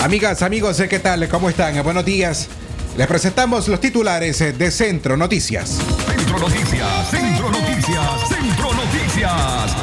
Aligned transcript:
Amigas, 0.00 0.42
amigos, 0.42 0.82
¿qué 0.88 0.98
tal? 0.98 1.28
¿Cómo 1.28 1.50
están? 1.50 1.82
Buenos 1.82 2.06
días. 2.06 2.48
Les 2.96 3.06
presentamos 3.06 3.68
los 3.68 3.80
titulares 3.80 4.38
de 4.38 4.70
Centro 4.70 5.14
Noticias. 5.14 5.78
Centro 6.06 6.38
Noticias, 6.38 7.10
Centro 7.10 7.50
Noticias, 7.50 8.28
Centro 8.28 8.72
Noticias. 8.72 9.76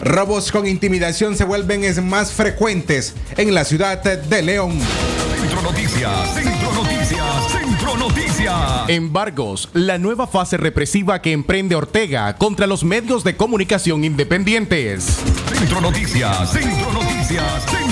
Robos 0.00 0.50
con 0.50 0.66
intimidación 0.66 1.36
se 1.36 1.44
vuelven 1.44 1.84
más 2.08 2.32
frecuentes 2.32 3.14
en 3.36 3.54
la 3.54 3.64
ciudad 3.64 4.02
de 4.02 4.42
León. 4.42 4.80
Centro 5.40 5.62
Noticias, 5.62 6.34
Centro 6.34 6.72
Noticias, 6.72 7.52
Centro 7.52 7.96
Noticias. 7.96 8.88
Embargos, 8.88 9.68
la 9.74 9.96
nueva 9.96 10.26
fase 10.26 10.56
represiva 10.56 11.22
que 11.22 11.30
emprende 11.30 11.76
Ortega 11.76 12.36
contra 12.36 12.66
los 12.66 12.82
medios 12.82 13.22
de 13.22 13.36
comunicación 13.36 14.02
independientes. 14.02 15.20
Centro 15.56 15.80
Noticias, 15.80 16.50
Centro 16.50 16.92
Noticias, 16.92 17.64
Centro 17.64 17.78
Noticias. 17.78 17.83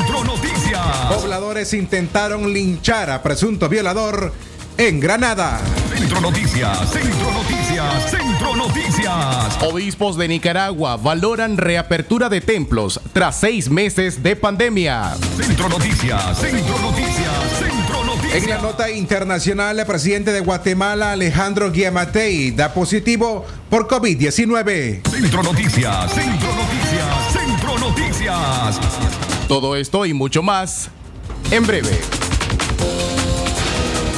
Pobladores 1.09 1.73
intentaron 1.75 2.53
linchar 2.53 3.11
a 3.11 3.23
presunto 3.23 3.69
violador 3.69 4.33
en 4.77 5.01
Granada. 5.01 5.61
Centro 5.95 6.21
Noticias, 6.21 6.91
Centro 6.91 7.31
Noticias, 7.31 8.11
Centro 8.11 8.57
Noticias. 8.57 9.63
Obispos 9.63 10.17
de 10.17 10.29
Nicaragua 10.29 10.97
valoran 10.97 11.57
reapertura 11.57 12.29
de 12.29 12.41
templos 12.41 13.01
tras 13.13 13.37
seis 13.37 13.71
meses 13.71 14.23
de 14.23 14.37
pandemia. 14.37 15.15
Centro 15.37 15.69
Noticias, 15.69 16.39
Centro 16.39 16.79
Noticias, 16.79 17.59
Centro 17.59 18.05
Noticias. 18.05 18.43
En 18.43 18.51
la 18.51 18.59
nota 18.59 18.91
internacional, 18.91 19.79
el 19.79 19.87
presidente 19.87 20.33
de 20.33 20.41
Guatemala, 20.41 21.13
Alejandro 21.13 21.71
Guiamatei, 21.71 22.51
da 22.51 22.73
positivo 22.73 23.45
por 23.69 23.87
COVID-19. 23.87 25.09
Centro 25.09 25.43
Noticias, 25.43 26.13
Centro 26.13 26.49
Noticias, 26.55 27.33
Centro 27.33 27.79
Noticias. 27.79 29.22
Todo 29.49 29.77
esto 29.77 30.07
y 30.07 30.15
mucho 30.15 30.43
más 30.43 30.91
en 31.51 31.67
breve. 31.67 32.01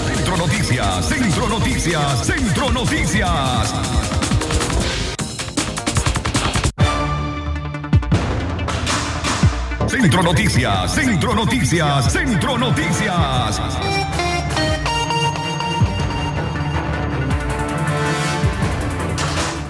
Centro 0.06 0.36
Noticias, 0.36 1.08
Centro 1.08 1.48
Noticias, 1.48 2.26
Centro 2.26 2.70
Noticias. 2.70 3.74
Centro 9.88 10.22
Noticias, 10.22 10.94
Centro 10.94 11.34
Noticias, 11.34 12.12
Centro 12.12 12.58
Noticias. 12.58 14.03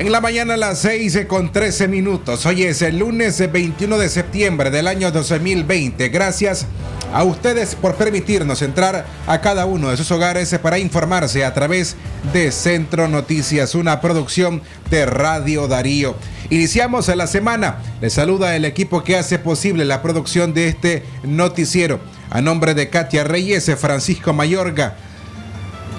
En 0.04 0.12
la 0.12 0.20
mañana 0.20 0.52
a 0.52 0.58
las 0.58 0.80
6 0.80 1.20
con 1.26 1.50
13 1.50 1.88
minutos. 1.88 2.44
Hoy 2.44 2.64
es 2.64 2.82
el 2.82 2.98
lunes 2.98 3.50
21 3.50 3.96
de 3.96 4.10
septiembre 4.10 4.70
del 4.70 4.86
año 4.86 5.10
2020. 5.10 6.10
Gracias 6.10 6.66
a 7.10 7.24
ustedes 7.24 7.74
por 7.74 7.94
permitirnos 7.94 8.60
entrar 8.60 9.06
a 9.26 9.40
cada 9.40 9.64
uno 9.64 9.88
de 9.88 9.96
sus 9.96 10.10
hogares 10.10 10.54
para 10.62 10.78
informarse 10.78 11.42
a 11.42 11.54
través 11.54 11.96
de 12.34 12.52
Centro 12.52 13.08
Noticias, 13.08 13.74
una 13.74 14.02
producción 14.02 14.60
de 14.90 15.06
Radio 15.06 15.68
Darío. 15.68 16.16
Iniciamos 16.50 17.08
la 17.08 17.26
semana. 17.26 17.78
Les 18.02 18.12
saluda 18.12 18.56
el 18.56 18.66
equipo 18.66 19.02
que 19.04 19.16
hace 19.16 19.38
posible 19.38 19.86
la 19.86 20.02
producción 20.02 20.52
de 20.52 20.68
este 20.68 21.02
noticiero. 21.22 21.98
A 22.28 22.42
nombre 22.42 22.74
de 22.74 22.90
Katia 22.90 23.24
Reyes, 23.24 23.70
Francisco 23.78 24.34
Mayorga, 24.34 24.96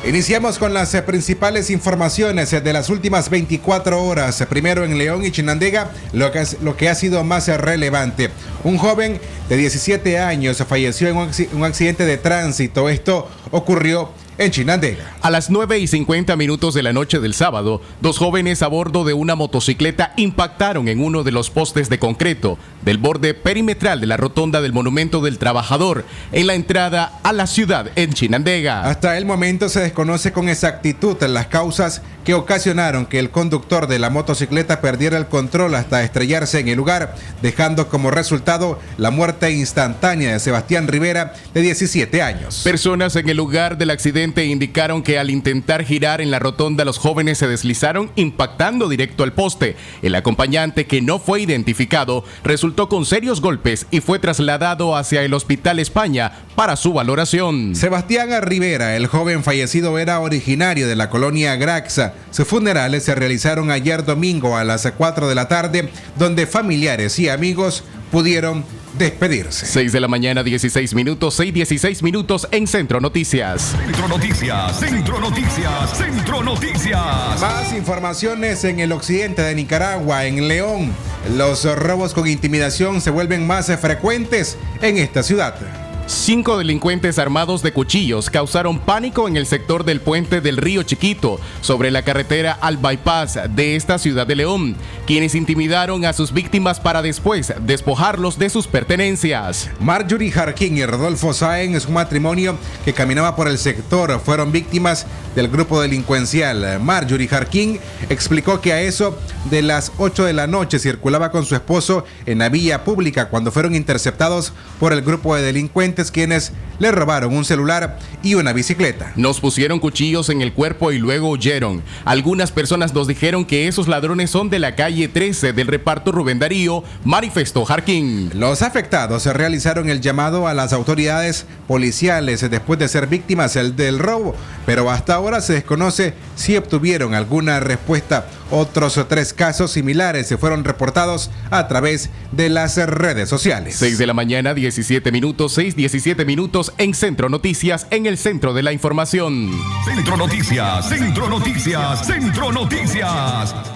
Iniciamos 0.08 0.60
con 0.60 0.72
las 0.72 0.94
eh, 0.94 1.02
principales 1.02 1.72
informaciones 1.72 2.54
eh, 2.54 2.62
de 2.62 2.74
las 2.74 2.92
últimas 2.92 3.28
24 3.32 4.04
horas. 4.04 4.46
Primero 4.48 4.86
en 4.86 5.00
León 5.00 5.26
y 5.26 5.32
Chinandega, 5.32 5.90
lo 6.14 6.32
que, 6.32 6.42
es, 6.42 6.62
lo 6.62 6.78
que 6.78 6.90
ha 6.90 6.96
sido 6.96 7.24
más 7.24 7.48
eh, 7.48 7.58
relevante. 7.58 8.30
Un 8.64 8.78
joven 8.78 9.20
de 9.50 9.58
17 9.58 10.20
años 10.20 10.64
falleció 10.70 11.08
en 11.08 11.18
un 11.18 11.64
accidente 11.64 12.06
de 12.06 12.18
tránsito. 12.18 12.88
Esto 12.88 13.28
ocurrió 13.50 14.12
Chinandega. 14.50 15.16
A 15.22 15.32
las 15.32 15.50
9 15.50 15.80
y 15.80 15.88
50 15.88 16.36
minutos 16.36 16.74
de 16.74 16.84
la 16.84 16.94
noche 16.94 17.20
del 17.20 17.34
sábado, 17.34 17.82
dos 18.02 18.18
jóvenes 18.18 18.62
a 18.62 18.68
bordo 18.68 19.04
de 19.04 19.14
una 19.14 19.36
motocicleta 19.36 20.14
impactaron 20.18 20.88
en 20.88 21.02
uno 21.02 21.24
de 21.24 21.32
los 21.32 21.50
postes 21.50 21.90
de 21.90 22.00
concreto 22.00 22.58
del 22.84 22.98
borde 22.98 23.34
perimetral 23.34 24.02
de 24.02 24.08
la 24.08 24.18
rotonda 24.18 24.62
del 24.62 24.74
Monumento 24.74 25.22
del 25.22 25.40
Trabajador 25.40 26.06
en 26.32 26.48
la 26.48 26.54
entrada 26.54 27.20
a 27.24 27.34
la 27.34 27.48
ciudad 27.48 27.90
en 27.96 28.14
Chinandega. 28.14 28.84
Hasta 28.84 29.18
el 29.18 29.26
momento 29.26 29.70
se 29.70 29.80
desconoce 29.80 30.32
con 30.32 30.50
exactitud 30.50 31.18
las 31.24 31.48
causas 31.48 32.02
que 32.24 32.34
ocasionaron 32.34 33.06
que 33.06 33.20
el 33.20 33.30
conductor 33.30 33.88
de 33.88 34.00
la 34.00 34.10
motocicleta 34.10 34.82
perdiera 34.82 35.18
el 35.18 35.28
control 35.28 35.76
hasta 35.76 36.04
estrellarse 36.04 36.60
en 36.60 36.68
el 36.68 36.78
lugar, 36.78 37.16
dejando 37.42 37.88
como 37.88 38.12
resultado 38.12 38.80
la 38.98 39.12
muerte 39.12 39.52
instantánea 39.52 40.34
de 40.34 40.40
Sebastián 40.40 40.88
Rivera, 40.88 41.34
de 41.54 41.62
17 41.62 42.22
años. 42.22 42.62
Personas 42.64 43.16
en 43.16 43.30
el 43.30 43.38
lugar 43.38 43.78
del 43.78 43.92
accidente 43.92 44.25
indicaron 44.34 45.04
que 45.04 45.20
al 45.20 45.30
intentar 45.30 45.84
girar 45.84 46.22
en 46.22 46.32
la 46.32 46.40
rotonda 46.40 46.86
los 46.86 46.98
jóvenes 46.98 47.38
se 47.38 47.48
deslizaron 47.48 48.12
impactando 48.16 48.90
directo 48.90 49.24
al 49.24 49.34
poste. 49.34 49.76
El 50.02 50.16
acompañante 50.16 50.86
que 50.86 51.02
no 51.02 51.20
fue 51.20 51.42
identificado 51.42 52.24
resultó 52.44 52.90
con 52.90 53.06
serios 53.06 53.42
golpes 53.42 53.88
y 53.92 54.02
fue 54.02 54.20
trasladado 54.20 54.96
hacia 54.96 55.24
el 55.24 55.34
Hospital 55.34 55.80
España 55.80 56.32
para 56.56 56.76
su 56.76 56.94
valoración. 56.94 57.76
Sebastián 57.76 58.30
Rivera, 58.42 58.96
el 58.96 59.08
joven 59.08 59.44
fallecido, 59.44 60.00
era 60.00 60.20
originario 60.20 60.88
de 60.88 60.96
la 60.96 61.10
colonia 61.10 61.56
Graxa. 61.56 62.14
Sus 62.32 62.48
funerales 62.48 63.04
se 63.04 63.16
realizaron 63.16 63.72
ayer 63.72 64.06
domingo 64.06 64.58
a 64.58 64.64
las 64.64 64.90
4 64.98 65.28
de 65.28 65.36
la 65.36 65.48
tarde, 65.48 65.90
donde 66.18 66.48
familiares 66.48 67.20
y 67.20 67.30
amigos 67.30 67.84
pudieron 68.12 68.64
despedirse. 68.98 69.66
6 69.66 69.92
de 69.92 70.00
la 70.00 70.08
mañana, 70.08 70.44
16 70.44 70.94
minutos, 70.96 71.34
6, 71.36 71.54
16 71.54 72.04
minutos 72.04 72.48
en 72.52 72.68
Centro 72.68 73.00
Noticias. 73.00 73.76
Centro 73.86 74.08
Noticias, 74.08 74.80
Centro 74.80 75.20
Noticias, 75.20 75.98
Centro 75.98 76.44
Noticias. 76.44 77.42
Más 77.42 77.74
informaciones 77.74 78.64
en 78.64 78.80
el 78.80 78.92
occidente 78.92 79.42
de 79.42 79.56
Nicaragua, 79.56 80.26
en 80.26 80.48
León. 80.48 80.94
Los 81.36 81.66
robos 81.66 82.14
con 82.14 82.28
intimidación 82.28 83.02
se 83.02 83.10
vuelven 83.10 83.46
más 83.48 83.68
frecuentes 83.80 84.58
en 84.82 84.98
esta 84.98 85.24
ciudad. 85.24 85.85
Cinco 86.08 86.60
delincuentes 86.60 87.18
armados 87.18 87.64
de 87.64 87.74
cuchillos 87.74 88.30
causaron 88.30 88.78
pánico 88.78 89.28
en 89.28 89.38
el 89.38 89.48
sector 89.48 89.84
del 89.84 90.02
puente 90.02 90.40
del 90.40 90.58
Río 90.58 90.84
Chiquito, 90.84 91.40
sobre 91.62 91.90
la 91.90 92.04
carretera 92.04 92.56
al 92.62 92.78
bypass 92.78 93.40
de 93.56 93.76
esta 93.76 93.98
ciudad 93.98 94.28
de 94.28 94.36
León, 94.36 94.76
quienes 95.08 95.34
intimidaron 95.34 96.06
a 96.06 96.14
sus 96.14 96.32
víctimas 96.32 96.80
para 96.80 97.02
después 97.02 97.56
despojarlos 97.62 98.38
de 98.38 98.52
sus 98.52 98.68
pertenencias. 98.68 99.72
Marjorie 99.80 100.30
Jarquín 100.32 100.78
y 100.78 100.86
Rodolfo 100.86 101.34
Sáenz, 101.34 101.88
un 101.88 101.96
matrimonio 101.96 102.56
que 102.84 102.94
caminaba 102.94 103.36
por 103.36 103.48
el 103.48 103.58
sector, 103.58 104.22
fueron 104.24 104.52
víctimas 104.52 105.08
del 105.36 105.48
grupo 105.48 105.82
delincuencial. 105.82 106.80
Marjorie 106.82 107.28
Jarquín 107.28 107.80
explicó 108.10 108.62
que 108.62 108.74
a 108.74 108.82
eso 108.82 109.18
de 109.50 109.64
las 109.64 109.92
8 109.98 110.26
de 110.26 110.34
la 110.34 110.46
noche 110.46 110.78
circulaba 110.78 111.32
con 111.32 111.46
su 111.46 111.56
esposo 111.56 112.06
en 112.28 112.40
la 112.40 112.50
vía 112.50 112.84
pública 112.84 113.30
cuando 113.30 113.52
fueron 113.52 113.74
interceptados 113.74 114.54
por 114.80 114.94
el 114.94 115.02
grupo 115.02 115.36
de 115.36 115.42
delincuentes 115.42 115.95
quienes 116.12 116.52
le 116.80 116.92
robaron 116.92 117.34
un 117.34 117.46
celular 117.46 118.00
y 118.22 118.36
una 118.36 118.54
bicicleta. 118.54 119.14
Nos 119.16 119.40
pusieron 119.40 119.80
cuchillos 119.80 120.30
en 120.30 120.42
el 120.42 120.54
cuerpo 120.54 120.92
y 120.92 121.00
luego 121.00 121.30
huyeron. 121.30 121.82
Algunas 122.04 122.52
personas 122.52 122.94
nos 122.94 123.08
dijeron 123.08 123.46
que 123.46 123.68
esos 123.68 123.88
ladrones 123.88 124.30
son 124.30 124.50
de 124.50 124.60
la 124.60 124.76
calle 124.76 125.08
13 125.08 125.54
del 125.54 125.68
reparto 125.68 126.12
Rubén 126.12 126.40
Darío, 126.40 126.84
manifestó 127.04 127.66
Jarquín. 127.66 128.32
Los 128.34 128.62
afectados 128.62 129.26
realizaron 129.26 129.90
el 129.90 130.02
llamado 130.02 130.48
a 130.48 130.54
las 130.54 130.74
autoridades 130.74 131.46
policiales 131.68 132.50
después 132.50 132.78
de 132.80 132.88
ser 132.88 133.08
víctimas 133.08 133.54
del 133.54 134.00
robo, 134.00 134.36
pero 134.66 134.90
hasta 134.92 135.16
ahora 135.16 135.42
se 135.42 135.54
desconoce 135.54 136.14
si 136.36 136.58
obtuvieron 136.58 137.14
alguna 137.14 137.60
respuesta. 137.60 138.28
Otros 138.52 139.00
tres 139.10 139.34
casos 139.34 139.72
similares 139.72 140.28
se 140.28 140.38
fueron 140.38 140.64
reportados 140.64 141.32
a 141.50 141.68
través 141.68 142.10
de 142.32 142.50
las 142.50 142.78
redes 142.78 143.28
sociales. 143.28 143.76
6 143.78 143.98
de 143.98 144.08
la 144.08 144.14
mañana, 144.14 144.54
17 144.54 145.12
minutos, 145.12 145.54
6, 145.54 145.76
17 145.76 146.26
minutos 146.26 146.74
en 146.78 146.94
Centro 146.94 147.30
Noticias, 147.30 147.88
en 147.90 148.06
el 148.06 148.18
centro 148.18 148.54
de 148.54 148.64
la 148.64 148.72
información. 148.72 149.52
Centro 149.84 150.18
Noticias, 150.18 150.88
Centro 150.88 151.30
Noticias, 151.30 152.06
Centro 152.06 152.52
Noticias. 152.52 153.75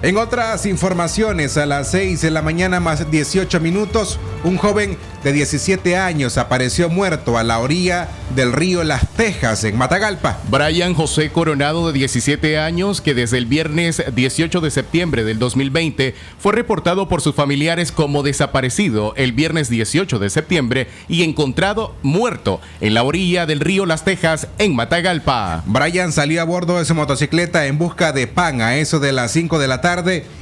En 0.00 0.16
otras 0.16 0.64
informaciones, 0.64 1.56
a 1.56 1.66
las 1.66 1.90
6 1.90 2.20
de 2.20 2.30
la 2.30 2.40
mañana 2.40 2.78
más 2.78 3.10
18 3.10 3.58
minutos, 3.58 4.20
un 4.44 4.56
joven 4.56 4.96
de 5.24 5.32
17 5.32 5.96
años 5.96 6.38
apareció 6.38 6.88
muerto 6.88 7.36
a 7.36 7.42
la 7.42 7.58
orilla 7.58 8.06
del 8.36 8.52
río 8.52 8.84
Las 8.84 9.08
Tejas, 9.16 9.64
en 9.64 9.76
Matagalpa. 9.76 10.38
Brian 10.48 10.94
José 10.94 11.30
Coronado, 11.30 11.88
de 11.88 11.94
17 11.94 12.60
años, 12.60 13.00
que 13.00 13.14
desde 13.14 13.38
el 13.38 13.46
viernes 13.46 14.00
18 14.14 14.60
de 14.60 14.70
septiembre 14.70 15.24
del 15.24 15.40
2020 15.40 16.14
fue 16.38 16.52
reportado 16.52 17.08
por 17.08 17.20
sus 17.20 17.34
familiares 17.34 17.90
como 17.90 18.22
desaparecido 18.22 19.14
el 19.16 19.32
viernes 19.32 19.68
18 19.68 20.20
de 20.20 20.30
septiembre 20.30 20.86
y 21.08 21.24
encontrado 21.24 21.96
muerto 22.04 22.60
en 22.80 22.94
la 22.94 23.02
orilla 23.02 23.46
del 23.46 23.58
río 23.58 23.84
Las 23.84 24.04
Tejas, 24.04 24.46
en 24.58 24.76
Matagalpa. 24.76 25.64
Brian 25.66 26.12
salió 26.12 26.40
a 26.40 26.44
bordo 26.44 26.78
de 26.78 26.84
su 26.84 26.94
motocicleta 26.94 27.66
en 27.66 27.78
busca 27.78 28.12
de 28.12 28.28
pan 28.28 28.60
a 28.60 28.76
eso 28.76 29.00
de 29.00 29.10
las 29.10 29.32
5 29.32 29.58
de 29.58 29.66
la 29.66 29.80
tarde 29.80 29.87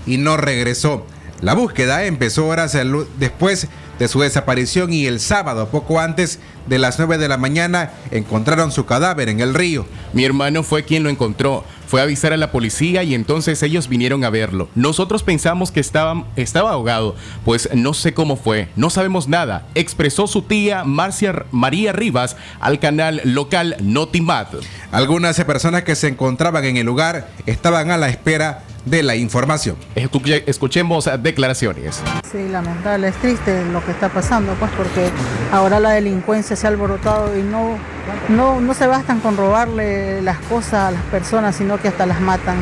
y 0.07 0.19
no 0.19 0.37
regresó. 0.37 1.07
La 1.41 1.55
búsqueda 1.55 2.05
empezó 2.05 2.47
horas 2.47 2.77
después 3.19 3.69
de 3.99 4.09
su 4.09 4.21
desaparición 4.21 4.93
y 4.93 5.07
el 5.07 5.21
sábado, 5.21 5.69
poco 5.69 6.01
antes 6.01 6.39
de 6.67 6.79
las 6.79 6.99
9 6.99 7.19
de 7.19 7.29
la 7.29 7.37
mañana, 7.37 7.93
encontraron 8.11 8.73
su 8.73 8.87
cadáver 8.87 9.29
en 9.29 9.41
el 9.41 9.55
río. 9.55 9.87
Mi 10.13 10.25
hermano 10.25 10.63
fue 10.63 10.85
quien 10.85 11.03
lo 11.03 11.11
encontró. 11.11 11.65
Fue 11.87 12.01
a 12.01 12.05
avisar 12.05 12.33
a 12.33 12.37
la 12.37 12.51
policía 12.51 13.05
y 13.05 13.15
entonces 13.15 13.63
ellos 13.63 13.89
vinieron 13.89 14.25
a 14.25 14.31
verlo. 14.31 14.69
Nosotros 14.75 15.23
pensamos 15.23 15.71
que 15.71 15.79
estaba, 15.79 16.25
estaba 16.35 16.73
ahogado, 16.73 17.15
pues 17.45 17.69
no 17.75 17.95
sé 17.95 18.13
cómo 18.13 18.37
fue, 18.37 18.69
no 18.75 18.91
sabemos 18.91 19.29
nada, 19.29 19.69
expresó 19.77 20.27
su 20.27 20.43
tía 20.43 20.83
Marcia 20.83 21.45
María 21.53 21.93
Rivas 21.93 22.37
al 22.59 22.81
canal 22.81 23.21
local 23.23 23.77
Notimat. 23.81 24.49
Algunas 24.91 25.41
personas 25.45 25.85
que 25.85 25.95
se 25.95 26.09
encontraban 26.09 26.65
en 26.65 26.77
el 26.77 26.87
lugar 26.87 27.29
estaban 27.47 27.93
a 27.93 27.99
la 27.99 28.09
espera 28.09 28.65
de 28.87 29.03
la 29.03 29.17
información. 29.17 29.77
Escuchemos 29.94 31.11
declaraciones. 31.21 32.00
Sí, 32.31 32.49
lamentable, 32.50 33.09
es 33.09 33.15
triste 33.17 33.65
lo 33.73 33.85
que 33.85 33.91
está 33.91 34.09
pasando, 34.09 34.55
pues 34.55 34.71
porque 34.77 35.11
ahora 35.53 35.81
la 35.81 35.91
delincuencia 35.91 36.56
se 36.56 36.67
ha 36.67 36.71
alborotado 36.71 37.37
y 37.37 37.43
no, 37.43 37.77
no, 38.29 38.61
no 38.61 38.75
se 38.75 38.87
bastan 38.87 39.21
con 39.21 39.37
robarle 39.37 40.23
las 40.23 40.38
cosas 40.38 40.75
a 40.75 40.91
las 40.93 41.03
personas, 41.03 41.56
sino 41.56 41.79
que 41.79 41.88
hasta 41.88 42.06
las 42.06 42.21
matan. 42.21 42.56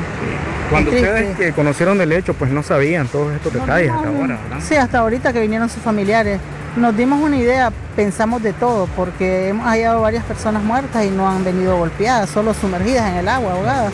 Cuando 0.71 0.91
ustedes 0.91 1.37
que 1.37 1.53
conocieron 1.53 1.99
del 1.99 2.11
hecho, 2.13 2.33
pues 2.33 2.51
no 2.51 2.63
sabían 2.63 3.07
todos 3.07 3.33
estos 3.35 3.53
detalles 3.53 3.93
hasta 3.93 4.09
ahora, 4.09 4.39
¿verdad? 4.43 4.59
Sí, 4.67 4.75
hasta 4.75 4.99
ahorita 4.99 5.33
que 5.33 5.41
vinieron 5.41 5.69
sus 5.69 5.83
familiares. 5.83 6.41
Nos 6.75 6.97
dimos 6.97 7.23
una 7.23 7.37
idea, 7.37 7.71
pensamos 7.95 8.43
de 8.43 8.53
todo, 8.53 8.89
porque 8.97 9.51
hemos 9.51 9.67
hallado 9.67 10.01
varias 10.01 10.25
personas 10.25 10.65
muertas 10.65 11.05
y 11.05 11.11
no 11.11 11.29
han 11.29 11.45
venido 11.45 11.77
golpeadas, 11.77 12.31
solo 12.31 12.55
sumergidas 12.55 13.11
en 13.11 13.17
el 13.19 13.29
agua, 13.29 13.53
ahogadas 13.53 13.93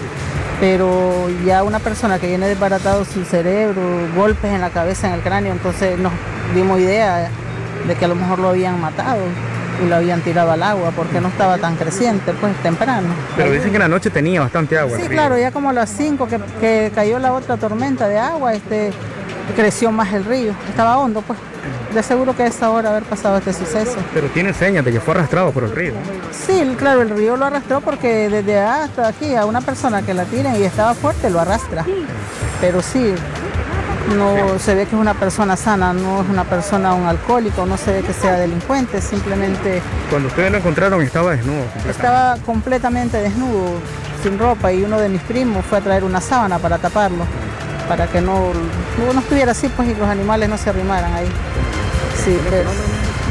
pero 0.61 1.29
ya 1.45 1.62
una 1.65 1.79
persona 1.79 2.19
que 2.19 2.27
viene 2.27 2.47
desbaratado 2.47 3.05
su 3.07 3.25
cerebro, 3.25 3.81
golpes 4.15 4.53
en 4.53 4.61
la 4.61 4.71
cabeza, 4.71 5.09
en 5.09 5.15
el 5.15 5.21
cráneo, 5.21 5.53
entonces 5.53 5.99
nos 5.99 6.12
dimos 6.55 6.79
idea 6.79 7.31
de 7.89 7.95
que 7.95 8.05
a 8.05 8.09
lo 8.09 8.15
mejor 8.15 8.39
lo 8.39 8.51
habían 8.51 8.79
matado 8.79 9.23
y 9.83 9.89
lo 9.89 9.97
habían 9.97 10.21
tirado 10.21 10.51
al 10.51 10.62
agua 10.62 10.93
porque 10.95 11.21
no 11.21 11.29
estaba 11.29 11.57
tan 11.57 11.77
creciente, 11.77 12.35
pues 12.35 12.55
temprano. 12.62 13.09
Pero 13.37 13.51
dicen 13.51 13.71
que 13.71 13.77
en 13.77 13.83
la 13.83 13.89
noche 13.89 14.11
tenía 14.11 14.41
bastante 14.41 14.79
agua. 14.79 14.99
Sí, 14.99 15.09
claro, 15.09 15.39
ya 15.39 15.51
como 15.51 15.71
a 15.71 15.73
las 15.73 15.91
5 15.91 16.29
que, 16.61 16.93
cayó 16.95 17.19
la 17.19 17.33
otra 17.33 17.56
tormenta 17.56 18.06
de 18.06 18.19
agua, 18.19 18.53
este, 18.53 18.93
creció 19.56 19.91
más 19.91 20.13
el 20.13 20.27
río, 20.27 20.53
estaba 20.69 20.99
hondo, 20.99 21.23
pues 21.23 21.39
de 21.95 22.03
seguro 22.03 22.37
que 22.37 22.47
es 22.47 22.63
ahora 22.63 22.91
haber 22.91 23.03
pasado 23.03 23.39
este 23.39 23.53
suceso. 23.53 23.97
Pero 24.15 24.29
tiene 24.29 24.53
señas 24.53 24.85
de 24.85 24.93
que 24.93 25.01
fue 25.01 25.15
arrastrado 25.15 25.51
por 25.51 25.65
el 25.65 25.73
río. 25.73 25.93
Sí, 26.31 26.75
claro, 26.79 27.03
el 27.03 27.11
río 27.11 27.37
lo 27.37 27.47
arrastró 27.47 27.81
porque 27.81 28.29
desde 28.29 28.59
hasta 28.59 29.09
aquí 29.09 29.35
a 29.35 29.45
una 29.45 29.61
persona 29.61 30.03
que 30.03 30.15
la 30.15 30.25
tiene 30.25 30.59
y 30.59 30.63
estaba 30.63 30.95
fuerte 30.95 31.31
lo 31.31 31.41
arrastra. 31.41 31.85
Pero 32.61 32.83
sí, 32.83 33.15
no 34.17 34.59
se 34.59 34.75
ve 34.75 34.87
que 34.87 34.95
es 34.95 35.01
una 35.01 35.15
persona 35.15 35.57
sana, 35.57 35.93
no 35.93 36.23
es 36.23 36.29
una 36.29 36.45
persona 36.45 36.95
un 36.95 37.07
alcohólico, 37.07 37.67
no 37.67 37.77
se 37.77 37.93
ve 37.93 38.03
que 38.03 38.13
sea 38.13 38.39
delincuente, 38.39 39.01
simplemente... 39.01 39.83
Cuando 40.09 40.29
ustedes 40.29 40.51
lo 40.53 40.59
encontraron 40.59 41.03
estaba 41.03 41.33
desnudo. 41.33 41.65
Estaba 41.89 42.37
completamente 42.45 43.19
desnudo, 43.19 43.75
sin 44.23 44.39
ropa 44.39 44.73
y 44.73 44.83
uno 44.83 44.99
de 44.99 45.09
mis 45.09 45.23
primos 45.23 45.65
fue 45.65 45.79
a 45.79 45.81
traer 45.81 46.05
una 46.05 46.20
sábana 46.20 46.59
para 46.59 46.79
taparlo, 46.79 47.25
para 47.89 48.06
que 48.06 48.20
no, 48.20 48.53
no 49.13 49.20
estuviera 49.20 49.53
así 49.53 49.69
pues 49.69 49.89
y 49.89 49.94
los 49.94 50.09
animales 50.09 50.49
no 50.49 50.59
se 50.59 50.70
arrimaran 50.70 51.13
ahí. 51.15 51.29
Sí, 52.24 52.36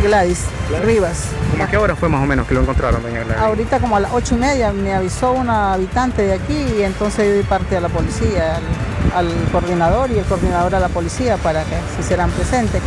Gladys, 0.03 0.45
Rivas. 0.83 1.25
¿Cómo 1.51 1.63
a 1.63 1.67
qué 1.67 1.77
hora 1.77 1.95
fue 1.95 2.09
más 2.09 2.23
o 2.23 2.25
menos 2.25 2.47
que 2.47 2.53
lo 2.53 2.61
encontraron, 2.61 3.03
doña 3.03 3.23
Gladys? 3.23 3.41
Ahorita 3.41 3.79
como 3.79 3.97
a 3.97 3.99
las 3.99 4.11
ocho 4.13 4.35
y 4.35 4.39
media 4.39 4.71
me 4.71 4.93
avisó 4.93 5.31
una 5.31 5.73
habitante 5.73 6.23
de 6.23 6.33
aquí 6.33 6.65
y 6.77 6.83
entonces 6.83 7.27
yo 7.27 7.33
di 7.35 7.43
parte 7.43 7.77
a 7.77 7.81
la 7.81 7.89
policía, 7.89 8.59
al, 9.15 9.27
coordinador 9.51 10.09
y 10.11 10.17
el 10.17 10.25
coordinador 10.25 10.73
a 10.73 10.79
la 10.79 10.87
policía 10.87 11.37
para 11.37 11.63
que 11.63 11.75
se 11.95 12.01
hicieran 12.01 12.31
presentes. 12.31 12.81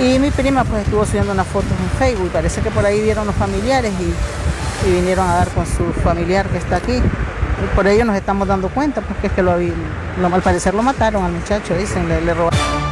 Y 0.00 0.18
mi 0.18 0.30
prima 0.30 0.64
pues 0.64 0.82
estuvo 0.84 1.04
subiendo 1.04 1.32
unas 1.32 1.46
fotos 1.46 1.70
en 1.70 1.98
Facebook, 1.98 2.30
parece 2.32 2.60
que 2.60 2.70
por 2.70 2.84
ahí 2.84 3.00
vieron 3.00 3.26
los 3.26 3.34
familiares 3.36 3.92
y, 4.00 4.14
vinieron 4.90 5.28
a 5.28 5.34
dar 5.34 5.48
con 5.48 5.66
su 5.66 5.92
familiar 6.02 6.46
que 6.48 6.58
está 6.58 6.76
aquí. 6.76 6.94
Y 6.94 7.76
por 7.76 7.86
ello 7.86 8.04
nos 8.04 8.16
estamos 8.16 8.46
dando 8.48 8.68
cuenta, 8.68 9.02
porque 9.02 9.26
es 9.26 9.32
que 9.32 9.42
lo, 9.42 9.56
lo 9.58 10.34
al 10.34 10.42
parecer 10.42 10.72
lo 10.72 10.82
mataron 10.82 11.24
al 11.24 11.32
muchacho, 11.32 11.74
dicen, 11.74 12.08
le, 12.08 12.20
le 12.20 12.32
robaron. 12.32 12.87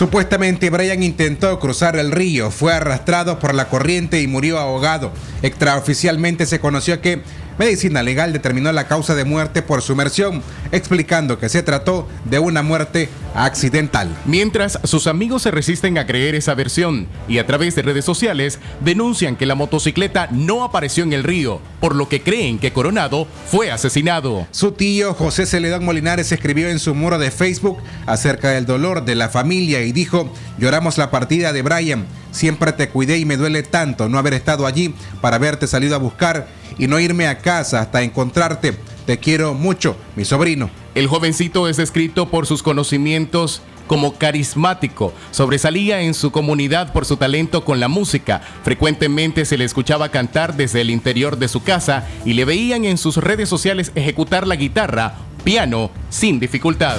Supuestamente 0.00 0.70
Brian 0.70 1.02
intentó 1.02 1.60
cruzar 1.60 1.94
el 1.94 2.10
río, 2.10 2.50
fue 2.50 2.72
arrastrado 2.72 3.38
por 3.38 3.54
la 3.54 3.68
corriente 3.68 4.22
y 4.22 4.26
murió 4.26 4.58
ahogado. 4.58 5.12
Extraoficialmente 5.42 6.46
se 6.46 6.58
conoció 6.58 7.02
que 7.02 7.20
Medicina 7.60 8.02
Legal 8.02 8.32
determinó 8.32 8.72
la 8.72 8.88
causa 8.88 9.14
de 9.14 9.26
muerte 9.26 9.60
por 9.60 9.82
sumersión, 9.82 10.42
explicando 10.72 11.38
que 11.38 11.50
se 11.50 11.62
trató 11.62 12.08
de 12.24 12.38
una 12.38 12.62
muerte 12.62 13.10
accidental. 13.34 14.16
Mientras 14.24 14.78
sus 14.84 15.06
amigos 15.06 15.42
se 15.42 15.50
resisten 15.50 15.98
a 15.98 16.06
creer 16.06 16.34
esa 16.34 16.54
versión 16.54 17.06
y 17.28 17.36
a 17.36 17.46
través 17.46 17.74
de 17.74 17.82
redes 17.82 18.06
sociales 18.06 18.60
denuncian 18.82 19.36
que 19.36 19.44
la 19.44 19.56
motocicleta 19.56 20.28
no 20.30 20.64
apareció 20.64 21.04
en 21.04 21.12
el 21.12 21.22
río, 21.22 21.60
por 21.80 21.94
lo 21.96 22.08
que 22.08 22.22
creen 22.22 22.58
que 22.58 22.72
Coronado 22.72 23.26
fue 23.50 23.70
asesinado. 23.70 24.46
Su 24.52 24.72
tío 24.72 25.12
José 25.12 25.44
Celedón 25.44 25.84
Molinares 25.84 26.32
escribió 26.32 26.70
en 26.70 26.78
su 26.78 26.94
muro 26.94 27.18
de 27.18 27.30
Facebook 27.30 27.76
acerca 28.06 28.52
del 28.52 28.64
dolor 28.64 29.04
de 29.04 29.16
la 29.16 29.28
familia 29.28 29.82
y 29.82 29.92
dijo, 29.92 30.32
lloramos 30.56 30.96
la 30.96 31.10
partida 31.10 31.52
de 31.52 31.60
Brian, 31.60 32.06
siempre 32.30 32.72
te 32.72 32.88
cuidé 32.88 33.18
y 33.18 33.24
me 33.24 33.36
duele 33.36 33.62
tanto 33.62 34.08
no 34.08 34.18
haber 34.18 34.34
estado 34.34 34.66
allí 34.66 34.94
para 35.20 35.36
haberte 35.36 35.66
salido 35.66 35.94
a 35.94 35.98
buscar 35.98 36.48
y 36.78 36.86
no 36.86 36.98
irme 36.98 37.26
a 37.26 37.38
casa 37.38 37.80
hasta 37.80 38.02
encontrarte. 38.02 38.74
Te 39.06 39.18
quiero 39.18 39.54
mucho, 39.54 39.96
mi 40.16 40.24
sobrino. 40.24 40.70
El 40.94 41.06
jovencito 41.06 41.68
es 41.68 41.76
descrito 41.76 42.30
por 42.30 42.46
sus 42.46 42.62
conocimientos 42.62 43.62
como 43.90 44.14
carismático. 44.14 45.12
Sobresalía 45.32 46.02
en 46.02 46.14
su 46.14 46.30
comunidad 46.30 46.92
por 46.92 47.04
su 47.04 47.16
talento 47.16 47.64
con 47.64 47.80
la 47.80 47.88
música. 47.88 48.40
Frecuentemente 48.62 49.44
se 49.44 49.58
le 49.58 49.64
escuchaba 49.64 50.10
cantar 50.10 50.54
desde 50.54 50.80
el 50.80 50.90
interior 50.90 51.38
de 51.38 51.48
su 51.48 51.64
casa 51.64 52.06
y 52.24 52.34
le 52.34 52.44
veían 52.44 52.84
en 52.84 52.98
sus 52.98 53.16
redes 53.16 53.48
sociales 53.48 53.90
ejecutar 53.96 54.46
la 54.46 54.54
guitarra, 54.54 55.16
piano, 55.42 55.90
sin 56.08 56.38
dificultad. 56.38 56.98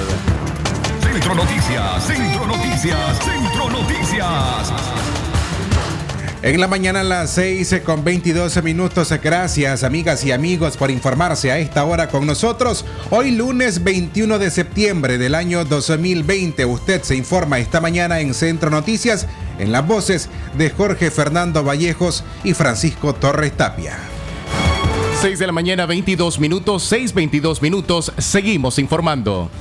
Centro 1.02 1.34
Noticias, 1.34 2.06
Centro 2.06 2.46
Noticias, 2.46 3.20
Centro 3.24 3.70
Noticias. 3.70 5.21
En 6.44 6.60
la 6.60 6.68
mañana 6.68 7.02
a 7.02 7.04
las 7.04 7.30
6 7.32 7.82
con 7.86 8.04
22 8.04 8.64
minutos. 8.64 9.14
Gracias 9.24 9.84
amigas 9.84 10.26
y 10.26 10.32
amigos 10.32 10.76
por 10.76 10.90
informarse 10.90 11.52
a 11.52 11.60
esta 11.60 11.86
hora 11.86 12.08
con 12.08 12.26
nosotros. 12.26 12.84
Hoy 13.12 13.30
lunes 13.30 13.84
21 13.84 14.40
de 14.40 14.50
septiembre 14.50 15.20
del 15.20 15.36
año 15.36 15.66
2020. 15.66 16.66
Usted 16.66 17.04
se 17.04 17.16
informa 17.16 17.60
esta 17.60 17.80
mañana 17.80 18.22
en 18.22 18.34
Centro 18.34 18.72
Noticias 18.72 19.28
en 19.60 19.72
las 19.72 19.86
voces 19.86 20.30
de 20.58 20.72
Jorge 20.72 21.12
Fernando 21.12 21.64
Vallejos 21.64 22.24
y 22.44 22.56
Francisco 22.56 23.14
Torres 23.14 23.56
Tapia. 23.56 24.00
6 25.22 25.38
de 25.38 25.46
la 25.46 25.54
mañana 25.54 25.86
22 25.86 26.40
minutos, 26.40 26.92
6.22 26.92 27.62
minutos. 27.62 28.12
Seguimos 28.18 28.80
informando. 28.80 29.52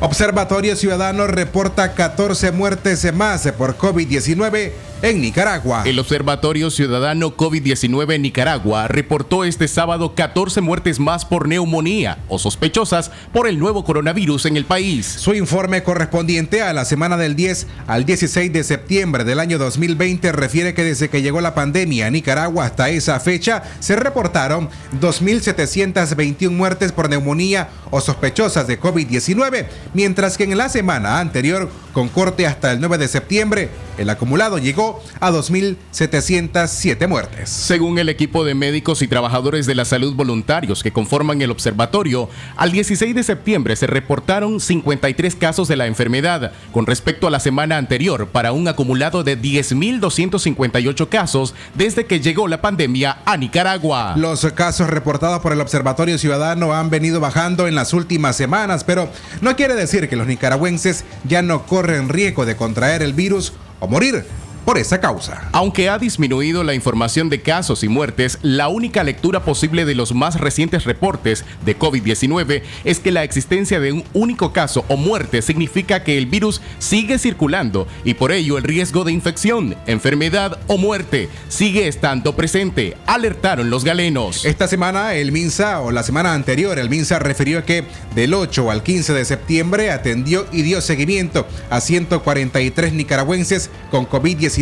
Observatorio 0.00 0.76
Ciudadano 0.76 1.26
reporta 1.26 1.94
14 1.94 2.52
muertes 2.52 3.10
más 3.14 3.50
por 3.56 3.78
COVID-19 3.78 4.72
en 5.02 5.20
Nicaragua. 5.20 5.82
El 5.84 5.98
Observatorio 5.98 6.70
Ciudadano 6.70 7.36
COVID-19 7.36 8.14
en 8.14 8.22
Nicaragua 8.22 8.88
reportó 8.88 9.44
este 9.44 9.68
sábado 9.68 10.14
14 10.14 10.60
muertes 10.60 10.98
más 10.98 11.24
por 11.24 11.48
neumonía 11.48 12.18
o 12.28 12.38
sospechosas 12.38 13.10
por 13.32 13.48
el 13.48 13.58
nuevo 13.58 13.84
coronavirus 13.84 14.46
en 14.46 14.56
el 14.56 14.64
país. 14.64 15.06
Su 15.06 15.34
informe 15.34 15.82
correspondiente 15.82 16.62
a 16.62 16.72
la 16.72 16.84
semana 16.84 17.16
del 17.16 17.36
10 17.36 17.66
al 17.86 18.04
16 18.04 18.52
de 18.52 18.64
septiembre 18.64 19.24
del 19.24 19.40
año 19.40 19.58
2020 19.58 20.32
refiere 20.32 20.74
que 20.74 20.84
desde 20.84 21.08
que 21.08 21.22
llegó 21.22 21.40
la 21.40 21.54
pandemia 21.54 22.06
a 22.06 22.10
Nicaragua 22.10 22.64
hasta 22.64 22.90
esa 22.90 23.20
fecha 23.20 23.62
se 23.80 23.96
reportaron 23.96 24.68
2.721 25.00 26.50
muertes 26.50 26.92
por 26.92 27.08
neumonía 27.08 27.68
o 27.90 28.00
sospechosas 28.00 28.66
de 28.66 28.80
COVID-19, 28.80 29.66
mientras 29.94 30.36
que 30.36 30.44
en 30.44 30.58
la 30.58 30.68
semana 30.68 31.20
anterior, 31.20 31.70
con 31.92 32.08
corte 32.08 32.46
hasta 32.46 32.72
el 32.72 32.80
9 32.80 32.98
de 32.98 33.08
septiembre, 33.08 33.70
el 33.98 34.10
acumulado 34.10 34.58
llegó 34.58 34.87
a 35.20 35.30
2.707 35.30 37.08
muertes. 37.08 37.48
Según 37.48 37.98
el 37.98 38.08
equipo 38.08 38.44
de 38.44 38.54
médicos 38.54 39.02
y 39.02 39.08
trabajadores 39.08 39.66
de 39.66 39.74
la 39.74 39.84
salud 39.84 40.14
voluntarios 40.14 40.82
que 40.82 40.92
conforman 40.92 41.42
el 41.42 41.50
observatorio, 41.50 42.28
al 42.56 42.72
16 42.72 43.14
de 43.14 43.22
septiembre 43.22 43.76
se 43.76 43.86
reportaron 43.86 44.60
53 44.60 45.36
casos 45.36 45.68
de 45.68 45.76
la 45.76 45.86
enfermedad 45.86 46.52
con 46.72 46.86
respecto 46.86 47.26
a 47.26 47.30
la 47.30 47.40
semana 47.40 47.76
anterior 47.76 48.28
para 48.28 48.52
un 48.52 48.68
acumulado 48.68 49.24
de 49.24 49.40
10.258 49.40 51.08
casos 51.08 51.54
desde 51.74 52.06
que 52.06 52.20
llegó 52.20 52.48
la 52.48 52.60
pandemia 52.60 53.18
a 53.24 53.36
Nicaragua. 53.36 54.14
Los 54.16 54.44
casos 54.52 54.90
reportados 54.90 55.40
por 55.40 55.52
el 55.52 55.60
Observatorio 55.60 56.18
Ciudadano 56.18 56.74
han 56.74 56.90
venido 56.90 57.20
bajando 57.20 57.66
en 57.66 57.74
las 57.74 57.92
últimas 57.92 58.36
semanas, 58.36 58.84
pero 58.84 59.08
no 59.40 59.56
quiere 59.56 59.74
decir 59.74 60.08
que 60.08 60.16
los 60.16 60.26
nicaragüenses 60.26 61.04
ya 61.24 61.42
no 61.42 61.66
corren 61.66 62.08
riesgo 62.08 62.46
de 62.46 62.56
contraer 62.56 63.02
el 63.02 63.12
virus 63.12 63.52
o 63.80 63.88
morir 63.88 64.24
por 64.68 64.76
esa 64.76 65.00
causa. 65.00 65.48
Aunque 65.52 65.88
ha 65.88 65.96
disminuido 65.96 66.62
la 66.62 66.74
información 66.74 67.30
de 67.30 67.40
casos 67.40 67.82
y 67.84 67.88
muertes, 67.88 68.38
la 68.42 68.68
única 68.68 69.02
lectura 69.02 69.42
posible 69.42 69.86
de 69.86 69.94
los 69.94 70.12
más 70.12 70.38
recientes 70.38 70.84
reportes 70.84 71.46
de 71.64 71.78
COVID-19 71.78 72.60
es 72.84 73.00
que 73.00 73.10
la 73.10 73.24
existencia 73.24 73.80
de 73.80 73.92
un 73.92 74.04
único 74.12 74.52
caso 74.52 74.84
o 74.88 74.98
muerte 74.98 75.40
significa 75.40 76.04
que 76.04 76.18
el 76.18 76.26
virus 76.26 76.60
sigue 76.80 77.18
circulando 77.18 77.88
y 78.04 78.12
por 78.12 78.30
ello 78.30 78.58
el 78.58 78.64
riesgo 78.64 79.04
de 79.04 79.12
infección, 79.12 79.74
enfermedad 79.86 80.58
o 80.66 80.76
muerte 80.76 81.30
sigue 81.48 81.88
estando 81.88 82.36
presente, 82.36 82.94
alertaron 83.06 83.70
los 83.70 83.84
galenos. 83.84 84.44
Esta 84.44 84.68
semana 84.68 85.14
el 85.14 85.32
MINSA 85.32 85.80
o 85.80 85.92
la 85.92 86.02
semana 86.02 86.34
anterior 86.34 86.78
el 86.78 86.90
MINSA 86.90 87.18
refirió 87.20 87.64
que 87.64 87.84
del 88.14 88.34
8 88.34 88.70
al 88.70 88.82
15 88.82 89.14
de 89.14 89.24
septiembre 89.24 89.92
atendió 89.92 90.44
y 90.52 90.60
dio 90.60 90.82
seguimiento 90.82 91.46
a 91.70 91.80
143 91.80 92.92
nicaragüenses 92.92 93.70
con 93.90 94.06
COVID-19 94.06 94.57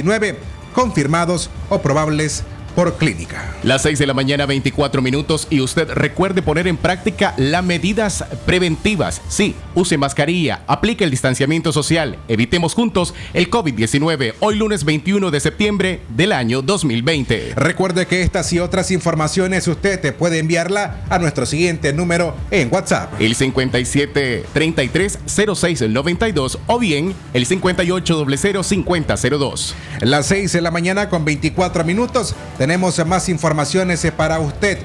confirmados 0.74 1.50
o 1.68 1.78
probables 1.78 2.44
por 2.76 2.98
clínica. 2.98 3.54
Las 3.62 3.82
6 3.82 3.98
de 3.98 4.06
la 4.06 4.12
mañana 4.12 4.44
24 4.44 5.00
minutos 5.00 5.48
y 5.48 5.60
usted 5.60 5.90
recuerde 5.90 6.42
poner 6.42 6.68
en 6.68 6.76
práctica 6.76 7.32
las 7.38 7.64
medidas 7.64 8.22
preventivas. 8.44 9.22
Sí, 9.28 9.56
use 9.74 9.96
mascarilla, 9.96 10.60
aplique 10.66 11.02
el 11.02 11.10
distanciamiento 11.10 11.72
social, 11.72 12.18
evitemos 12.28 12.74
juntos 12.74 13.14
el 13.32 13.50
COVID-19 13.50 14.34
hoy 14.40 14.56
lunes 14.56 14.84
21 14.84 15.30
de 15.30 15.40
septiembre 15.40 16.00
del 16.10 16.32
año 16.32 16.60
2020. 16.60 17.54
Recuerde 17.56 18.06
que 18.06 18.20
estas 18.20 18.52
y 18.52 18.58
otras 18.58 18.90
informaciones 18.90 19.66
usted 19.68 19.98
te 19.98 20.12
puede 20.12 20.38
enviarla 20.38 21.02
a 21.08 21.18
nuestro 21.18 21.46
siguiente 21.46 21.94
número 21.94 22.36
en 22.50 22.70
WhatsApp. 22.70 23.18
El 23.18 23.34
57 23.34 24.44
33 24.52 25.18
06 25.26 25.80
92 25.88 26.58
o 26.66 26.78
bien 26.78 27.14
el 27.32 27.46
58 27.46 28.26
00 28.36 28.62
50 28.62 29.14
02. 29.16 29.74
Las 30.02 30.26
6 30.26 30.52
de 30.52 30.60
la 30.60 30.70
mañana 30.70 31.08
con 31.08 31.24
24 31.24 31.82
minutos 31.84 32.34
tenemos 32.66 33.06
más 33.06 33.28
informaciones 33.28 34.04
para 34.16 34.40
usted. 34.40 34.78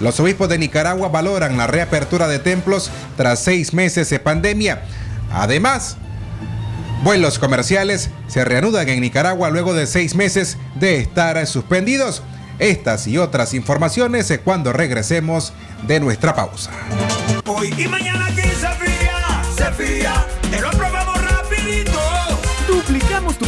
Los 0.00 0.18
obispos 0.18 0.48
de 0.48 0.58
Nicaragua 0.58 1.06
valoran 1.06 1.56
la 1.56 1.68
reapertura 1.68 2.26
de 2.26 2.40
templos 2.40 2.90
tras 3.16 3.38
seis 3.38 3.72
meses 3.72 4.10
de 4.10 4.18
pandemia. 4.18 4.82
Además, 5.30 5.96
vuelos 7.04 7.38
comerciales 7.38 8.10
se 8.26 8.44
reanudan 8.44 8.88
en 8.88 9.00
Nicaragua 9.00 9.50
luego 9.50 9.72
de 9.72 9.86
seis 9.86 10.16
meses 10.16 10.58
de 10.74 10.98
estar 10.98 11.46
suspendidos. 11.46 12.24
Estas 12.58 13.06
y 13.06 13.18
otras 13.18 13.54
informaciones 13.54 14.36
cuando 14.44 14.72
regresemos 14.72 15.52
de 15.86 16.00
nuestra 16.00 16.34
pausa. 16.34 16.72
Hoy 17.46 17.72
y 17.78 17.86
mañana 17.86 18.26
aquí 18.26 18.42
se 18.42 18.68
fía, 18.84 19.42
se 19.56 19.72
fía, 19.80 20.26
te 20.50 20.60
lo 20.60 20.70
aprobamos 20.70 21.20
rapidito. 21.22 22.00
Duplicamos 22.66 23.38
tu 23.38 23.47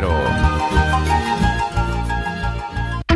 8835-0500. 0.00 1.35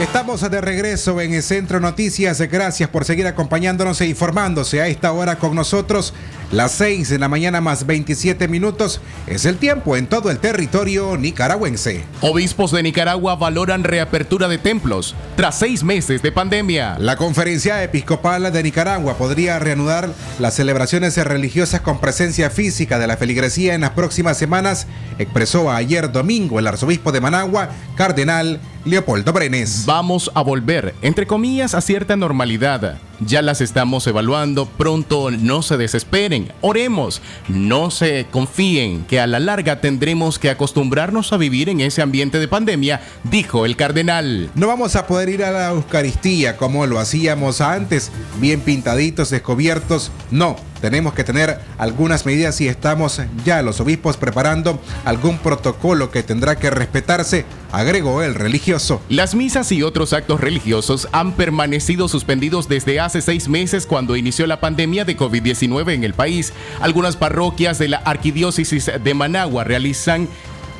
Estamos 0.00 0.48
de 0.48 0.60
regreso 0.60 1.20
en 1.20 1.34
el 1.34 1.42
Centro 1.42 1.80
Noticias. 1.80 2.40
Gracias 2.40 2.88
por 2.88 3.04
seguir 3.04 3.26
acompañándonos 3.26 4.00
e 4.00 4.06
informándose 4.06 4.80
a 4.80 4.86
esta 4.86 5.10
hora 5.10 5.40
con 5.40 5.56
nosotros. 5.56 6.14
Las 6.52 6.70
6 6.72 7.10
de 7.10 7.18
la 7.18 7.28
mañana 7.28 7.60
más 7.60 7.84
27 7.84 8.46
minutos 8.46 9.00
es 9.26 9.44
el 9.44 9.58
tiempo 9.58 9.96
en 9.96 10.06
todo 10.06 10.30
el 10.30 10.38
territorio 10.38 11.16
nicaragüense. 11.16 12.04
Obispos 12.20 12.70
de 12.70 12.84
Nicaragua 12.84 13.34
valoran 13.34 13.82
reapertura 13.82 14.46
de 14.46 14.56
templos 14.56 15.16
tras 15.36 15.58
seis 15.58 15.82
meses 15.82 16.22
de 16.22 16.30
pandemia. 16.30 16.96
La 17.00 17.16
Conferencia 17.16 17.82
Episcopal 17.82 18.52
de 18.52 18.62
Nicaragua 18.62 19.18
podría 19.18 19.58
reanudar 19.58 20.08
las 20.38 20.54
celebraciones 20.54 21.16
religiosas 21.16 21.80
con 21.80 22.00
presencia 22.00 22.50
física 22.50 23.00
de 23.00 23.08
la 23.08 23.16
feligresía 23.16 23.74
en 23.74 23.80
las 23.80 23.90
próximas 23.90 24.38
semanas, 24.38 24.86
expresó 25.18 25.72
ayer 25.72 26.12
domingo 26.12 26.60
el 26.60 26.68
arzobispo 26.68 27.10
de 27.10 27.20
Managua, 27.20 27.70
cardenal 27.96 28.60
Leopoldo 28.88 29.32
Brenes. 29.32 29.84
Vamos 29.86 30.30
a 30.34 30.42
volver, 30.42 30.94
entre 31.02 31.26
comillas, 31.26 31.74
a 31.74 31.80
cierta 31.80 32.16
normalidad. 32.16 32.98
Ya 33.20 33.42
las 33.42 33.60
estamos 33.60 34.06
evaluando, 34.06 34.66
pronto 34.66 35.32
no 35.32 35.62
se 35.62 35.76
desesperen, 35.76 36.52
oremos, 36.60 37.20
no 37.48 37.90
se 37.90 38.26
confíen 38.30 39.04
que 39.06 39.18
a 39.18 39.26
la 39.26 39.40
larga 39.40 39.80
tendremos 39.80 40.38
que 40.38 40.50
acostumbrarnos 40.50 41.32
a 41.32 41.36
vivir 41.36 41.68
en 41.68 41.80
ese 41.80 42.00
ambiente 42.00 42.38
de 42.38 42.46
pandemia, 42.46 43.00
dijo 43.24 43.66
el 43.66 43.74
cardenal. 43.74 44.50
No 44.54 44.68
vamos 44.68 44.94
a 44.94 45.08
poder 45.08 45.30
ir 45.30 45.42
a 45.42 45.50
la 45.50 45.70
Eucaristía 45.70 46.56
como 46.56 46.86
lo 46.86 47.00
hacíamos 47.00 47.60
antes, 47.60 48.12
bien 48.40 48.60
pintaditos, 48.60 49.30
descubiertos, 49.30 50.12
no. 50.30 50.56
Tenemos 50.80 51.12
que 51.12 51.24
tener 51.24 51.58
algunas 51.76 52.24
medidas 52.24 52.60
y 52.60 52.68
estamos 52.68 53.20
ya 53.44 53.62
los 53.62 53.80
obispos 53.80 54.16
preparando 54.16 54.80
algún 55.04 55.38
protocolo 55.38 56.12
que 56.12 56.22
tendrá 56.22 56.54
que 56.54 56.70
respetarse, 56.70 57.44
agregó 57.72 58.22
el 58.22 58.36
religioso. 58.36 59.02
Las 59.08 59.34
misas 59.34 59.72
y 59.72 59.82
otros 59.82 60.12
actos 60.12 60.40
religiosos 60.40 61.08
han 61.10 61.32
permanecido 61.32 62.06
suspendidos 62.06 62.68
desde 62.68 63.00
hace 63.00 63.07
seis 63.08 63.48
meses 63.48 63.86
cuando 63.86 64.16
inició 64.16 64.46
la 64.46 64.60
pandemia 64.60 65.04
de 65.04 65.16
COVID-19 65.16 65.94
en 65.94 66.04
el 66.04 66.14
país. 66.14 66.52
Algunas 66.80 67.16
parroquias 67.16 67.78
de 67.78 67.88
la 67.88 67.98
arquidiócesis 67.98 68.90
de 69.02 69.14
Managua 69.14 69.64
realizan 69.64 70.28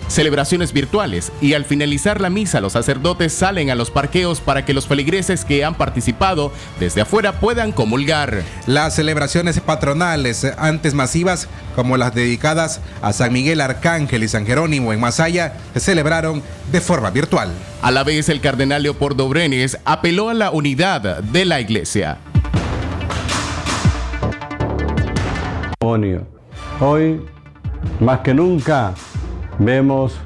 celebraciones 0.09 0.73
virtuales 0.73 1.33
y 1.41 1.55
al 1.55 1.65
finalizar 1.65 2.21
la 2.21 2.31
misa 2.31 2.61
los 2.61 2.73
sacerdotes 2.73 3.33
salen 3.33 3.71
a 3.71 3.75
los 3.75 3.91
parqueos 3.91 4.41
para 4.41 4.65
que 4.65 4.75
los 4.75 4.87
feligreses 4.87 5.45
que 5.45 5.65
han 5.65 5.75
participado 5.75 6.53
desde 6.81 7.03
afuera 7.03 7.41
puedan 7.41 7.73
comulgar. 7.73 8.43
Las 8.67 8.97
celebraciones 8.97 9.61
patronales 9.61 10.45
antes 10.59 10.95
masivas 10.95 11.49
como 11.77 11.97
las 11.97 12.15
dedicadas 12.15 12.81
a 13.03 13.12
San 13.12 13.33
Miguel 13.33 13.61
Arcángel 13.61 14.25
y 14.25 14.29
San 14.29 14.47
Jerónimo 14.47 14.93
en 14.93 15.00
Masaya 15.00 15.55
se 15.75 15.81
celebraron 15.81 16.43
de 16.73 16.81
forma 16.81 17.11
virtual. 17.11 17.50
A 17.83 17.91
la 17.91 18.03
vez 18.03 18.29
el 18.29 18.41
cardenal 18.41 18.83
Leopoldo 18.83 19.29
Brenes 19.29 19.79
apeló 19.85 20.31
a 20.31 20.35
la 20.35 20.50
unidad 20.50 21.23
de 21.23 21.45
la 21.45 21.61
iglesia. 21.61 22.19
Hoy, 26.81 27.21
más 28.00 28.21
que 28.21 28.35
nunca, 28.35 28.95
Vemos, 29.59 30.17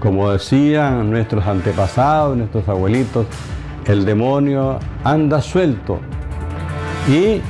como 0.00 0.30
decían 0.30 1.10
nuestros 1.10 1.46
antepasados, 1.46 2.36
nuestros 2.36 2.68
abuelitos, 2.68 3.26
el 3.86 4.04
demonio 4.04 4.78
anda 5.04 5.40
suelto 5.40 5.98
y 7.08 7.40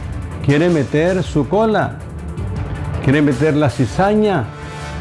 quiere 0.46 0.68
meter 0.68 1.22
su 1.25 1.48
cola, 1.48 1.96
quiere 3.02 3.22
meter 3.22 3.56
la 3.56 3.68
cizaña 3.68 4.44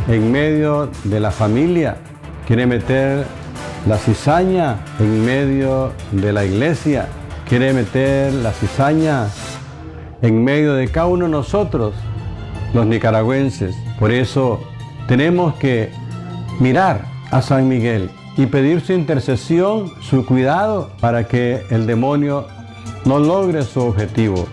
en 0.08 0.32
medio 0.32 0.90
de 1.04 1.20
la 1.20 1.30
familia, 1.30 1.98
quiere 2.48 2.66
meter 2.66 3.26
la 3.88 3.98
cizaña 3.98 4.78
en 5.00 5.24
medio 5.24 5.92
de 6.12 6.34
la 6.34 6.44
iglesia, 6.44 7.08
quiere 7.48 7.74
meter 7.74 8.34
la 8.34 8.52
cizaña 8.52 9.28
en 10.24 10.44
medio 10.44 10.74
de 10.74 10.88
cada 10.88 11.08
uno 11.08 11.26
de 11.26 11.32
nosotros, 11.32 11.94
los 12.74 12.88
nicaragüenses. 12.88 13.76
Por 14.00 14.12
eso 14.12 14.60
tenemos 15.08 15.54
que 15.56 15.92
mirar 16.60 17.06
a 17.32 17.42
San 17.42 17.68
Miguel 17.68 18.10
y 18.38 18.46
pedir 18.46 18.82
su 18.82 18.94
intercesión, 18.94 19.92
su 20.02 20.26
cuidado 20.26 20.92
para 21.00 21.28
que 21.28 21.64
el 21.70 21.88
demonio 21.88 22.48
no 23.06 23.20
logre 23.20 23.64
su 23.64 23.82
objetivo. 23.82 24.48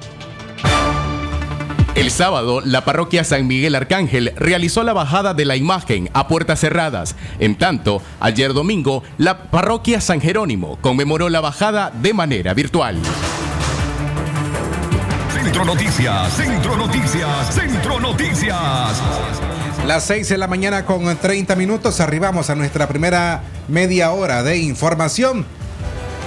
El 1.94 2.10
sábado, 2.10 2.60
la 2.60 2.84
parroquia 2.84 3.22
San 3.22 3.46
Miguel 3.46 3.76
Arcángel 3.76 4.32
realizó 4.36 4.82
la 4.82 4.92
bajada 4.92 5.32
de 5.32 5.44
la 5.44 5.54
imagen 5.54 6.10
a 6.12 6.26
puertas 6.26 6.58
cerradas. 6.58 7.14
En 7.38 7.54
tanto, 7.54 8.02
ayer 8.18 8.52
domingo, 8.52 9.04
la 9.16 9.50
parroquia 9.50 10.00
San 10.00 10.20
Jerónimo 10.20 10.76
conmemoró 10.80 11.28
la 11.28 11.40
bajada 11.40 11.90
de 11.90 12.12
manera 12.12 12.52
virtual. 12.52 12.96
Centro 15.32 15.64
Noticias, 15.64 16.32
Centro 16.32 16.76
Noticias, 16.76 17.54
Centro 17.54 18.00
Noticias. 18.00 19.53
Las 19.86 20.04
6 20.04 20.30
de 20.30 20.38
la 20.38 20.46
mañana 20.46 20.86
con 20.86 21.14
30 21.14 21.56
minutos 21.56 22.00
arribamos 22.00 22.48
a 22.48 22.54
nuestra 22.54 22.88
primera 22.88 23.42
media 23.68 24.12
hora 24.12 24.42
de 24.42 24.56
información. 24.56 25.44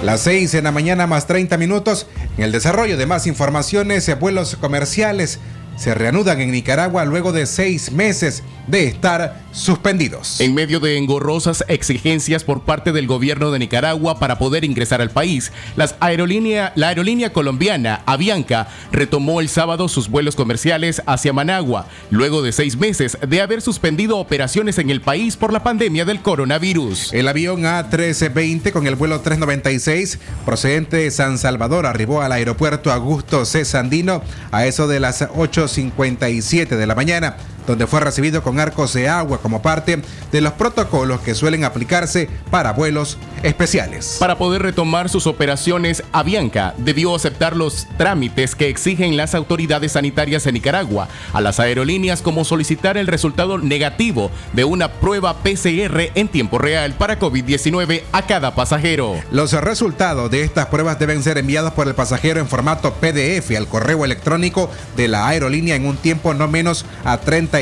Las 0.04 0.20
6 0.20 0.52
de 0.52 0.62
la 0.62 0.70
mañana 0.70 1.08
más 1.08 1.26
30 1.26 1.56
minutos 1.58 2.06
en 2.36 2.44
el 2.44 2.52
desarrollo 2.52 2.96
de 2.96 3.06
más 3.06 3.26
informaciones, 3.26 4.16
vuelos 4.20 4.54
comerciales 4.60 5.40
se 5.78 5.94
reanudan 5.94 6.40
en 6.40 6.50
Nicaragua 6.50 7.04
luego 7.04 7.32
de 7.32 7.46
seis 7.46 7.92
meses 7.92 8.42
de 8.66 8.86
estar 8.86 9.42
suspendidos. 9.52 10.40
En 10.40 10.54
medio 10.54 10.78
de 10.78 10.98
engorrosas 10.98 11.64
exigencias 11.68 12.44
por 12.44 12.62
parte 12.62 12.92
del 12.92 13.06
gobierno 13.06 13.50
de 13.50 13.58
Nicaragua 13.58 14.18
para 14.18 14.38
poder 14.38 14.64
ingresar 14.64 15.00
al 15.00 15.10
país, 15.10 15.52
las 15.76 15.94
aerolínea, 16.00 16.72
la 16.76 16.88
aerolínea 16.88 17.32
colombiana 17.32 18.02
Avianca 18.06 18.68
retomó 18.92 19.40
el 19.40 19.48
sábado 19.48 19.88
sus 19.88 20.08
vuelos 20.08 20.36
comerciales 20.36 21.02
hacia 21.06 21.32
Managua, 21.32 21.86
luego 22.10 22.42
de 22.42 22.52
seis 22.52 22.76
meses 22.76 23.16
de 23.26 23.40
haber 23.40 23.62
suspendido 23.62 24.18
operaciones 24.18 24.78
en 24.78 24.90
el 24.90 25.00
país 25.00 25.36
por 25.36 25.52
la 25.52 25.62
pandemia 25.62 26.04
del 26.04 26.20
coronavirus. 26.20 27.12
El 27.14 27.28
avión 27.28 27.62
A1320 27.62 28.72
con 28.72 28.86
el 28.86 28.96
vuelo 28.96 29.20
396 29.20 30.18
procedente 30.44 30.98
de 30.98 31.10
San 31.10 31.38
Salvador 31.38 31.86
arribó 31.86 32.20
al 32.20 32.32
aeropuerto 32.32 32.92
Augusto 32.92 33.44
C. 33.44 33.64
Sandino 33.64 34.22
a 34.50 34.66
eso 34.66 34.88
de 34.88 35.00
las 35.00 35.22
8.57 35.68 36.76
de 36.76 36.86
la 36.86 36.94
mañana 36.94 37.36
donde 37.68 37.86
fue 37.86 38.00
recibido 38.00 38.42
con 38.42 38.58
arcos 38.58 38.94
de 38.94 39.08
agua 39.08 39.40
como 39.42 39.60
parte 39.60 40.00
de 40.32 40.40
los 40.40 40.54
protocolos 40.54 41.20
que 41.20 41.34
suelen 41.34 41.64
aplicarse 41.64 42.30
para 42.50 42.72
vuelos 42.72 43.18
especiales. 43.42 44.16
Para 44.18 44.38
poder 44.38 44.62
retomar 44.62 45.10
sus 45.10 45.26
operaciones, 45.26 46.02
Avianca 46.12 46.74
debió 46.78 47.14
aceptar 47.14 47.54
los 47.54 47.86
trámites 47.98 48.54
que 48.54 48.68
exigen 48.68 49.18
las 49.18 49.34
autoridades 49.34 49.92
sanitarias 49.92 50.46
en 50.46 50.54
Nicaragua 50.54 51.08
a 51.34 51.40
las 51.42 51.60
aerolíneas 51.60 52.22
como 52.22 52.44
solicitar 52.44 52.96
el 52.96 53.06
resultado 53.06 53.58
negativo 53.58 54.30
de 54.54 54.64
una 54.64 54.90
prueba 54.90 55.34
PCR 55.42 56.10
en 56.14 56.28
tiempo 56.28 56.58
real 56.58 56.94
para 56.94 57.18
COVID-19 57.18 58.02
a 58.12 58.22
cada 58.22 58.54
pasajero. 58.54 59.14
Los 59.30 59.52
resultados 59.52 60.30
de 60.30 60.42
estas 60.42 60.66
pruebas 60.66 60.98
deben 60.98 61.22
ser 61.22 61.36
enviados 61.36 61.74
por 61.74 61.86
el 61.86 61.94
pasajero 61.94 62.40
en 62.40 62.48
formato 62.48 62.94
PDF 62.94 63.54
al 63.56 63.68
correo 63.68 64.06
electrónico 64.06 64.70
de 64.96 65.08
la 65.08 65.28
aerolínea 65.28 65.76
en 65.76 65.84
un 65.84 65.98
tiempo 65.98 66.32
no 66.32 66.48
menos 66.48 66.86
a 67.04 67.18
30 67.18 67.57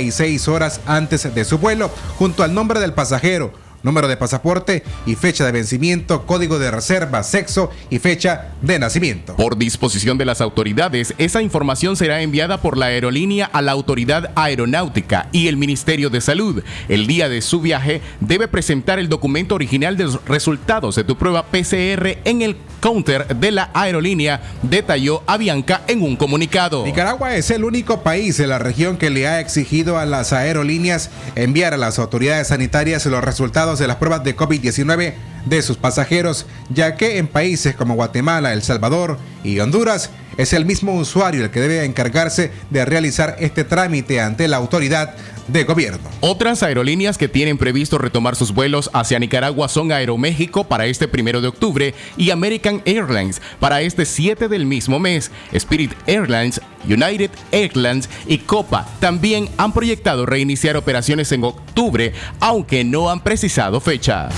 horas 0.49 0.81
antes 0.87 1.35
de 1.35 1.45
su 1.45 1.59
vuelo, 1.59 1.91
junto 2.19 2.43
al 2.43 2.55
nombre 2.55 2.81
del 2.81 2.93
pasajero, 2.93 3.53
número 3.87 4.09
de 4.09 4.19
pasaporte 4.19 4.83
y 5.07 5.15
fecha 5.15 5.47
de 5.47 5.53
vencimiento, 5.53 6.27
código 6.27 6.59
de 6.59 6.71
reserva, 6.71 7.23
sexo 7.23 7.71
y 7.89 7.99
fecha 7.99 8.49
de 8.61 8.79
nacimiento. 8.79 9.37
Por 9.37 9.57
disposición 9.57 10.19
de 10.19 10.27
las 10.27 10.43
autoridades, 10.43 11.15
esa 11.17 11.41
información 11.41 11.97
será 11.97 12.21
enviada 12.21 12.61
por 12.61 12.77
la 12.77 12.87
aerolínea 12.87 13.47
a 13.47 13.63
la 13.63 13.73
Autoridad 13.73 14.33
Aeronáutica 14.35 15.29
y 15.33 15.49
el 15.49 15.57
Ministerio 15.57 16.11
de 16.11 16.21
Salud. 16.21 16.63
El 16.89 17.07
día 17.07 17.29
de 17.29 17.41
su 17.41 17.61
viaje 17.61 18.03
debe 18.21 18.49
presentar 18.49 18.99
el 18.99 19.09
documento 19.09 19.55
original 19.55 19.97
de 19.97 20.05
los 20.05 20.25
resultados 20.27 20.97
de 20.97 21.05
tu 21.05 21.17
prueba 21.17 21.47
PCR 21.47 22.19
en 22.25 22.43
el 22.43 22.57
counter 22.81 23.27
de 23.37 23.53
la 23.53 23.71
aerolínea, 23.73 24.43
detalló 24.63 25.23
Avianca 25.27 25.83
en 25.87 26.03
un 26.03 26.17
comunicado. 26.17 26.85
Nicaragua 26.85 27.35
es 27.37 27.51
el 27.51 27.65
único 27.65 28.03
país 28.03 28.39
en 28.41 28.51
la 28.51 28.59
región 28.59 28.97
que 28.97 29.11
le 29.11 29.27
ha 29.27 29.41
exigido 29.41 29.99
a 29.99 30.07
las 30.07 30.33
aerolíneas 30.33 31.11
enviar 31.35 31.75
a 31.75 31.77
las 31.77 31.99
autoridades 31.99 32.49
sanitarias 32.49 33.07
los 33.07 33.23
resultados 33.25 33.76
de 33.79 33.87
las 33.87 33.97
pruebas 33.97 34.25
de 34.25 34.37
COVID-19 34.37 35.15
de 35.45 35.63
sus 35.63 35.77
pasajeros, 35.77 36.47
ya 36.71 36.97
que 36.97 37.19
en 37.19 37.29
países 37.29 37.75
como 37.75 37.95
Guatemala, 37.95 38.53
El 38.53 38.63
Salvador 38.63 39.19
y 39.45 39.61
Honduras, 39.61 40.11
es 40.37 40.53
el 40.53 40.67
mismo 40.67 40.95
usuario 40.95 41.45
el 41.45 41.51
que 41.51 41.61
debe 41.61 41.85
encargarse 41.85 42.51
de 42.71 42.85
realizar 42.85 43.37
este 43.39 43.65
trámite 43.65 44.21
ante 44.21 44.49
la 44.49 44.59
autoridad 44.59 45.15
de 45.49 45.65
gobierno. 45.65 46.09
Otras 46.21 46.63
aerolíneas 46.63 47.19
que 47.19 47.29
tienen 47.29 47.59
previsto 47.59 47.99
retomar 47.99 48.37
sus 48.37 48.53
vuelos 48.53 48.91
hacia 48.93 49.19
Nicaragua 49.19 49.69
son 49.69 49.93
Aeroméxico 49.93 50.65
para 50.65 50.87
este 50.87 51.09
primero 51.09 51.41
de 51.41 51.49
octubre 51.49 51.95
y 52.17 52.31
American 52.31 52.83
Airlines 52.85 53.41
para 53.61 53.81
este 53.83 54.05
7 54.05 54.49
del 54.49 54.67
mismo 54.67 54.99
mes. 54.99 55.31
Spirit 55.53 55.93
Airlines, 56.07 56.61
United 56.85 57.31
Airlines 57.53 58.09
y 58.27 58.39
Copa 58.39 58.89
también 59.01 59.49
han 59.57 59.73
proyectado 59.73 60.27
reiniciar 60.27 60.77
operaciones 60.77 61.33
en 61.33 61.45
octubre, 61.45 62.13
aunque 62.41 62.85
no 62.85 63.11
han 63.11 63.21
precisado 63.21 63.81
fecha. 63.81 64.29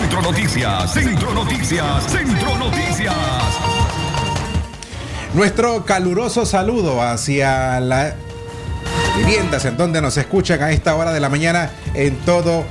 Centro 0.00 0.22
Noticias, 0.22 0.92
Centro 0.92 1.34
Noticias, 1.34 2.12
Centro 2.12 2.56
Noticias. 2.58 3.14
Nuestro 5.34 5.84
caluroso 5.84 6.46
saludo 6.46 7.02
hacia 7.02 7.80
viviendas 9.16 9.64
en 9.64 9.76
donde 9.76 10.00
nos 10.00 10.16
escuchan 10.16 10.62
a 10.62 10.72
esta 10.72 10.94
hora 10.96 11.12
de 11.12 11.20
la 11.20 11.28
mañana 11.28 11.70
en 11.94 12.16
todo 12.18 12.64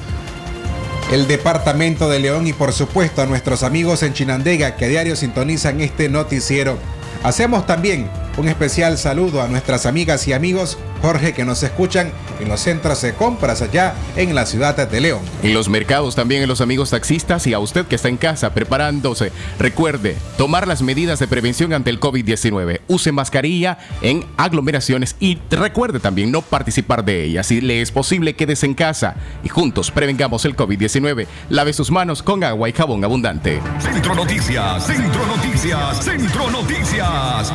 el 1.12 1.28
departamento 1.28 2.10
de 2.10 2.20
León 2.20 2.48
y 2.48 2.54
por 2.54 2.74
supuesto 2.74 3.22
a 3.22 3.26
nuestros 3.26 3.64
amigos 3.64 4.04
en 4.04 4.14
Chinandega 4.14 4.76
que 4.76 4.86
a 4.86 4.88
diario 4.88 5.16
sintonizan 5.16 5.80
este 5.82 6.10
noticiero. 6.10 6.78
Hacemos 7.24 7.66
también 7.66 8.10
un 8.38 8.48
especial 8.50 8.98
saludo 8.98 9.42
a 9.42 9.48
nuestras 9.48 9.86
amigas 9.86 10.28
y 10.28 10.34
amigos 10.34 10.78
Jorge 11.04 11.34
que 11.34 11.44
nos 11.44 11.62
escuchan 11.64 12.14
en 12.40 12.48
los 12.48 12.62
centros 12.62 13.02
de 13.02 13.14
compras 13.14 13.62
allá 13.62 13.94
en 14.16 14.34
la 14.34 14.46
ciudad 14.46 14.88
de 14.88 15.02
León. 15.02 15.20
En 15.44 15.54
los 15.54 15.68
mercados 15.68 16.16
también 16.16 16.42
en 16.42 16.48
los 16.48 16.62
amigos 16.62 16.92
taxistas 16.92 17.46
y 17.46 17.54
a 17.54 17.60
usted 17.60 17.86
que 17.86 17.96
está 17.96 18.08
en 18.08 18.16
casa 18.16 18.54
preparándose. 18.54 19.34
Recuerde 19.60 20.16
tomar 20.38 20.66
las 20.66 20.82
medidas 20.82 21.20
de 21.20 21.28
prevención 21.28 21.74
ante 21.74 21.90
el 21.90 22.00
COVID-19. 22.00 22.80
Use 22.88 23.12
mascarilla 23.12 23.80
en 24.02 24.26
aglomeraciones 24.38 25.18
y 25.20 25.40
recuerde 25.52 26.00
también 26.00 26.32
no 26.32 26.42
participar 26.42 27.04
de 27.04 27.26
ellas. 27.26 27.48
Si 27.48 27.60
le 27.60 27.82
es 27.82 27.92
posible, 27.92 28.38
quédese 28.38 28.66
en 28.66 28.74
casa 28.74 29.16
y 29.44 29.50
juntos 29.50 29.92
prevengamos 29.92 30.46
el 30.46 30.56
COVID-19. 30.56 31.28
Lave 31.50 31.74
sus 31.74 31.92
manos 31.92 32.24
con 32.24 32.46
agua 32.46 32.70
y 32.70 32.72
jabón 32.72 33.04
abundante. 33.04 33.60
Centro 33.80 34.16
Noticias, 34.16 34.88
Centro 34.88 35.26
Noticias, 35.26 36.02
Centro 36.02 36.50
Noticias. 36.50 37.52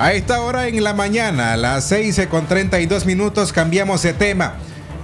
A 0.00 0.14
esta 0.14 0.40
hora 0.40 0.66
en 0.66 0.82
la 0.82 0.94
mañana, 0.94 1.52
a 1.52 1.56
las 1.58 1.86
6 1.88 2.26
con 2.30 2.46
32 2.80 3.04
minutos, 3.04 3.52
cambiamos 3.52 4.02
de 4.02 4.14
tema. 4.14 4.54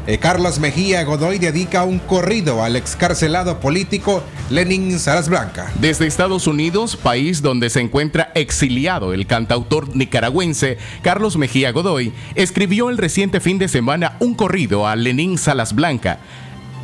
Eh, 0.06 0.16
Carlos 0.16 0.58
Mejía 0.60 1.04
Godoy 1.04 1.38
dedica 1.38 1.84
un 1.84 1.98
corrido 1.98 2.62
al 2.64 2.74
excarcelado 2.74 3.60
político 3.60 4.22
Lenin 4.48 4.98
Salas 4.98 5.28
Blanca. 5.28 5.70
Desde 5.78 6.06
Estados 6.06 6.46
Unidos, 6.46 6.96
país 6.96 7.42
donde 7.42 7.68
se 7.68 7.80
encuentra 7.80 8.32
exiliado 8.34 9.12
el 9.12 9.26
cantautor 9.26 9.94
nicaragüense 9.94 10.78
Carlos 11.02 11.36
Mejía 11.36 11.70
Godoy, 11.70 12.14
escribió 12.34 12.88
el 12.88 12.96
reciente 12.96 13.40
fin 13.40 13.58
de 13.58 13.68
semana 13.68 14.16
un 14.20 14.34
corrido 14.34 14.86
a 14.86 14.96
Lenin 14.96 15.36
Salas 15.36 15.74
Blanca 15.74 16.20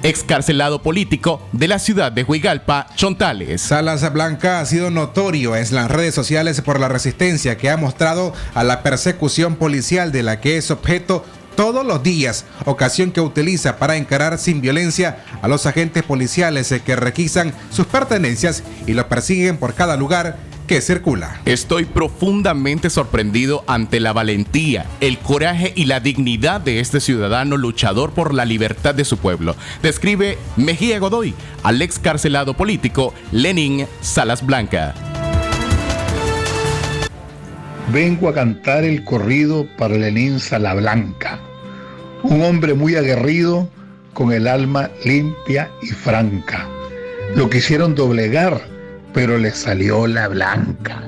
excarcelado 0.03 0.83
político 0.83 1.41
de 1.53 1.69
la 1.69 1.79
ciudad 1.79 2.13
de 2.13 2.25
Huigalpa, 2.25 2.89
Chontales. 2.97 3.61
Salas 3.63 4.13
Blanca 4.13 4.61
ha 4.61 4.67
sido 4.67 4.91
notorio 4.91 5.57
en 5.57 5.75
las 5.75 5.91
redes 5.91 6.15
sociales 6.15 6.61
por 6.61 6.81
la 6.81 6.89
resistencia 6.89 7.57
que 7.57 7.71
ha 7.71 7.77
mostrado 7.77 8.33
a 8.55 8.65
la 8.65 8.83
persecución 8.83 9.57
policial 9.57 10.13
de 10.13 10.23
la 10.23 10.41
que 10.41 10.57
es 10.57 10.71
objeto 10.71 11.25
todos 11.55 11.85
los 11.85 12.03
días, 12.03 12.47
ocasión 12.65 13.13
que 13.13 13.21
utiliza 13.21 13.77
para 13.77 13.97
encarar 13.97 14.39
sin 14.39 14.61
violencia 14.61 15.25
a 15.43 15.49
los 15.49 15.67
agentes 15.67 16.03
policiales 16.03 16.75
que 16.85 16.97
requisan 16.97 17.53
sus 17.71 17.87
pertenencias 17.87 18.63
y 18.87 18.95
lo 18.95 19.09
persiguen 19.09 19.59
por 19.59 19.75
cada 19.75 19.97
lugar 19.97 20.39
que 20.67 20.81
circula. 20.81 21.41
Estoy 21.45 21.85
profundamente 21.85 22.91
sorprendido 22.91 23.65
ante 23.67 24.01
la 24.01 24.13
valentía, 24.13 24.87
el 25.01 25.19
coraje 25.19 25.73
y 25.75 25.85
la 25.85 26.01
dignidad 26.01 26.61
de 26.61 26.81
este 26.81 27.01
ciudadano 27.01 27.57
luchador 27.57 28.13
por 28.13 28.35
la 28.35 28.45
libertad 28.45 28.95
de 28.95 29.05
su 29.05 29.19
pueblo. 29.19 29.57
Describe 29.83 30.39
Mejía 30.57 30.99
Godoy 30.99 31.35
al 31.63 31.83
excarcelado 31.83 32.55
político 32.55 33.15
Lenin 33.33 33.87
Salas 34.01 34.45
Blanca. 34.45 34.95
Vengo 37.93 38.29
a 38.31 38.35
cantar 38.35 38.85
el 38.85 39.05
corrido 39.05 39.67
para 39.77 39.97
Lenín 39.97 40.41
Salablanca, 40.41 41.39
un 42.23 42.43
hombre 42.43 42.73
muy 42.73 42.97
aguerrido 42.97 43.69
con 44.15 44.33
el 44.33 44.47
alma 44.47 44.91
limpia 45.05 45.71
y 45.83 45.89
franca. 45.89 46.67
Lo 47.35 47.51
quisieron 47.51 47.95
doblegar, 47.95 48.63
pero 49.13 49.39
le 49.39 49.51
salió 49.51 50.07
la 50.07 50.29
blanca. 50.29 51.03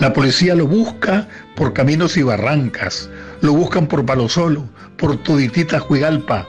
La 0.00 0.12
policía 0.12 0.54
lo 0.54 0.66
busca 0.66 1.28
por 1.54 1.72
caminos 1.72 2.16
y 2.16 2.22
barrancas, 2.22 3.10
lo 3.42 3.52
buscan 3.52 3.86
por 3.86 4.06
Palo 4.06 4.28
Solo, 4.28 4.68
por 4.96 5.16
Tuditita 5.18 5.78
Juigalpa. 5.78 6.46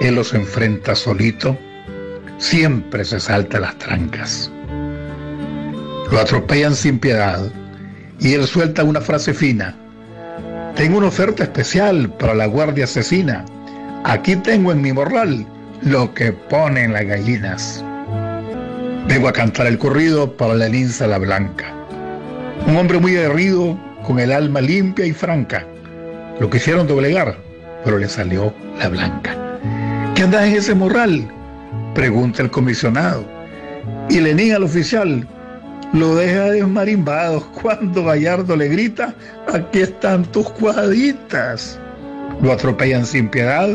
Él 0.00 0.16
los 0.16 0.34
enfrenta 0.34 0.94
solito, 0.94 1.56
siempre 2.38 3.04
se 3.04 3.20
salta 3.20 3.60
las 3.60 3.78
trancas. 3.78 4.50
Lo 6.10 6.20
atropellan 6.20 6.74
sin 6.74 6.98
piedad 6.98 7.40
y 8.20 8.34
él 8.34 8.46
suelta 8.46 8.84
una 8.84 9.00
frase 9.00 9.32
fina. 9.32 9.74
Tengo 10.74 10.98
una 10.98 11.08
oferta 11.08 11.44
especial 11.44 12.12
para 12.18 12.34
la 12.34 12.46
guardia 12.46 12.84
asesina. 12.84 13.44
Aquí 14.04 14.36
tengo 14.36 14.72
en 14.72 14.82
mi 14.82 14.92
morral 14.92 15.46
lo 15.82 16.12
que 16.12 16.32
ponen 16.32 16.92
las 16.92 17.06
gallinas. 17.06 17.84
Vengo 19.08 19.28
a 19.28 19.32
cantar 19.32 19.66
el 19.66 19.78
corrido 19.78 20.36
para 20.36 20.54
la 20.54 20.68
linza 20.68 21.06
la 21.06 21.18
blanca. 21.18 21.74
Un 22.66 22.76
hombre 22.76 22.98
muy 22.98 23.16
aguerrido, 23.16 23.78
con 24.06 24.18
el 24.20 24.32
alma 24.32 24.60
limpia 24.60 25.04
y 25.04 25.12
franca. 25.12 25.66
Lo 26.40 26.48
quisieron 26.48 26.86
doblegar, 26.86 27.36
pero 27.84 27.98
le 27.98 28.08
salió 28.08 28.54
la 28.78 28.88
blanca. 28.88 29.36
¿Qué 30.14 30.22
anda 30.22 30.46
en 30.46 30.54
ese 30.54 30.74
morral? 30.74 31.28
Pregunta 31.94 32.42
el 32.42 32.50
comisionado. 32.50 33.24
Y 34.08 34.20
Lenín 34.20 34.54
al 34.54 34.62
oficial 34.62 35.26
lo 35.92 36.14
deja 36.14 36.50
desmarimbado 36.50 37.46
cuando 37.62 38.04
Gallardo 38.04 38.56
le 38.56 38.68
grita, 38.68 39.14
aquí 39.52 39.80
están 39.80 40.24
tus 40.26 40.48
cuadritas. 40.50 41.78
Lo 42.40 42.52
atropellan 42.52 43.04
sin 43.04 43.28
piedad 43.28 43.68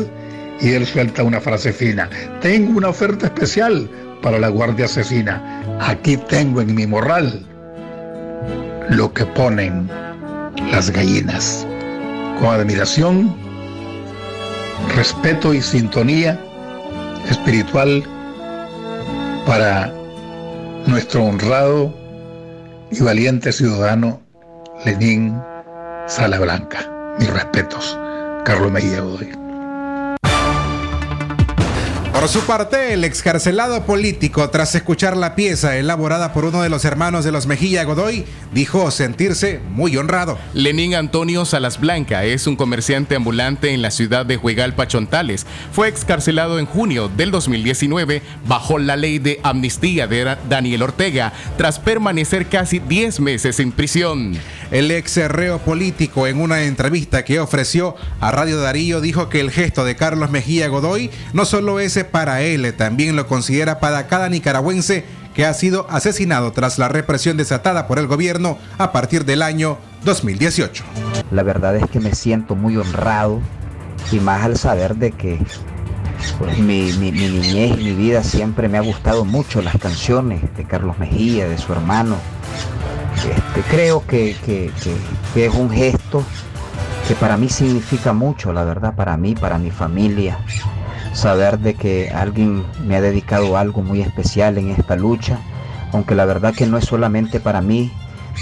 y 0.60 0.72
él 0.72 0.84
suelta 0.86 1.22
una 1.22 1.40
frase 1.40 1.72
fina. 1.72 2.08
Tengo 2.40 2.76
una 2.76 2.88
oferta 2.88 3.26
especial 3.26 3.88
para 4.22 4.38
la 4.38 4.48
guardia 4.48 4.86
asesina. 4.86 5.62
Aquí 5.80 6.16
tengo 6.16 6.60
en 6.60 6.74
mi 6.74 6.86
morral 6.86 7.46
lo 8.90 9.12
que 9.12 9.24
ponen 9.26 9.88
las 10.72 10.90
gallinas. 10.90 11.66
Con 12.40 12.54
admiración, 12.54 13.34
respeto 14.94 15.52
y 15.54 15.60
sintonía 15.60 16.38
espiritual 17.28 18.04
para 19.46 19.92
nuestro 20.86 21.24
honrado 21.24 21.92
y 22.90 23.00
valiente 23.02 23.52
ciudadano 23.52 24.20
Lenín 24.84 25.38
Sala 26.06 26.38
Blanca. 26.38 26.78
Mis 27.18 27.28
respetos, 27.30 27.98
Carlos 28.44 28.70
Mejía 28.70 29.00
Godoy. 29.00 29.47
Por 32.28 32.42
su 32.42 32.46
parte, 32.46 32.92
el 32.92 33.04
excarcelado 33.04 33.86
político, 33.86 34.50
tras 34.50 34.74
escuchar 34.74 35.16
la 35.16 35.34
pieza 35.34 35.78
elaborada 35.78 36.34
por 36.34 36.44
uno 36.44 36.60
de 36.60 36.68
los 36.68 36.84
hermanos 36.84 37.24
de 37.24 37.32
los 37.32 37.46
Mejía 37.46 37.84
Godoy, 37.84 38.26
dijo 38.52 38.90
sentirse 38.90 39.60
muy 39.70 39.96
honrado. 39.96 40.38
Lenín 40.52 40.94
Antonio 40.94 41.46
Salas 41.46 41.80
Blanca 41.80 42.24
es 42.24 42.46
un 42.46 42.56
comerciante 42.56 43.16
ambulante 43.16 43.72
en 43.72 43.80
la 43.80 43.90
ciudad 43.90 44.26
de 44.26 44.36
Huegalpa, 44.36 44.86
Chontales. 44.86 45.46
Fue 45.72 45.88
excarcelado 45.88 46.58
en 46.58 46.66
junio 46.66 47.08
del 47.08 47.30
2019 47.30 48.20
bajo 48.46 48.78
la 48.78 48.96
ley 48.96 49.18
de 49.18 49.40
amnistía 49.42 50.06
de 50.06 50.36
Daniel 50.50 50.82
Ortega, 50.82 51.32
tras 51.56 51.78
permanecer 51.78 52.48
casi 52.48 52.78
10 52.78 53.20
meses 53.20 53.58
en 53.58 53.72
prisión. 53.72 54.36
El 54.70 54.90
ex 54.90 55.16
reo 55.28 55.60
político, 55.60 56.26
en 56.26 56.42
una 56.42 56.64
entrevista 56.64 57.24
que 57.24 57.40
ofreció 57.40 57.96
a 58.20 58.30
Radio 58.32 58.60
Darío, 58.60 59.00
dijo 59.00 59.30
que 59.30 59.40
el 59.40 59.50
gesto 59.50 59.86
de 59.86 59.96
Carlos 59.96 60.30
Mejía 60.30 60.68
Godoy 60.68 61.10
no 61.32 61.46
solo 61.46 61.80
es 61.80 61.96
para 62.18 62.40
él, 62.40 62.74
también 62.74 63.14
lo 63.14 63.28
considera 63.28 63.78
para 63.78 64.08
cada 64.08 64.28
nicaragüense 64.28 65.04
que 65.34 65.46
ha 65.46 65.54
sido 65.54 65.86
asesinado 65.88 66.50
tras 66.50 66.76
la 66.76 66.88
represión 66.88 67.36
desatada 67.36 67.86
por 67.86 68.00
el 68.00 68.08
gobierno 68.08 68.58
a 68.76 68.90
partir 68.90 69.24
del 69.24 69.40
año 69.40 69.78
2018. 70.04 70.82
La 71.30 71.44
verdad 71.44 71.76
es 71.76 71.88
que 71.88 72.00
me 72.00 72.16
siento 72.16 72.56
muy 72.56 72.76
honrado 72.76 73.40
y 74.10 74.18
más 74.18 74.42
al 74.42 74.56
saber 74.56 74.96
de 74.96 75.12
que 75.12 75.38
pues, 76.40 76.58
mi, 76.58 76.90
niñez 76.90 77.78
y 77.78 77.84
mi 77.84 77.92
vida 77.92 78.24
siempre 78.24 78.68
me 78.68 78.78
ha 78.78 78.82
gustado 78.82 79.24
mucho 79.24 79.62
las 79.62 79.76
canciones 79.76 80.40
de 80.56 80.64
Carlos 80.64 80.98
Mejía, 80.98 81.48
de 81.48 81.56
su 81.56 81.72
hermano. 81.72 82.16
Este, 83.14 83.60
creo 83.70 84.04
que 84.04 84.34
es 85.36 85.54
un 85.54 85.70
gesto 85.70 86.24
que 87.06 87.14
para 87.14 87.36
mí 87.36 87.48
significa 87.48 88.12
mucho, 88.12 88.52
la 88.52 88.64
verdad, 88.64 88.96
para 88.96 89.16
mí, 89.16 89.36
para 89.36 89.56
mi 89.56 89.70
familia 89.70 90.36
saber 91.12 91.58
de 91.58 91.74
que 91.74 92.10
alguien 92.10 92.64
me 92.84 92.96
ha 92.96 93.00
dedicado 93.00 93.56
algo 93.56 93.82
muy 93.82 94.00
especial 94.00 94.58
en 94.58 94.70
esta 94.70 94.96
lucha, 94.96 95.38
aunque 95.92 96.14
la 96.14 96.24
verdad 96.24 96.54
que 96.54 96.66
no 96.66 96.78
es 96.78 96.84
solamente 96.84 97.40
para 97.40 97.60
mí, 97.60 97.92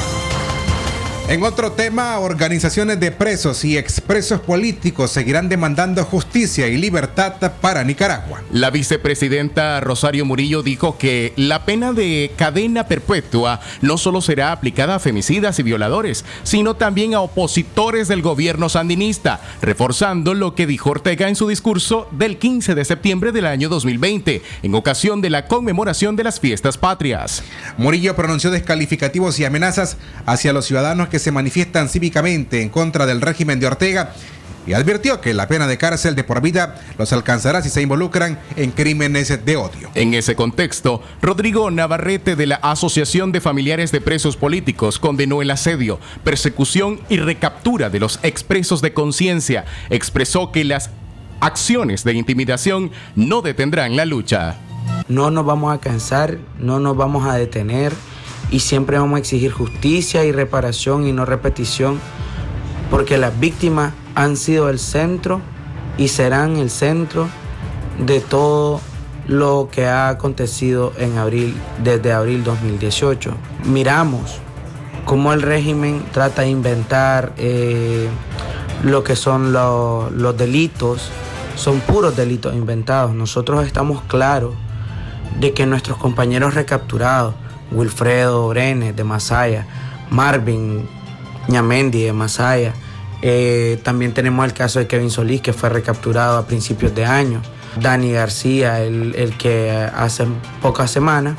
En 1.32 1.44
otro 1.44 1.72
tema, 1.72 2.18
organizaciones 2.18 3.00
de 3.00 3.10
presos 3.10 3.64
y 3.64 3.78
expresos 3.78 4.38
políticos 4.42 5.12
seguirán 5.12 5.48
demandando 5.48 6.04
justicia 6.04 6.68
y 6.68 6.76
libertad 6.76 7.52
para 7.62 7.82
Nicaragua. 7.84 8.42
La 8.52 8.68
vicepresidenta 8.68 9.80
Rosario 9.80 10.26
Murillo 10.26 10.62
dijo 10.62 10.98
que 10.98 11.32
la 11.36 11.64
pena 11.64 11.94
de 11.94 12.32
cadena 12.36 12.86
perpetua 12.86 13.60
no 13.80 13.96
solo 13.96 14.20
será 14.20 14.52
aplicada 14.52 14.96
a 14.96 14.98
femicidas 14.98 15.58
y 15.58 15.62
violadores, 15.62 16.26
sino 16.42 16.76
también 16.76 17.14
a 17.14 17.20
opositores 17.20 18.08
del 18.08 18.20
gobierno 18.20 18.68
sandinista, 18.68 19.40
reforzando 19.62 20.34
lo 20.34 20.54
que 20.54 20.66
dijo 20.66 20.90
Ortega 20.90 21.30
en 21.30 21.36
su 21.36 21.48
discurso 21.48 22.08
del 22.10 22.36
15 22.36 22.74
de 22.74 22.84
septiembre 22.84 23.32
del 23.32 23.46
año 23.46 23.70
2020, 23.70 24.42
en 24.64 24.74
ocasión 24.74 25.22
de 25.22 25.30
la 25.30 25.46
conmemoración 25.46 26.14
de 26.14 26.24
las 26.24 26.40
fiestas 26.40 26.76
patrias. 26.76 27.42
Murillo 27.78 28.14
pronunció 28.14 28.50
descalificativos 28.50 29.40
y 29.40 29.46
amenazas 29.46 29.96
hacia 30.26 30.52
los 30.52 30.66
ciudadanos 30.66 31.08
que 31.08 31.21
se 31.22 31.32
manifiestan 31.32 31.88
cívicamente 31.88 32.60
en 32.60 32.68
contra 32.68 33.06
del 33.06 33.20
régimen 33.20 33.60
de 33.60 33.66
Ortega 33.66 34.12
y 34.66 34.74
advirtió 34.74 35.20
que 35.20 35.34
la 35.34 35.48
pena 35.48 35.66
de 35.66 35.76
cárcel 35.76 36.14
de 36.14 36.24
por 36.24 36.40
vida 36.40 36.80
los 36.98 37.12
alcanzará 37.12 37.62
si 37.62 37.68
se 37.68 37.82
involucran 37.82 38.38
en 38.56 38.70
crímenes 38.70 39.44
de 39.44 39.56
odio. 39.56 39.90
En 39.94 40.14
ese 40.14 40.36
contexto, 40.36 41.02
Rodrigo 41.20 41.70
Navarrete 41.70 42.36
de 42.36 42.46
la 42.46 42.56
Asociación 42.56 43.32
de 43.32 43.40
Familiares 43.40 43.90
de 43.92 44.00
Presos 44.00 44.36
Políticos 44.36 44.98
condenó 44.98 45.42
el 45.42 45.50
asedio, 45.50 45.98
persecución 46.22 47.00
y 47.08 47.16
recaptura 47.16 47.90
de 47.90 48.00
los 48.00 48.20
expresos 48.22 48.82
de 48.82 48.92
conciencia. 48.92 49.64
Expresó 49.90 50.52
que 50.52 50.64
las 50.64 50.90
acciones 51.40 52.04
de 52.04 52.12
intimidación 52.14 52.92
no 53.16 53.42
detendrán 53.42 53.96
la 53.96 54.04
lucha. 54.04 54.58
No 55.08 55.30
nos 55.30 55.44
vamos 55.44 55.74
a 55.74 55.80
cansar, 55.80 56.38
no 56.58 56.78
nos 56.78 56.96
vamos 56.96 57.26
a 57.26 57.34
detener 57.34 57.92
y 58.52 58.60
siempre 58.60 58.98
vamos 58.98 59.16
a 59.16 59.18
exigir 59.20 59.50
justicia 59.50 60.24
y 60.24 60.30
reparación 60.30 61.06
y 61.06 61.12
no 61.12 61.24
repetición, 61.24 61.98
porque 62.90 63.16
las 63.16 63.40
víctimas 63.40 63.94
han 64.14 64.36
sido 64.36 64.68
el 64.68 64.78
centro 64.78 65.40
y 65.96 66.08
serán 66.08 66.56
el 66.58 66.70
centro 66.70 67.28
de 67.98 68.20
todo 68.20 68.80
lo 69.26 69.68
que 69.72 69.86
ha 69.86 70.10
acontecido 70.10 70.92
en 70.98 71.16
abril, 71.16 71.56
desde 71.82 72.12
abril 72.12 72.44
2018. 72.44 73.34
Miramos 73.64 74.38
cómo 75.06 75.32
el 75.32 75.40
régimen 75.40 76.04
trata 76.12 76.42
de 76.42 76.50
inventar 76.50 77.32
eh, 77.38 78.08
lo 78.84 79.02
que 79.02 79.16
son 79.16 79.52
los 79.52 80.36
delitos, 80.36 81.10
son 81.56 81.80
puros 81.80 82.16
delitos 82.16 82.54
inventados. 82.54 83.14
Nosotros 83.14 83.66
estamos 83.66 84.02
claros 84.02 84.54
de 85.40 85.54
que 85.54 85.64
nuestros 85.64 85.96
compañeros 85.96 86.54
recapturados, 86.54 87.34
Wilfredo 87.72 88.48
Brenes 88.48 88.94
de 88.94 89.04
Masaya, 89.04 89.66
Marvin 90.10 90.88
Ñamendi 91.48 92.02
de 92.02 92.12
Masaya. 92.12 92.74
Eh, 93.22 93.80
también 93.82 94.14
tenemos 94.14 94.44
el 94.44 94.52
caso 94.52 94.78
de 94.78 94.86
Kevin 94.86 95.10
Solís, 95.10 95.40
que 95.40 95.52
fue 95.52 95.68
recapturado 95.68 96.38
a 96.38 96.46
principios 96.46 96.94
de 96.94 97.04
año. 97.04 97.40
Dani 97.80 98.12
García, 98.12 98.82
el, 98.82 99.34
que 99.38 99.70
hace 99.70 100.26
pocas 100.60 100.90
semanas 100.90 101.38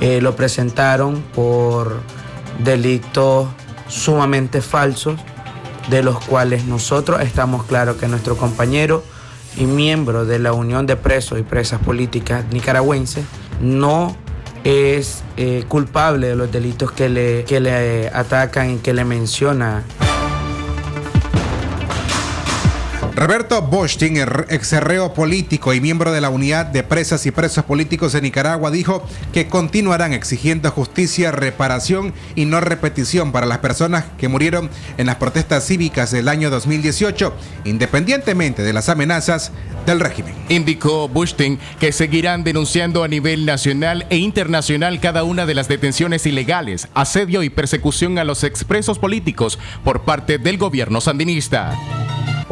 eh, 0.00 0.20
lo 0.20 0.34
presentaron 0.34 1.22
por 1.34 2.00
delitos 2.64 3.48
sumamente 3.88 4.60
falsos, 4.60 5.20
de 5.88 6.02
los 6.02 6.18
cuales 6.24 6.64
nosotros 6.64 7.20
estamos 7.22 7.64
claros 7.64 7.96
que 7.96 8.08
nuestro 8.08 8.36
compañero 8.36 9.04
y 9.56 9.64
miembro 9.66 10.24
de 10.24 10.38
la 10.38 10.52
Unión 10.52 10.86
de 10.86 10.96
Presos 10.96 11.38
y 11.38 11.42
Presas 11.42 11.80
Políticas 11.80 12.44
nicaragüenses 12.50 13.24
no 13.60 14.16
es 14.64 15.22
eh, 15.36 15.64
culpable 15.68 16.28
de 16.28 16.36
los 16.36 16.50
delitos 16.50 16.92
que 16.92 17.08
le, 17.08 17.44
que 17.44 17.60
le 17.60 18.08
atacan 18.08 18.70
y 18.70 18.76
que 18.78 18.92
le 18.94 19.04
menciona. 19.04 19.84
Roberto 23.14 23.60
Boschin, 23.60 24.16
ex 24.16 24.72
reo 24.80 25.12
político 25.12 25.74
y 25.74 25.82
miembro 25.82 26.12
de 26.12 26.22
la 26.22 26.30
Unidad 26.30 26.64
de 26.66 26.82
Presas 26.82 27.26
y 27.26 27.30
Presos 27.30 27.64
Políticos 27.64 28.14
de 28.14 28.22
Nicaragua, 28.22 28.70
dijo 28.70 29.06
que 29.34 29.48
continuarán 29.48 30.14
exigiendo 30.14 30.70
justicia, 30.70 31.30
reparación 31.30 32.14
y 32.34 32.46
no 32.46 32.60
repetición 32.62 33.30
para 33.30 33.44
las 33.44 33.58
personas 33.58 34.06
que 34.16 34.28
murieron 34.28 34.70
en 34.96 35.06
las 35.06 35.16
protestas 35.16 35.66
cívicas 35.66 36.10
del 36.10 36.26
año 36.26 36.48
2018, 36.48 37.34
independientemente 37.64 38.62
de 38.62 38.72
las 38.72 38.88
amenazas 38.88 39.52
del 39.84 40.00
régimen. 40.00 40.34
Indicó 40.48 41.06
Bushtin 41.06 41.58
que 41.78 41.92
seguirán 41.92 42.44
denunciando 42.44 43.04
a 43.04 43.08
nivel 43.08 43.44
nacional 43.44 44.06
e 44.08 44.16
internacional 44.16 45.00
cada 45.00 45.22
una 45.22 45.44
de 45.44 45.54
las 45.54 45.68
detenciones 45.68 46.24
ilegales, 46.24 46.88
asedio 46.94 47.42
y 47.42 47.50
persecución 47.50 48.18
a 48.18 48.24
los 48.24 48.42
expresos 48.42 48.98
políticos 48.98 49.58
por 49.84 50.02
parte 50.02 50.38
del 50.38 50.56
gobierno 50.56 51.02
sandinista. 51.02 51.76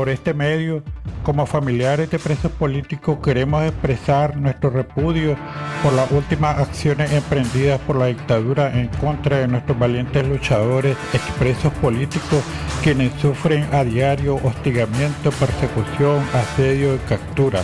Por 0.01 0.09
este 0.09 0.33
medio, 0.33 0.83
como 1.23 1.45
familiares 1.45 2.11
de 2.11 2.19
presos 2.19 2.51
políticos, 2.53 3.19
queremos 3.23 3.65
expresar 3.65 4.35
nuestro 4.35 4.71
repudio 4.71 5.37
por 5.83 5.93
las 5.93 6.11
últimas 6.11 6.59
acciones 6.59 7.13
emprendidas 7.13 7.79
por 7.83 7.97
la 7.97 8.07
dictadura 8.07 8.81
en 8.81 8.89
contra 8.89 9.41
de 9.41 9.49
nuestros 9.49 9.79
valientes 9.79 10.27
luchadores 10.27 10.97
expresos 11.13 11.71
políticos, 11.83 12.43
quienes 12.83 13.13
sufren 13.21 13.69
a 13.75 13.85
diario 13.85 14.37
hostigamiento, 14.37 15.33
persecución, 15.33 16.25
asedio 16.33 16.95
y 16.95 16.99
captura. 17.01 17.63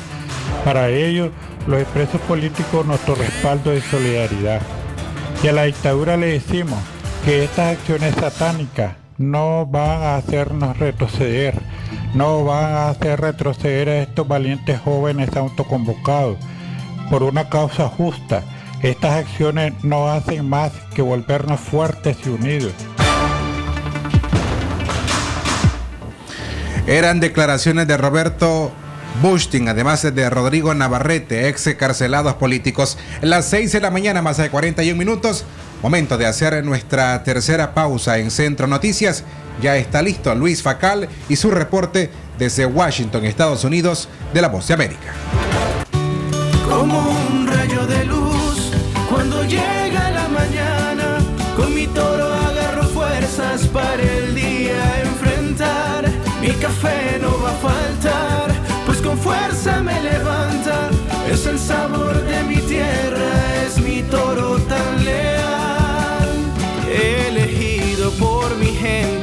Para 0.63 0.91
ello, 0.91 1.31
los 1.67 1.81
expresos 1.81 2.21
políticos 2.21 2.85
nuestro 2.85 3.15
respaldo 3.15 3.75
y 3.75 3.81
solidaridad. 3.81 4.61
Y 5.43 5.49
a 5.49 5.53
la 5.55 5.63
dictadura 5.63 6.19
le 6.19 6.27
decimos 6.33 6.81
que 7.25 7.45
estas 7.45 7.79
acciones 7.79 8.15
satánicas 8.15 9.06
no 9.19 9.67
van 9.67 10.03
a 10.03 10.17
hacernos 10.17 10.79
retroceder 10.79 11.61
no 12.17 12.45
van 12.45 12.73
a 12.73 12.89
hacer 12.89 13.21
retroceder 13.21 13.89
a 13.91 13.99
estos 13.99 14.27
valientes 14.27 14.81
jóvenes 14.81 15.37
autoconvocados 15.37 16.39
por 17.11 17.23
una 17.23 17.49
causa 17.49 17.89
justa. 17.89 18.43
Estas 18.83 19.27
acciones 19.27 19.73
no 19.85 20.09
hacen 20.09 20.49
más 20.49 20.73
que 20.95 21.03
volvernos 21.03 21.61
fuertes 21.61 22.17
y 22.25 22.31
unidos. 22.31 22.73
Eran 26.87 27.21
declaraciones 27.21 27.87
de 27.87 27.97
Roberto 27.99 28.71
Bushtin, 29.23 29.69
además 29.69 30.03
de 30.03 30.31
Rodrigo 30.31 30.75
Navarrete, 30.75 31.49
ex 31.49 31.69
carcelados 31.79 32.35
políticos. 32.35 32.99
Las 33.23 33.47
6 33.47 33.73
de 33.73 33.81
la 33.81 33.91
mañana, 33.91 34.23
más 34.23 34.37
de 34.37 34.51
41 34.51 34.97
minutos. 34.97 35.45
Momento 35.83 36.17
de 36.19 36.27
hacer 36.27 36.65
nuestra 36.65 37.23
tercera 37.23 37.75
pausa 37.75 38.19
en 38.19 38.31
Centro 38.31 38.67
Noticias. 38.67 39.25
Ya 39.63 39.77
está 39.77 40.03
listo 40.03 40.35
Luis 40.35 40.63
Facal 40.63 41.09
y 41.29 41.37
su 41.37 41.51
reporte 41.51 42.11
desde 42.39 42.67
Washington, 42.67 43.25
Estados 43.25 43.65
Unidos, 43.65 44.09
de 44.35 44.43
la 44.43 44.49
Voz 44.49 44.69
de 44.69 44.75
América. 44.75 45.15
Como 46.69 46.99
un 46.99 47.47
rayo 47.47 47.87
de 47.87 48.05
luz 48.05 48.73
cuando 49.09 49.43
llega 49.45 50.11
la 50.11 50.29
mañana, 50.29 51.19
con 51.57 51.75
mi 51.75 51.87
toro 51.87 52.27
agarro 52.35 52.85
fuerzas 52.89 53.67
para 53.69 54.03
el 54.03 54.35
día 54.35 55.03
enfrentar. 55.03 56.11
Mi 56.41 56.51
café 56.51 57.19
no 57.21 57.41
va 57.43 57.51
a 57.51 57.55
faltar, 57.55 58.16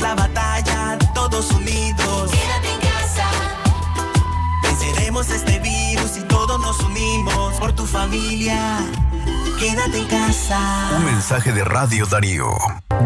La 0.00 0.14
batalla, 0.14 0.98
todos 1.14 1.50
unidos. 1.52 2.30
Quédate 2.30 2.72
en 2.72 2.80
casa. 2.80 3.26
Venceremos 4.62 5.30
este 5.30 5.58
virus 5.60 6.16
y 6.18 6.22
todos 6.24 6.60
nos 6.60 6.78
unimos 6.80 7.54
por 7.54 7.72
tu 7.72 7.86
familia. 7.86 8.80
Quédate 9.56 9.98
en 9.98 10.06
casa. 10.06 10.90
Un 10.96 11.04
mensaje 11.04 11.52
de 11.52 11.62
Radio 11.64 12.06
Darío. 12.06 12.48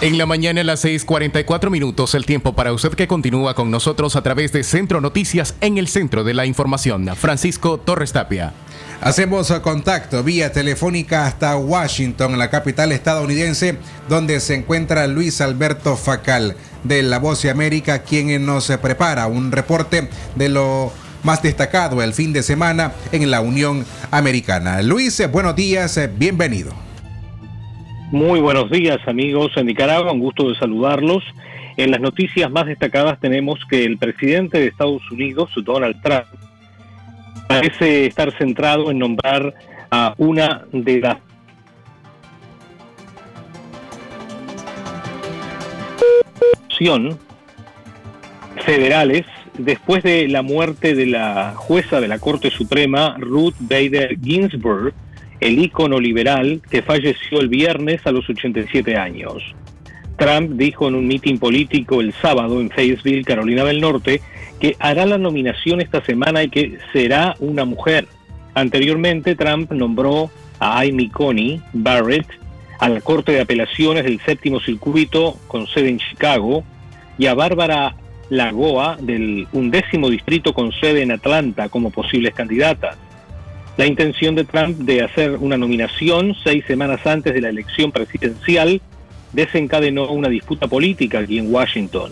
En 0.00 0.16
la 0.16 0.26
mañana 0.26 0.60
a 0.60 0.64
las 0.64 0.84
6:44 0.84 1.70
minutos, 1.70 2.14
el 2.14 2.24
tiempo 2.24 2.54
para 2.54 2.72
usted 2.72 2.92
que 2.92 3.08
continúa 3.08 3.54
con 3.54 3.72
nosotros 3.72 4.14
a 4.14 4.22
través 4.22 4.52
de 4.52 4.62
Centro 4.62 5.00
Noticias 5.00 5.56
en 5.60 5.76
el 5.76 5.88
centro 5.88 6.22
de 6.22 6.34
la 6.34 6.46
información. 6.46 7.10
Francisco 7.16 7.80
Torres 7.80 8.12
Tapia. 8.12 8.52
Hacemos 9.00 9.50
contacto 9.60 10.22
vía 10.22 10.52
telefónica 10.52 11.26
hasta 11.26 11.56
Washington, 11.56 12.38
la 12.38 12.48
capital 12.48 12.92
estadounidense, 12.92 13.76
donde 14.08 14.38
se 14.38 14.54
encuentra 14.54 15.08
Luis 15.08 15.40
Alberto 15.40 15.96
Facal 15.96 16.54
de 16.84 17.02
La 17.02 17.18
Voz 17.18 17.42
de 17.42 17.50
América, 17.50 18.02
quien 18.02 18.46
nos 18.46 18.68
prepara 18.80 19.26
un 19.26 19.50
reporte 19.50 20.08
de 20.36 20.48
lo 20.48 20.92
más 21.24 21.42
destacado 21.42 22.04
el 22.04 22.14
fin 22.14 22.32
de 22.32 22.44
semana 22.44 22.92
en 23.10 23.28
la 23.32 23.40
Unión 23.40 23.84
Americana. 24.12 24.80
Luis, 24.80 25.20
buenos 25.32 25.56
días, 25.56 25.98
bienvenido. 26.16 26.87
Muy 28.10 28.40
buenos 28.40 28.70
días 28.70 28.98
amigos 29.06 29.52
en 29.56 29.66
Nicaragua, 29.66 30.12
un 30.12 30.20
gusto 30.20 30.48
de 30.48 30.54
saludarlos. 30.54 31.22
En 31.76 31.90
las 31.90 32.00
noticias 32.00 32.50
más 32.50 32.64
destacadas 32.64 33.20
tenemos 33.20 33.58
que 33.68 33.84
el 33.84 33.98
presidente 33.98 34.58
de 34.58 34.68
Estados 34.68 35.02
Unidos, 35.10 35.50
Donald 35.62 36.00
Trump, 36.02 36.24
parece 37.46 38.06
estar 38.06 38.32
centrado 38.38 38.90
en 38.90 38.98
nombrar 38.98 39.52
a 39.90 40.14
una 40.16 40.64
de 40.72 41.00
las 41.00 41.18
federales 48.64 49.26
después 49.58 50.02
de 50.02 50.28
la 50.28 50.40
muerte 50.40 50.94
de 50.94 51.06
la 51.06 51.52
jueza 51.56 52.00
de 52.00 52.08
la 52.08 52.18
Corte 52.18 52.50
Suprema, 52.50 53.16
Ruth 53.18 53.56
Bader 53.58 54.18
Ginsburg, 54.18 54.94
el 55.40 55.58
ícono 55.58 56.00
liberal 56.00 56.60
que 56.70 56.82
falleció 56.82 57.40
el 57.40 57.48
viernes 57.48 58.06
a 58.06 58.12
los 58.12 58.28
87 58.28 58.96
años. 58.96 59.42
Trump 60.16 60.52
dijo 60.52 60.88
en 60.88 60.96
un 60.96 61.06
mitin 61.06 61.38
político 61.38 62.00
el 62.00 62.12
sábado 62.12 62.60
en 62.60 62.70
Fayetteville, 62.70 63.24
Carolina 63.24 63.64
del 63.64 63.80
Norte, 63.80 64.20
que 64.60 64.76
hará 64.80 65.06
la 65.06 65.16
nominación 65.16 65.80
esta 65.80 66.04
semana 66.04 66.42
y 66.42 66.50
que 66.50 66.78
será 66.92 67.36
una 67.38 67.64
mujer. 67.64 68.06
Anteriormente, 68.54 69.36
Trump 69.36 69.70
nombró 69.70 70.30
a 70.58 70.80
Amy 70.80 71.08
Coney 71.08 71.62
Barrett 71.72 72.26
a 72.80 72.88
la 72.88 73.00
Corte 73.00 73.32
de 73.32 73.40
Apelaciones 73.40 74.04
del 74.04 74.20
Séptimo 74.20 74.60
Circuito 74.60 75.36
con 75.46 75.66
sede 75.68 75.90
en 75.90 75.98
Chicago 75.98 76.64
y 77.16 77.26
a 77.26 77.34
Bárbara 77.34 77.94
Lagoa 78.30 78.96
del 79.00 79.46
undécimo 79.52 80.10
distrito 80.10 80.52
con 80.52 80.72
sede 80.72 81.02
en 81.02 81.12
Atlanta 81.12 81.68
como 81.68 81.90
posibles 81.90 82.34
candidatas. 82.34 82.96
La 83.78 83.86
intención 83.86 84.34
de 84.34 84.42
Trump 84.42 84.76
de 84.78 85.02
hacer 85.02 85.36
una 85.38 85.56
nominación 85.56 86.34
seis 86.42 86.64
semanas 86.66 87.06
antes 87.06 87.32
de 87.32 87.40
la 87.40 87.48
elección 87.48 87.92
presidencial 87.92 88.80
desencadenó 89.32 90.08
una 90.08 90.28
disputa 90.28 90.66
política 90.66 91.20
aquí 91.20 91.38
en 91.38 91.54
Washington. 91.54 92.10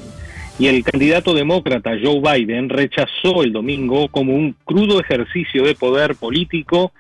Y 0.61 0.69
el 0.69 0.85
candidato 0.85 1.35
demócrata 1.35 1.91
Joe 2.01 2.21
Biden 2.21 2.69
rechazó 2.69 3.43
el 3.43 3.53
domingo 3.53 4.07
como 4.07 4.33
un 4.33 4.55
crudo 4.65 5.01
ejercicio 5.01 5.65
de 5.65 5.75
poder 5.75 6.15
político 6.15 6.93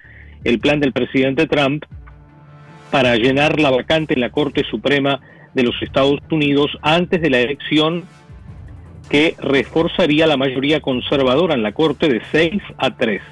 el 0.42 0.59
plan 0.59 0.81
del 0.81 0.92
presidente 0.92 1.46
Trump 1.46 1.85
para 2.90 3.14
llenar 3.14 3.61
la 3.61 3.70
vacante 3.70 4.14
en 4.14 4.20
la 4.20 4.31
Corte 4.31 4.64
Suprema 4.68 5.20
de 5.55 5.62
los 5.62 5.81
Estados 5.81 6.18
Unidos 6.29 6.76
antes 6.83 7.22
de 7.22 7.30
la 7.30 7.38
elección 7.38 8.03
que 9.09 9.36
reforzaría 9.38 10.26
la 10.26 10.36
mayoría 10.36 10.80
conservadora 10.80 11.55
en 11.55 11.62
la 11.62 11.70
Corte 11.70 12.09
de 12.09 12.20
6 12.32 12.61
a 12.78 12.97
3. 12.97 13.22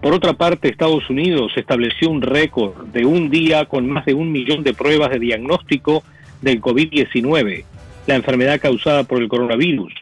Por 0.00 0.14
otra 0.14 0.32
parte, 0.32 0.68
Estados 0.68 1.10
Unidos 1.10 1.52
estableció 1.56 2.08
un 2.08 2.22
récord 2.22 2.86
de 2.86 3.04
un 3.04 3.28
día 3.28 3.66
con 3.66 3.86
más 3.88 4.06
de 4.06 4.14
un 4.14 4.32
millón 4.32 4.62
de 4.62 4.72
pruebas 4.72 5.10
de 5.10 5.18
diagnóstico 5.18 6.02
del 6.40 6.62
COVID-19, 6.62 7.64
la 8.06 8.14
enfermedad 8.14 8.58
causada 8.60 9.04
por 9.04 9.20
el 9.20 9.28
coronavirus. 9.28 9.92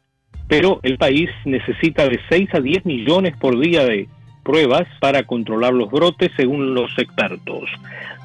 Pero 0.46 0.78
el 0.84 0.98
país 0.98 1.30
necesita 1.44 2.08
de 2.08 2.20
6 2.28 2.54
a 2.54 2.60
10 2.60 2.86
millones 2.86 3.36
por 3.36 3.58
día 3.58 3.84
de 3.84 4.06
pruebas 4.44 4.86
para 5.00 5.24
controlar 5.24 5.74
los 5.74 5.90
brotes 5.90 6.30
según 6.36 6.74
los 6.74 6.96
expertos. 6.96 7.68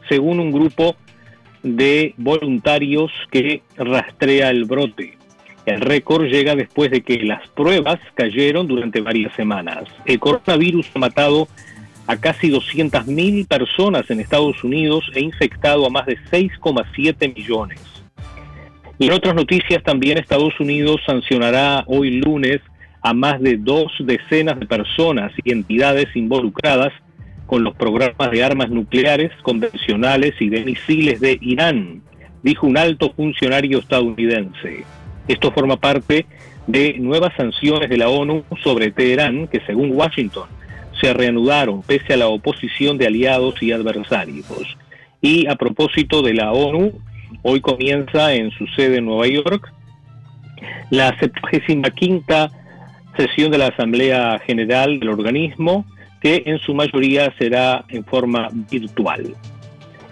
según 0.08 0.38
un 0.38 0.52
grupo 0.52 0.96
de 1.62 2.12
voluntarios 2.18 3.10
que 3.30 3.62
rastrea 3.76 4.50
el 4.50 4.66
brote. 4.66 5.21
El 5.64 5.80
récord 5.80 6.24
llega 6.24 6.56
después 6.56 6.90
de 6.90 7.02
que 7.02 7.22
las 7.22 7.46
pruebas 7.48 8.00
cayeron 8.14 8.66
durante 8.66 9.00
varias 9.00 9.32
semanas. 9.34 9.84
El 10.06 10.18
coronavirus 10.18 10.90
ha 10.94 10.98
matado 10.98 11.48
a 12.06 12.16
casi 12.16 12.50
200.000 12.50 13.46
personas 13.46 14.10
en 14.10 14.20
Estados 14.20 14.62
Unidos 14.64 15.04
e 15.14 15.20
infectado 15.20 15.86
a 15.86 15.90
más 15.90 16.06
de 16.06 16.18
6,7 16.30 17.34
millones. 17.34 17.78
Y 18.98 19.06
en 19.06 19.12
otras 19.12 19.34
noticias 19.34 19.82
también 19.82 20.18
Estados 20.18 20.58
Unidos 20.58 21.00
sancionará 21.06 21.84
hoy 21.86 22.20
lunes 22.20 22.60
a 23.00 23.14
más 23.14 23.40
de 23.40 23.56
dos 23.56 23.92
decenas 24.00 24.58
de 24.58 24.66
personas 24.66 25.32
y 25.44 25.52
entidades 25.52 26.14
involucradas 26.14 26.92
con 27.46 27.64
los 27.64 27.74
programas 27.74 28.30
de 28.30 28.42
armas 28.42 28.70
nucleares 28.70 29.30
convencionales 29.42 30.34
y 30.40 30.48
de 30.48 30.64
misiles 30.64 31.20
de 31.20 31.38
Irán, 31.40 32.02
dijo 32.42 32.66
un 32.66 32.78
alto 32.78 33.12
funcionario 33.12 33.80
estadounidense. 33.80 34.84
Esto 35.28 35.52
forma 35.52 35.76
parte 35.76 36.26
de 36.66 36.94
nuevas 36.98 37.34
sanciones 37.36 37.88
de 37.88 37.96
la 37.96 38.08
ONU 38.08 38.44
sobre 38.62 38.90
Teherán 38.90 39.48
que 39.48 39.60
según 39.66 39.92
Washington 39.92 40.48
se 41.00 41.12
reanudaron 41.12 41.82
pese 41.82 42.14
a 42.14 42.16
la 42.16 42.28
oposición 42.28 42.98
de 42.98 43.06
aliados 43.06 43.60
y 43.62 43.72
adversarios. 43.72 44.46
Y 45.20 45.46
a 45.48 45.56
propósito 45.56 46.22
de 46.22 46.34
la 46.34 46.52
ONU, 46.52 46.92
hoy 47.42 47.60
comienza 47.60 48.34
en 48.34 48.50
su 48.52 48.66
sede 48.68 48.98
en 48.98 49.06
Nueva 49.06 49.26
York 49.26 49.72
la 50.90 51.18
75 51.18 52.50
sesión 53.16 53.50
de 53.50 53.58
la 53.58 53.68
Asamblea 53.68 54.38
General 54.46 54.98
del 54.98 55.08
organismo, 55.10 55.84
que 56.20 56.42
en 56.46 56.58
su 56.58 56.74
mayoría 56.74 57.32
será 57.38 57.84
en 57.88 58.04
forma 58.04 58.48
virtual. 58.70 59.34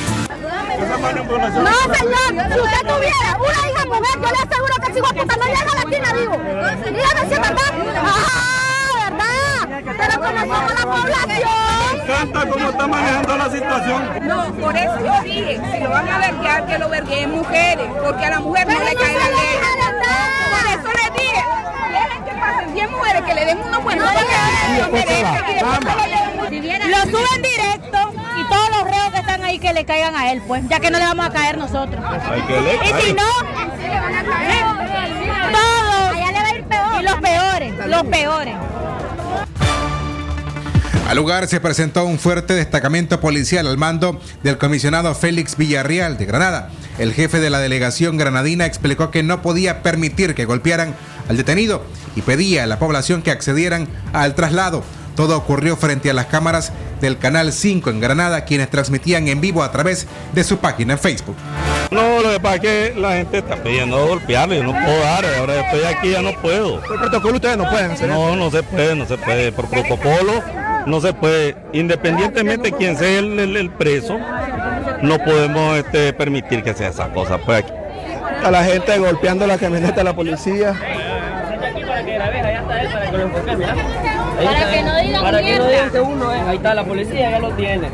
señor, 0.85 2.29
si 2.53 2.59
usted 2.59 2.87
tuviera 2.87 3.37
una 3.39 3.71
hija 3.71 3.85
mujer, 3.87 4.15
yo 4.15 4.29
le 4.29 4.37
aseguro 4.37 4.75
que 4.85 4.93
si 4.93 4.99
no 4.99 5.45
llega 5.47 5.71
a 5.71 5.75
la 5.75 5.81
esquina 5.81 6.13
vivo. 6.13 6.37
Dígame 6.85 7.27
si 7.27 7.33
es 7.33 7.39
verdad. 7.41 8.60
Pero 9.97 10.19
conocemos 10.19 10.73
la 10.73 10.81
población. 10.81 11.49
encanta 12.03 12.49
cómo 12.49 12.69
está 12.69 12.87
manejando 12.87 13.37
la 13.37 13.49
situación. 13.49 14.27
No, 14.27 14.53
por 14.53 14.77
eso 14.77 14.99
yo 15.05 15.21
dije, 15.23 15.61
si 15.71 15.79
lo 15.79 15.89
van 15.89 16.07
a 16.07 16.17
verguear, 16.19 16.65
que 16.65 16.77
lo 16.77 16.89
vergueen 16.89 17.31
mujeres, 17.31 17.87
porque 18.03 18.25
a 18.25 18.29
la 18.29 18.39
mujer 18.39 18.67
no 18.67 18.79
le 18.79 18.95
cae 18.95 19.13
la 19.13 19.29
ley. 19.29 19.59
Por 20.51 20.65
eso 20.79 20.89
le 20.97 21.21
dije, 21.21 21.43
dejen 21.91 22.23
que 22.23 22.31
pasen 22.39 22.73
10 22.73 22.91
mujeres, 22.91 23.21
que 23.23 23.33
le 23.33 23.45
den 23.45 23.59
unos 23.61 23.83
buenos 23.83 24.09
Lo 26.89 27.01
suben 27.03 27.41
directo 27.41 28.13
y 28.37 28.43
todos 28.49 28.69
los 28.71 28.83
reos 28.83 29.11
que 29.13 29.19
están 29.19 29.43
ahí 29.43 29.59
que 29.59 29.73
le 29.73 29.85
caigan 29.85 30.15
a 30.15 30.31
él, 30.31 30.41
pues, 30.47 30.67
ya 30.67 30.79
que 30.79 30.89
no 30.89 30.99
le 30.99 31.05
vamos 31.05 31.25
a 31.25 31.29
caer 31.31 31.57
nosotros. 31.57 32.03
Y 32.83 33.01
si 33.03 33.13
no, 33.13 33.23
todos. 35.51 36.11
Allá 36.11 36.31
le 36.31 36.41
va 36.41 36.47
a 36.47 36.55
ir 36.55 36.63
peor. 36.65 37.01
Y 37.01 37.03
los 37.03 37.15
peores, 37.15 37.87
los 37.87 38.03
peores. 38.03 38.55
Al 41.11 41.17
lugar 41.17 41.45
se 41.49 41.59
presentó 41.59 42.05
un 42.05 42.19
fuerte 42.19 42.53
destacamento 42.53 43.19
policial 43.19 43.67
al 43.67 43.77
mando 43.77 44.17
del 44.43 44.57
comisionado 44.57 45.13
Félix 45.13 45.57
Villarreal 45.57 46.17
de 46.17 46.25
Granada. 46.25 46.69
El 46.99 47.11
jefe 47.11 47.41
de 47.41 47.49
la 47.49 47.59
delegación 47.59 48.15
granadina 48.15 48.65
explicó 48.65 49.11
que 49.11 49.21
no 49.21 49.41
podía 49.41 49.83
permitir 49.83 50.35
que 50.35 50.45
golpearan 50.45 50.95
al 51.27 51.35
detenido 51.35 51.83
y 52.15 52.21
pedía 52.21 52.63
a 52.63 52.65
la 52.65 52.79
población 52.79 53.23
que 53.23 53.31
accedieran 53.31 53.89
al 54.13 54.35
traslado. 54.35 54.85
Todo 55.17 55.35
ocurrió 55.35 55.75
frente 55.75 56.09
a 56.09 56.13
las 56.13 56.27
cámaras 56.27 56.71
del 57.01 57.17
Canal 57.17 57.51
5 57.51 57.89
en 57.89 57.99
Granada, 57.99 58.45
quienes 58.45 58.69
transmitían 58.69 59.27
en 59.27 59.41
vivo 59.41 59.63
a 59.63 59.71
través 59.73 60.07
de 60.33 60.45
su 60.45 60.59
página 60.59 60.93
en 60.93 60.99
Facebook. 60.99 61.35
No, 61.91 62.21
lo 62.21 62.31
que 62.31 62.39
pasa 62.39 62.55
es 62.55 62.61
que 62.61 62.93
la 62.95 63.11
gente 63.15 63.39
está 63.39 63.61
pidiendo 63.61 64.07
golpearle, 64.07 64.59
yo 64.59 64.63
no 64.63 64.71
puedo 64.71 64.99
dar, 65.01 65.25
ahora 65.25 65.59
estoy 65.59 65.83
aquí 65.83 66.11
ya 66.11 66.21
no 66.21 66.31
puedo. 66.41 66.79
¿Por 66.79 66.99
protocolo 66.99 67.35
ustedes 67.35 67.57
no 67.57 67.69
pueden 67.69 67.91
hacer 67.91 68.07
No, 68.07 68.33
no 68.37 68.49
se 68.49 68.63
puede, 68.63 68.95
no 68.95 69.05
se 69.05 69.17
puede, 69.17 69.51
por 69.51 69.67
protocolo 69.67 70.60
no 70.85 70.99
se 71.01 71.13
puede, 71.13 71.55
independientemente 71.73 72.71
de 72.71 72.77
quién 72.77 72.97
sea 72.97 73.19
el, 73.19 73.39
el- 73.39 73.57
el 73.57 73.69
preso, 73.69 74.17
no 75.01 75.17
podemos 75.19 75.77
este, 75.77 76.13
permitir 76.13 76.63
que 76.63 76.73
sea 76.73 76.89
esa 76.89 77.07
cosa. 77.09 77.37
Pues 77.37 77.59
aquí. 77.63 77.73
A 78.43 78.49
la 78.51 78.63
gente 78.63 78.97
golpeando 78.97 79.45
la 79.47 79.57
camioneta 79.57 79.95
de 79.97 80.03
la 80.03 80.13
policía. 80.13 80.73
Para 84.43 84.71
que 84.71 84.81
no 84.83 84.97
digan 85.01 85.23
Para 85.23 85.41
que 85.41 85.57
no 85.57 85.67
digan 85.67 85.89
que 85.91 85.99
uno 85.99 86.33
es. 86.33 86.41
Ahí 86.47 86.55
está, 86.57 86.73
la 86.73 86.83
policía 86.83 87.29
ya 87.31 87.39
lo 87.39 87.49
tiene. 87.51 87.87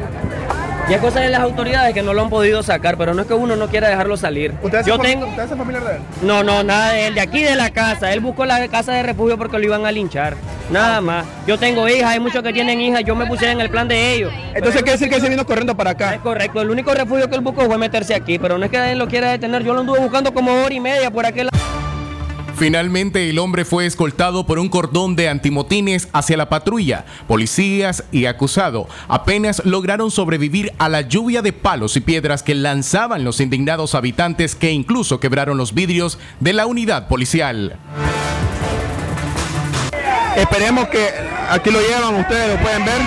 Y 0.89 0.93
es 0.93 1.01
cosa 1.01 1.19
de 1.19 1.27
las 1.27 1.41
autoridades 1.41 1.93
que 1.93 2.01
no 2.01 2.13
lo 2.13 2.21
han 2.21 2.29
podido 2.29 2.63
sacar, 2.63 2.97
pero 2.97 3.13
no 3.13 3.23
es 3.23 3.27
que 3.27 3.33
uno 3.33 3.57
no 3.57 3.67
quiera 3.67 3.89
dejarlo 3.89 4.15
salir. 4.15 4.53
Yo 4.85 4.97
tengo... 4.97 5.27
¿Usted 5.27 5.43
es 5.43 5.49
familiar 5.49 5.83
de 5.83 5.95
él? 5.97 6.01
No, 6.21 6.43
no, 6.43 6.63
nada 6.63 6.93
de 6.93 7.07
él, 7.07 7.15
de 7.15 7.19
aquí 7.19 7.43
de 7.43 7.57
la 7.57 7.71
casa. 7.71 8.13
Él 8.13 8.21
buscó 8.21 8.45
la 8.45 8.65
casa 8.69 8.93
de 8.93 9.03
refugio 9.03 9.37
porque 9.37 9.59
lo 9.59 9.65
iban 9.65 9.85
a 9.85 9.91
linchar. 9.91 10.37
Nada 10.69 11.01
más. 11.01 11.25
Yo 11.45 11.57
tengo 11.57 11.89
hijas, 11.89 12.11
hay 12.11 12.21
muchos 12.21 12.41
que 12.41 12.53
tienen 12.53 12.79
hijas, 12.79 13.03
yo 13.03 13.15
me 13.15 13.25
puse 13.25 13.51
en 13.51 13.59
el 13.59 13.69
plan 13.69 13.89
de 13.89 14.13
ellos. 14.13 14.31
Entonces 14.53 14.81
quiere 14.81 14.97
decir 14.97 15.09
que 15.09 15.19
se 15.19 15.27
vino 15.27 15.45
corriendo 15.45 15.75
para 15.75 15.89
acá. 15.89 16.13
Es 16.13 16.21
correcto, 16.21 16.61
el 16.61 16.69
único 16.69 16.93
refugio 16.93 17.29
que 17.29 17.35
él 17.35 17.41
buscó 17.41 17.65
fue 17.65 17.77
meterse 17.77 18.15
aquí, 18.15 18.39
pero 18.39 18.57
no 18.57 18.63
es 18.63 18.71
que 18.71 18.91
él 18.93 18.97
lo 18.97 19.09
quiera 19.09 19.31
detener. 19.31 19.63
Yo 19.63 19.73
lo 19.73 19.81
anduve 19.81 19.99
buscando 19.99 20.33
como 20.33 20.53
hora 20.53 20.73
y 20.73 20.79
media 20.79 21.11
por 21.11 21.25
aquel 21.25 21.49
Finalmente, 22.57 23.29
el 23.29 23.37
hombre 23.37 23.65
fue 23.65 23.85
escoltado 23.85 24.47
por 24.47 24.57
un 24.57 24.67
cordón 24.67 25.15
de 25.15 25.29
antimotines 25.29 26.09
hacia 26.11 26.37
la 26.37 26.49
patrulla. 26.49 27.05
Policías 27.27 28.03
y 28.11 28.25
acusado 28.25 28.87
apenas 29.07 29.63
lograron 29.63 30.09
sobrevivir 30.09 30.73
a 30.79 30.89
la 30.89 31.01
lluvia 31.01 31.43
de 31.43 31.53
palos 31.53 31.95
y 31.97 32.01
piedras 32.01 32.41
que 32.41 32.55
lanzaban 32.55 33.23
los 33.23 33.41
indignados 33.41 33.93
habitantes 33.93 34.55
que 34.55 34.71
incluso 34.71 35.19
quebraron 35.19 35.55
los 35.59 35.75
vidrios 35.75 36.17
de 36.39 36.53
la 36.53 36.65
unidad 36.65 37.07
policial. 37.07 37.77
Esperemos 40.35 40.87
que 40.87 41.09
aquí 41.51 41.69
lo 41.69 41.79
llevan, 41.79 42.15
ustedes 42.15 42.55
lo 42.55 42.63
pueden 42.63 42.85
ver. 42.85 43.01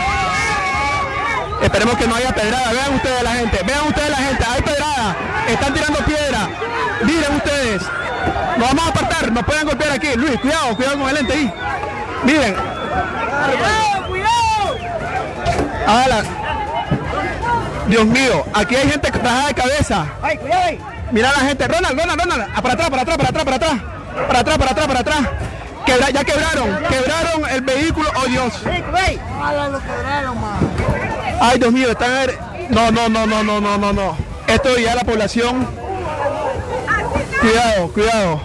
Esperemos 1.60 1.96
que 1.96 2.06
no 2.06 2.14
haya 2.14 2.32
pedrada. 2.32 2.72
Vean 2.72 2.94
ustedes 2.94 3.22
la 3.24 3.32
gente, 3.32 3.58
vean 3.66 3.86
ustedes 3.88 4.10
la 4.10 4.16
gente, 4.16 4.44
hay 4.44 4.62
pedrada, 4.62 5.16
están 5.48 5.74
tirando 5.74 5.98
piedra. 6.04 6.48
Miren 7.04 7.36
ustedes, 7.36 7.82
nos 8.60 8.68
vamos 8.68 8.86
a 8.86 8.88
apartar, 8.90 9.32
nos 9.32 9.44
pueden 9.44 9.66
golpear 9.66 9.92
aquí. 9.92 10.08
Luis, 10.16 10.38
cuidado, 10.40 10.76
cuidado 10.76 10.98
con 10.98 11.08
el 11.08 11.14
lente 11.14 11.32
ahí. 11.32 11.52
Miren. 12.24 12.54
Cuidado, 12.54 14.06
cuidado. 14.08 14.76
Hágala. 15.86 16.22
Dios 17.88 18.04
mío, 18.06 18.44
aquí 18.54 18.76
hay 18.76 18.88
gente 18.90 19.10
bajada 19.10 19.46
de 19.48 19.54
cabeza. 19.54 20.06
Ay, 20.22 20.36
cuidado 20.38 20.62
ahí. 20.64 20.78
Mira 21.10 21.32
la 21.32 21.38
gente, 21.40 21.66
Ronald, 21.66 21.98
Ronald, 21.98 22.20
Ronald, 22.20 22.50
Ah, 22.54 22.62
para 22.62 22.74
atrás, 22.74 22.90
para 22.90 23.02
atrás, 23.02 23.16
para 23.16 23.28
atrás, 23.30 23.44
para 23.44 23.56
atrás, 23.56 23.78
para 24.28 24.40
atrás, 24.40 24.58
para 24.58 24.70
atrás, 24.70 24.86
para 24.86 25.00
atrás. 25.00 25.18
Quebra- 25.86 26.10
ya 26.10 26.22
quebraron, 26.24 26.78
quebraron 26.88 27.50
el 27.50 27.60
vehículo, 27.62 28.08
oh 28.14 28.26
Dios. 28.26 28.52
Ay, 31.40 31.58
Dios 31.58 31.72
mío, 31.72 31.90
están 31.90 32.12
a 32.12 32.18
ver- 32.20 32.38
No, 32.68 32.90
no, 32.92 33.08
no, 33.08 33.26
no, 33.26 33.42
no, 33.42 33.60
no, 33.60 33.78
no, 33.78 33.92
no. 33.92 34.16
Esto 34.46 34.76
ya 34.78 34.94
la 34.94 35.02
población. 35.02 35.66
Cuidado, 37.40 37.88
cuidado. 37.92 38.40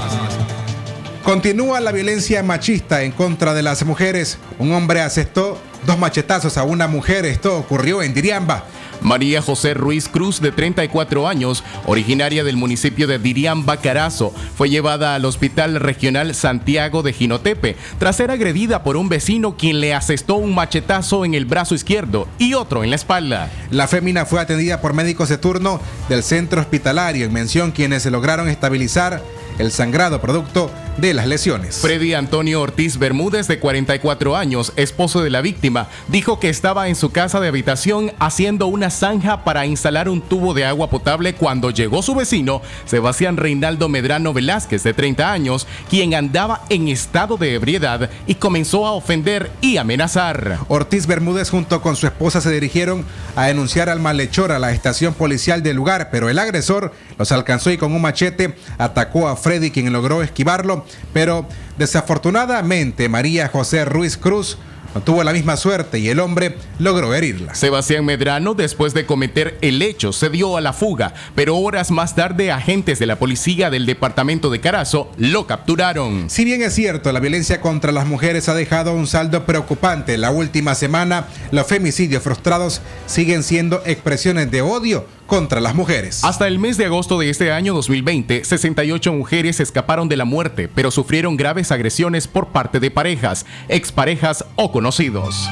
Continúa 1.24 1.80
la 1.80 1.94
violencia 1.94 2.44
machista 2.44 3.04
en 3.04 3.14
contra 3.14 3.54
de 3.54 3.64
las 3.64 3.86
mujeres. 3.86 4.38
Un 4.60 4.74
hombre 4.74 5.00
asestó 5.00 5.58
dos 5.86 5.98
machetazos 5.98 6.58
a 6.58 6.64
una 6.64 6.88
mujer. 6.88 7.26
Esto 7.26 7.58
ocurrió 7.58 8.04
en 8.04 8.14
Diriamba. 8.14 8.66
María 9.04 9.42
José 9.42 9.74
Ruiz 9.74 10.08
Cruz, 10.08 10.42
de 10.42 10.52
34 10.52 11.28
años, 11.28 11.64
originaria 11.86 12.44
del 12.44 12.58
municipio 12.58 13.08
de 13.08 13.20
Diriamba, 13.20 13.78
Carazo, 13.78 14.34
fue 14.56 14.70
llevada 14.70 15.16
al 15.16 15.26
Hospital 15.26 15.76
Regional 15.80 16.34
Santiago 16.36 17.04
de 17.04 17.14
Jinotepe 17.14 17.76
tras 18.00 18.16
ser 18.16 18.32
agredida 18.32 18.84
por 18.84 18.98
un 18.98 19.10
vecino 19.10 19.58
quien 19.58 19.80
le 19.80 19.94
asestó 19.94 20.36
un 20.36 20.56
machetazo 20.56 21.26
en 21.26 21.34
el 21.34 21.46
brazo 21.46 21.76
izquierdo 21.76 22.28
y 22.40 22.54
otro 22.54 22.84
en 22.84 22.90
la 22.90 22.96
espalda. 22.96 23.52
La 23.72 23.88
fémina 23.88 24.26
fue 24.26 24.42
atendida 24.42 24.82
por 24.82 24.94
médicos 24.94 25.30
de 25.30 25.38
turno 25.38 25.80
del 26.10 26.24
centro 26.24 26.62
hospitalario 26.62 27.26
en 27.26 27.34
mención 27.34 27.72
quienes 27.72 28.06
lograron 28.06 28.48
estabilizar 28.50 29.22
el 29.60 29.72
sangrado 29.72 30.20
producto 30.22 30.72
de 30.98 31.14
las 31.14 31.28
lesiones. 31.28 31.80
Freddy 31.80 32.14
Antonio 32.14 32.62
Ortiz 32.62 32.98
Bermúdez, 32.98 33.48
de 33.48 33.60
44 33.60 34.36
años, 34.36 34.74
esposo 34.76 35.22
de 35.22 35.30
la 35.30 35.42
víctima, 35.42 35.88
dijo 36.08 36.40
que 36.40 36.50
estaba 36.50 36.88
en 36.88 36.96
su 36.96 37.12
casa 37.12 37.40
de 37.40 37.48
habitación 37.48 38.12
haciendo 38.20 38.68
una 38.68 38.90
zanja 38.90 39.44
para 39.44 39.66
instalar 39.66 40.10
un 40.10 40.22
tubo 40.22 40.54
de 40.54 40.66
agua 40.66 40.90
potable 40.90 41.34
cuando 41.36 41.72
llegó 41.72 42.02
su 42.02 42.16
vecino, 42.16 42.62
Sebastián 42.86 43.38
Reinaldo 43.38 43.90
Medrano 43.90 44.34
Velázquez, 44.34 44.84
de 44.84 44.94
30 44.94 45.32
años, 45.32 45.68
quien 45.90 46.14
andaba 46.14 46.62
en 46.70 46.88
estado 46.88 47.38
de 47.38 47.56
ebriedad 47.56 48.10
y 48.28 48.36
comenzó 48.36 48.86
a 48.86 48.92
ofender 48.92 49.52
y 49.62 49.78
amenazar. 49.78 50.60
Ortiz 50.68 51.08
Bermúdez 51.08 51.50
junto 51.50 51.82
con 51.82 51.96
su 51.96 52.08
esposa 52.08 52.42
se 52.42 52.52
dirigieron 52.52 53.06
a 53.36 53.48
denunciar 53.48 53.90
al 53.90 54.00
malhechor 54.00 54.52
a 54.52 54.60
la 54.60 54.72
estación 54.72 55.14
policial 55.14 55.64
del 55.64 55.76
lugar, 55.76 56.10
pero 56.12 56.30
el 56.30 56.40
agresor 56.40 56.94
los 57.18 57.32
alcanzó 57.32 57.72
y 57.72 57.78
con 57.78 57.94
un 57.94 58.02
machete 58.02 58.56
atacó 58.78 59.28
a 59.28 59.36
Freddy, 59.36 59.72
quien 59.72 59.92
logró 59.92 60.24
esquivarlo, 60.24 60.83
pero 61.14 61.48
desafortunadamente 61.78 63.10
María 63.10 63.50
José 63.50 63.86
Ruiz 63.86 64.18
Cruz 64.18 64.58
no 64.94 65.02
tuvo 65.02 65.24
la 65.24 65.34
misma 65.34 65.58
suerte 65.58 66.00
y 66.00 66.10
el 66.10 66.20
hombre 66.20 66.56
logró 66.80 67.14
herirla. 67.14 67.56
Sebastián 67.56 68.06
Medrano, 68.06 68.54
después 68.54 68.94
de 68.94 69.06
cometer 69.06 69.58
el 69.62 69.82
hecho, 69.82 70.14
se 70.14 70.30
dio 70.30 70.56
a 70.56 70.62
la 70.62 70.74
fuga, 70.74 71.14
pero 71.36 71.58
horas 71.58 71.90
más 71.92 72.16
tarde 72.16 72.52
agentes 72.52 73.00
de 73.00 73.08
la 73.08 73.18
policía 73.18 73.70
del 73.70 73.86
departamento 73.86 74.50
de 74.50 74.60
Carazo 74.60 75.12
lo 75.18 75.48
capturaron. 75.48 76.30
Si 76.30 76.46
bien 76.46 76.62
es 76.62 76.74
cierto, 76.74 77.12
la 77.12 77.20
violencia 77.20 77.60
contra 77.60 77.92
las 77.92 78.06
mujeres 78.06 78.50
ha 78.50 78.54
dejado 78.54 78.94
un 78.94 79.08
saldo 79.08 79.46
preocupante, 79.46 80.18
la 80.18 80.32
última 80.32 80.76
semana 80.76 81.26
los 81.52 81.66
femicidios 81.66 82.22
frustrados 82.22 82.82
siguen 83.08 83.44
siendo 83.44 83.82
expresiones 83.86 84.52
de 84.52 84.62
odio 84.62 85.06
contra 85.34 85.60
las 85.60 85.74
mujeres. 85.74 86.24
Hasta 86.24 86.48
el 86.48 86.60
mes 86.60 86.78
de 86.78 86.86
agosto 86.86 87.18
de 87.18 87.32
este 87.32 87.52
año 87.52 87.74
2020, 87.74 88.46
68 88.46 89.14
mujeres 89.14 89.60
escaparon 89.60 90.08
de 90.08 90.16
la 90.16 90.26
muerte, 90.26 90.68
pero 90.68 90.92
sufrieron 90.92 91.38
graves 91.38 91.72
agresiones 91.72 92.28
por 92.28 92.50
parte 92.50 92.80
de 92.80 92.92
parejas, 92.92 93.48
exparejas 93.68 94.46
o 94.58 94.72
conocidos. 94.72 95.50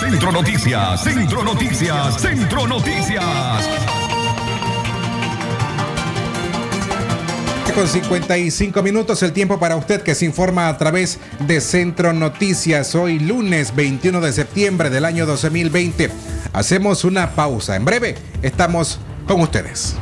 Centro 0.00 0.32
Noticias, 0.32 1.04
Centro 1.04 1.44
Noticias, 1.44 2.22
Centro 2.22 2.66
Noticias. 2.66 4.01
Con 7.74 7.88
55 7.88 8.82
minutos 8.82 9.22
el 9.22 9.32
tiempo 9.32 9.58
para 9.58 9.76
usted 9.76 10.02
que 10.02 10.14
se 10.14 10.26
informa 10.26 10.68
a 10.68 10.76
través 10.76 11.18
de 11.46 11.58
Centro 11.62 12.12
Noticias. 12.12 12.94
Hoy 12.94 13.18
lunes 13.18 13.74
21 13.74 14.20
de 14.20 14.30
septiembre 14.32 14.90
del 14.90 15.06
año 15.06 15.24
2020. 15.24 16.10
Hacemos 16.52 17.04
una 17.04 17.30
pausa. 17.30 17.74
En 17.76 17.86
breve 17.86 18.16
estamos 18.42 18.98
con 19.26 19.40
ustedes. 19.40 19.96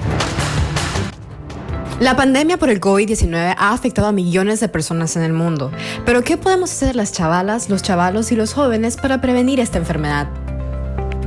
La 2.00 2.16
pandemia 2.16 2.56
por 2.56 2.70
el 2.70 2.80
COVID-19 2.80 3.54
ha 3.56 3.72
afectado 3.72 4.08
a 4.08 4.12
millones 4.12 4.58
de 4.58 4.68
personas 4.68 5.14
en 5.14 5.22
el 5.22 5.32
mundo. 5.32 5.70
Pero 6.04 6.24
¿qué 6.24 6.36
podemos 6.36 6.72
hacer 6.72 6.96
las 6.96 7.12
chavalas, 7.12 7.68
los 7.68 7.82
chavalos 7.82 8.32
y 8.32 8.36
los 8.36 8.52
jóvenes 8.52 8.96
para 8.96 9.20
prevenir 9.20 9.60
esta 9.60 9.78
enfermedad? 9.78 10.28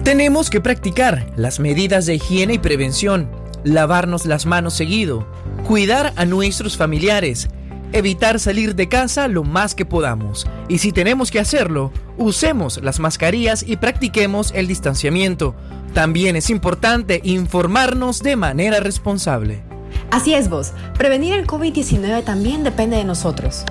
Tenemos 0.03 0.49
que 0.49 0.59
practicar 0.59 1.25
las 1.37 1.61
medidas 1.61 2.05
de 2.05 2.15
higiene 2.15 2.55
y 2.55 2.59
prevención, 2.59 3.29
lavarnos 3.63 4.25
las 4.25 4.45
manos 4.45 4.73
seguido, 4.73 5.27
cuidar 5.67 6.13
a 6.15 6.25
nuestros 6.25 6.77
familiares, 6.77 7.49
evitar 7.91 8.39
salir 8.39 8.75
de 8.75 8.89
casa 8.89 9.27
lo 9.27 9.43
más 9.43 9.75
que 9.75 9.85
podamos. 9.85 10.45
Y 10.67 10.79
si 10.79 10.91
tenemos 10.91 11.31
que 11.31 11.39
hacerlo, 11.39 11.91
usemos 12.17 12.81
las 12.83 12.99
mascarillas 12.99 13.63
y 13.67 13.77
practiquemos 13.77 14.51
el 14.55 14.67
distanciamiento. 14.67 15.55
También 15.93 16.35
es 16.35 16.49
importante 16.49 17.21
informarnos 17.23 18.21
de 18.21 18.35
manera 18.35 18.79
responsable. 18.79 19.63
Así 20.11 20.33
es 20.33 20.49
vos, 20.49 20.73
prevenir 20.97 21.33
el 21.33 21.47
COVID-19 21.47 22.23
también 22.23 22.63
depende 22.63 22.97
de 22.97 23.03
nosotros. 23.03 23.63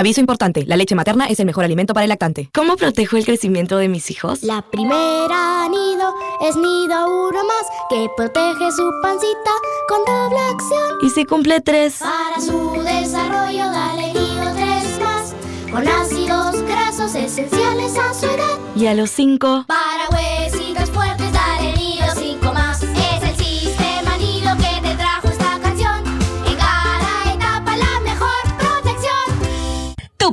Aviso 0.00 0.18
importante, 0.18 0.64
la 0.64 0.78
leche 0.78 0.94
materna 0.94 1.26
es 1.26 1.40
el 1.40 1.44
mejor 1.44 1.62
alimento 1.62 1.92
para 1.92 2.04
el 2.04 2.08
lactante. 2.08 2.48
¿Cómo 2.54 2.76
protejo 2.76 3.18
el 3.18 3.26
crecimiento 3.26 3.76
de 3.76 3.90
mis 3.90 4.10
hijos? 4.10 4.42
La 4.42 4.62
primera 4.62 5.68
nido 5.68 6.14
es 6.40 6.56
nido 6.56 7.28
uno 7.28 7.44
más 7.44 7.66
que 7.90 8.08
protege 8.16 8.72
su 8.72 8.90
pancita 9.02 9.50
con 9.88 10.02
doble 10.06 10.38
acción. 10.38 10.96
¿Y 11.02 11.10
si 11.10 11.26
cumple 11.26 11.60
tres? 11.60 11.98
Para 11.98 12.40
su 12.40 12.82
desarrollo 12.82 13.70
dale 13.70 14.14
nido 14.14 14.54
tres 14.54 15.00
más 15.00 15.34
con 15.70 15.86
ácidos 15.86 16.62
grasos 16.62 17.14
esenciales 17.14 17.98
a 17.98 18.14
su 18.14 18.24
edad. 18.24 18.58
¿Y 18.74 18.86
a 18.86 18.94
los 18.94 19.10
cinco? 19.10 19.66
Para 19.66 20.08
huesitos 20.08 20.88
fuertes 20.88 21.19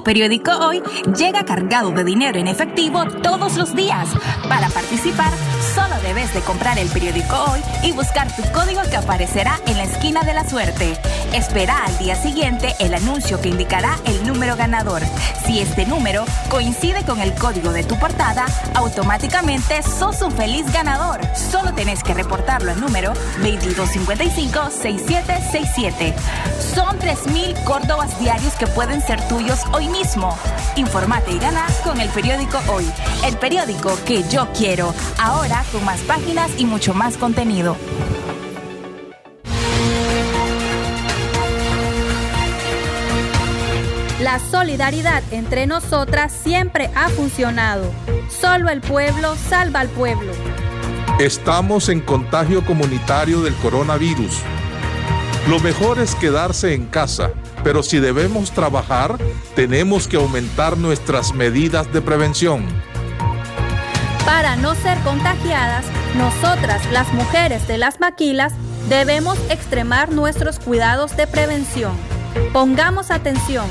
Periódico 0.04 0.52
Hoy 0.52 0.82
llega 1.18 1.46
cargado 1.46 1.92
de 1.92 2.04
dinero 2.04 2.40
en 2.40 2.48
efectivo 2.48 3.06
todos 3.22 3.58
los 3.58 3.76
días. 3.76 4.08
Para 4.48 4.70
participar, 4.70 5.32
solo 5.74 5.96
debes 6.04 6.34
de 6.34 6.42
comprar 6.42 6.78
el 6.78 6.88
periódico 6.90 7.36
Hoy 7.52 7.62
y 7.84 7.92
buscar 7.92 8.28
tu 8.36 8.44
código 8.52 8.82
que 8.90 8.98
aparecerá 8.98 9.60
en 9.66 9.78
la 9.78 9.84
esquina 9.84 10.24
de 10.24 10.34
la 10.34 10.48
suerte. 10.48 10.98
Espera 11.34 11.84
al 11.86 11.98
día 11.98 12.16
siguiente 12.16 12.76
el 12.80 12.94
anuncio 12.94 13.42
que 13.42 13.50
indicará 13.50 13.98
el 14.06 14.26
número 14.26 14.56
ganador. 14.56 15.02
Si 15.46 15.60
este 15.60 15.86
número 15.86 16.24
coincide 16.50 17.04
con 17.04 17.20
el 17.20 17.34
código 17.34 17.72
de 17.72 17.84
tu 17.84 17.98
portada, 18.00 18.46
automáticamente 18.76 19.84
sos 19.84 20.22
un 20.22 20.32
feliz 20.32 20.72
ganador. 20.72 21.20
Solo 21.36 21.74
tenés 21.74 22.04
que 22.04 22.14
reportarlo 22.14 22.72
al 22.72 22.80
número 22.80 23.14
2255-6767. 23.42 26.14
Son 26.74 26.98
3.000 27.00 27.64
Córdobas 27.64 28.20
diarios 28.20 28.54
que 28.54 28.68
pueden 28.68 29.02
ser 29.02 29.20
tuyos 29.28 29.62
hoy 29.74 29.87
mismo. 29.88 30.38
Informate 30.76 31.32
y 31.32 31.40
gana 31.40 31.66
con 31.84 32.00
el 32.00 32.10
periódico 32.10 32.60
Hoy, 32.68 32.86
el 33.26 33.38
periódico 33.38 33.98
que 34.06 34.24
yo 34.30 34.48
quiero. 34.54 34.94
Ahora 35.20 35.64
con 35.72 35.84
más 35.86 36.00
páginas 36.02 36.52
y 36.58 36.66
mucho 36.66 36.94
más 36.94 37.18
contenido. 37.18 37.78
La 44.20 44.40
solidaridad 44.40 45.24
entre 45.32 45.68
nosotras 45.68 46.34
siempre 46.34 46.90
ha 46.96 47.08
funcionado. 47.10 47.92
Solo 48.30 48.70
el 48.70 48.82
pueblo 48.82 49.36
salva 49.36 49.80
al 49.80 49.90
pueblo. 49.90 50.34
Estamos 51.20 51.88
en 51.90 52.02
contagio 52.02 52.66
comunitario 52.66 53.42
del 53.42 53.56
coronavirus. 53.56 54.42
Lo 55.48 55.60
mejor 55.60 56.00
es 56.00 56.14
quedarse 56.16 56.74
en 56.74 56.88
casa, 56.88 57.32
pero 57.68 57.84
si 57.84 58.00
debemos 58.00 58.52
trabajar, 58.52 59.18
tenemos 59.54 60.08
que 60.08 60.16
aumentar 60.16 60.78
nuestras 60.78 61.34
medidas 61.34 61.92
de 61.92 62.02
prevención. 62.02 62.66
Para 64.26 64.56
no 64.56 64.74
ser 64.74 64.98
contagiadas, 65.00 65.84
nosotras, 66.16 66.90
las 66.94 67.12
mujeres 67.12 67.68
de 67.68 67.78
las 67.78 68.00
maquilas, 68.00 68.54
debemos 68.88 69.38
extremar 69.50 70.14
nuestros 70.14 70.60
cuidados 70.60 71.18
de 71.18 71.28
prevención. 71.28 71.92
Pongamos 72.54 73.12
atención. 73.12 73.66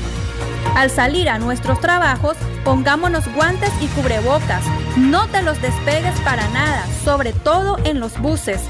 Al 0.75 0.91
salir 0.91 1.27
a 1.27 1.39
nuestros 1.39 1.81
trabajos, 1.81 2.37
pongámonos 2.63 3.23
guantes 3.33 3.71
y 3.81 3.87
cubrebocas. 3.87 4.63
No 4.95 5.27
te 5.29 5.41
los 5.41 5.59
despegues 5.59 6.19
para 6.19 6.47
nada, 6.49 6.85
sobre 7.03 7.33
todo 7.33 7.79
en 7.83 7.99
los 7.99 8.15
buses. 8.19 8.61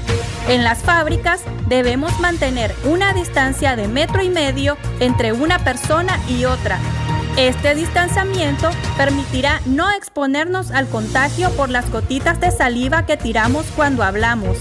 En 0.46 0.64
las 0.64 0.78
fábricas 0.78 1.42
debemos 1.66 2.18
mantener 2.20 2.74
una 2.84 3.12
distancia 3.12 3.76
de 3.76 3.88
metro 3.88 4.22
y 4.22 4.30
medio 4.30 4.78
entre 5.00 5.32
una 5.32 5.58
persona 5.58 6.18
y 6.28 6.44
otra. 6.44 6.78
Este 7.36 7.74
distanciamiento 7.74 8.70
permitirá 8.96 9.60
no 9.66 9.90
exponernos 9.90 10.70
al 10.70 10.88
contagio 10.88 11.50
por 11.50 11.68
las 11.68 11.90
gotitas 11.90 12.40
de 12.40 12.50
saliva 12.50 13.06
que 13.06 13.16
tiramos 13.16 13.66
cuando 13.76 14.02
hablamos. 14.02 14.56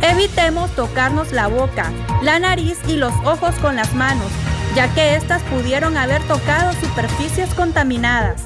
Evitemos 0.00 0.70
tocarnos 0.74 1.30
la 1.30 1.46
boca, 1.46 1.92
la 2.22 2.38
nariz 2.40 2.78
y 2.88 2.96
los 2.96 3.12
ojos 3.24 3.54
con 3.56 3.76
las 3.76 3.94
manos, 3.94 4.32
ya 4.74 4.92
que 4.94 5.14
éstas 5.14 5.42
pudieron 5.42 5.96
haber 5.96 6.20
tocado 6.22 6.72
superficies 6.72 7.54
contaminadas. 7.54 8.42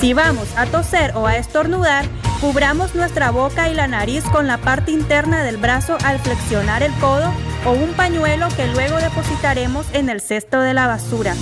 Si 0.00 0.12
vamos 0.12 0.48
a 0.56 0.66
toser 0.66 1.12
o 1.14 1.26
a 1.26 1.36
estornudar, 1.36 2.06
cubramos 2.40 2.94
nuestra 2.94 3.30
boca 3.30 3.68
y 3.68 3.74
la 3.74 3.86
nariz 3.86 4.24
con 4.24 4.46
la 4.46 4.58
parte 4.58 4.92
interna 4.92 5.42
del 5.42 5.56
brazo 5.56 5.96
al 6.04 6.18
flexionar 6.18 6.82
el 6.82 6.92
codo 6.94 7.32
o 7.64 7.72
un 7.72 7.92
pañuelo 7.94 8.48
que 8.56 8.66
luego 8.68 8.96
depositaremos 8.98 9.86
en 9.92 10.08
el 10.08 10.20
cesto 10.20 10.60
de 10.60 10.74
la 10.74 10.86
basura. 10.86 11.34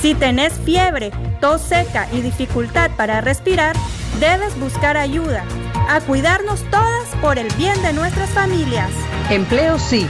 Si 0.00 0.14
tenés 0.14 0.52
fiebre, 0.64 1.12
tos 1.40 1.62
seca 1.62 2.08
y 2.12 2.20
dificultad 2.20 2.90
para 2.96 3.20
respirar, 3.20 3.76
debes 4.18 4.58
buscar 4.58 4.96
ayuda. 4.96 5.44
A 5.88 6.00
cuidarnos 6.00 6.62
todas 6.70 7.08
por 7.20 7.38
el 7.38 7.48
bien 7.54 7.80
de 7.82 7.92
nuestras 7.92 8.30
familias. 8.30 8.90
Empleo 9.30 9.78
sí, 9.78 10.06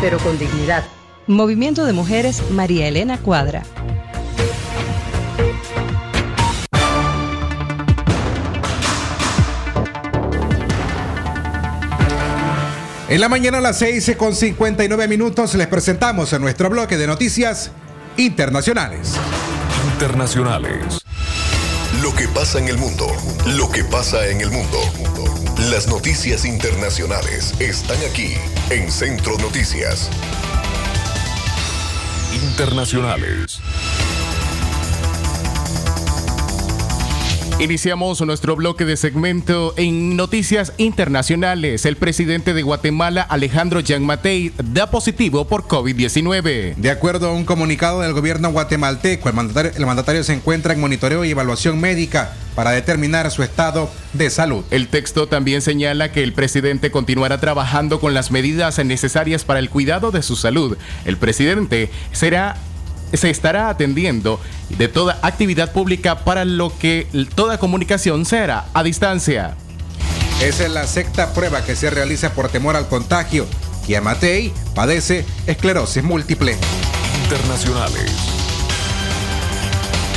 pero 0.00 0.18
con 0.18 0.38
dignidad. 0.38 0.84
Movimiento 1.26 1.84
de 1.84 1.92
Mujeres 1.92 2.50
María 2.50 2.86
Elena 2.86 3.18
Cuadra. 3.18 3.62
En 13.06 13.20
la 13.20 13.28
mañana 13.28 13.58
a 13.58 13.60
las 13.60 13.78
6 13.78 14.16
con 14.16 14.34
59 14.34 15.08
minutos 15.08 15.54
les 15.54 15.66
presentamos 15.66 16.32
en 16.32 16.40
nuestro 16.40 16.70
bloque 16.70 16.96
de 16.96 17.06
noticias 17.06 17.70
internacionales. 18.16 19.12
Internacionales. 19.92 21.02
Lo 22.00 22.14
que 22.14 22.26
pasa 22.28 22.58
en 22.58 22.68
el 22.68 22.78
mundo. 22.78 23.06
Lo 23.46 23.70
que 23.70 23.84
pasa 23.84 24.26
en 24.28 24.40
el 24.40 24.50
mundo. 24.50 24.78
Las 25.70 25.86
noticias 25.86 26.46
internacionales 26.46 27.52
están 27.60 27.98
aquí 28.10 28.34
en 28.70 28.90
Centro 28.90 29.36
Noticias. 29.36 30.08
Internacionales. 32.32 33.60
Iniciamos 37.60 38.20
nuestro 38.20 38.56
bloque 38.56 38.84
de 38.84 38.96
segmento 38.96 39.74
en 39.76 40.16
noticias 40.16 40.72
internacionales. 40.76 41.86
El 41.86 41.96
presidente 41.96 42.52
de 42.52 42.62
Guatemala, 42.62 43.22
Alejandro 43.22 43.80
Matei, 44.00 44.52
da 44.72 44.90
positivo 44.90 45.46
por 45.46 45.62
COVID-19. 45.62 46.74
De 46.74 46.90
acuerdo 46.90 47.28
a 47.28 47.32
un 47.32 47.44
comunicado 47.44 48.00
del 48.00 48.12
gobierno 48.12 48.50
guatemalteco, 48.50 49.28
el 49.28 49.36
mandatario, 49.36 49.70
el 49.76 49.86
mandatario 49.86 50.24
se 50.24 50.32
encuentra 50.32 50.74
en 50.74 50.80
monitoreo 50.80 51.24
y 51.24 51.30
evaluación 51.30 51.80
médica 51.80 52.34
para 52.56 52.72
determinar 52.72 53.30
su 53.30 53.44
estado 53.44 53.88
de 54.14 54.30
salud. 54.30 54.64
El 54.72 54.88
texto 54.88 55.28
también 55.28 55.62
señala 55.62 56.10
que 56.10 56.24
el 56.24 56.32
presidente 56.32 56.90
continuará 56.90 57.38
trabajando 57.38 58.00
con 58.00 58.14
las 58.14 58.32
medidas 58.32 58.84
necesarias 58.84 59.44
para 59.44 59.60
el 59.60 59.70
cuidado 59.70 60.10
de 60.10 60.22
su 60.22 60.34
salud. 60.34 60.76
El 61.04 61.18
presidente 61.18 61.88
será 62.10 62.56
se 63.16 63.30
estará 63.30 63.68
atendiendo 63.68 64.40
de 64.70 64.88
toda 64.88 65.18
actividad 65.22 65.72
pública 65.72 66.24
para 66.24 66.44
lo 66.44 66.76
que 66.78 67.06
toda 67.34 67.58
comunicación 67.58 68.24
será 68.24 68.66
a 68.74 68.82
distancia. 68.82 69.56
Esa 70.42 70.64
es 70.64 70.70
la 70.70 70.86
sexta 70.86 71.32
prueba 71.32 71.64
que 71.64 71.76
se 71.76 71.90
realiza 71.90 72.32
por 72.34 72.48
temor 72.48 72.76
al 72.76 72.88
contagio. 72.88 73.46
Y 73.86 73.94
Amatei 73.94 74.52
padece 74.74 75.24
esclerosis 75.46 76.02
múltiple. 76.02 76.56
Internacionales. 77.24 78.33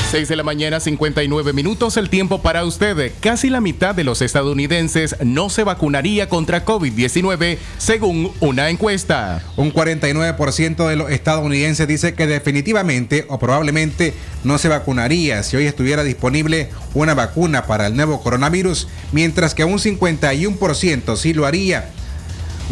6 0.10 0.30
de 0.30 0.38
la 0.38 0.44
mañana, 0.44 0.80
59 0.80 1.52
minutos, 1.52 1.98
el 1.98 2.10
tiempo 2.10 2.42
para 2.42 2.64
usted. 2.64 3.12
Casi 3.20 3.50
la 3.50 3.60
mitad 3.60 3.94
de 3.94 4.06
los 4.06 4.22
estadounidenses 4.22 5.18
no 5.22 5.50
se 5.50 5.66
vacunaría 5.66 6.30
contra 6.30 6.64
COVID-19, 6.64 7.58
según 7.78 8.32
una 8.40 8.70
encuesta. 8.70 9.44
Un 9.58 9.74
49% 9.74 10.88
de 10.88 10.96
los 10.96 11.12
estadounidenses 11.12 11.90
dice 11.90 12.14
que 12.14 12.26
definitivamente 12.26 13.26
o 13.28 13.38
probablemente 13.38 14.14
no 14.46 14.58
se 14.58 14.70
vacunaría 14.70 15.44
si 15.44 15.58
hoy 15.58 15.66
estuviera 15.66 16.06
disponible 16.06 16.70
una 16.94 17.14
vacuna 17.14 17.66
para 17.66 17.88
el 17.88 17.96
nuevo 17.98 18.24
coronavirus, 18.24 18.88
mientras 19.12 19.54
que 19.54 19.66
un 19.66 19.78
51% 19.78 21.18
sí 21.18 21.34
lo 21.34 21.46
haría 21.46 21.90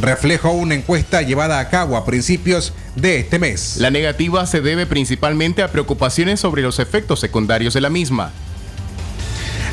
reflejó 0.01 0.51
una 0.51 0.75
encuesta 0.75 1.21
llevada 1.21 1.59
a 1.59 1.69
cabo 1.69 1.97
a 1.97 2.05
principios 2.05 2.73
de 2.95 3.19
este 3.19 3.39
mes. 3.39 3.77
La 3.77 3.91
negativa 3.91 4.45
se 4.45 4.61
debe 4.61 4.85
principalmente 4.85 5.63
a 5.63 5.71
preocupaciones 5.71 6.39
sobre 6.39 6.61
los 6.61 6.79
efectos 6.79 7.19
secundarios 7.19 7.73
de 7.73 7.81
la 7.81 7.89
misma. 7.89 8.31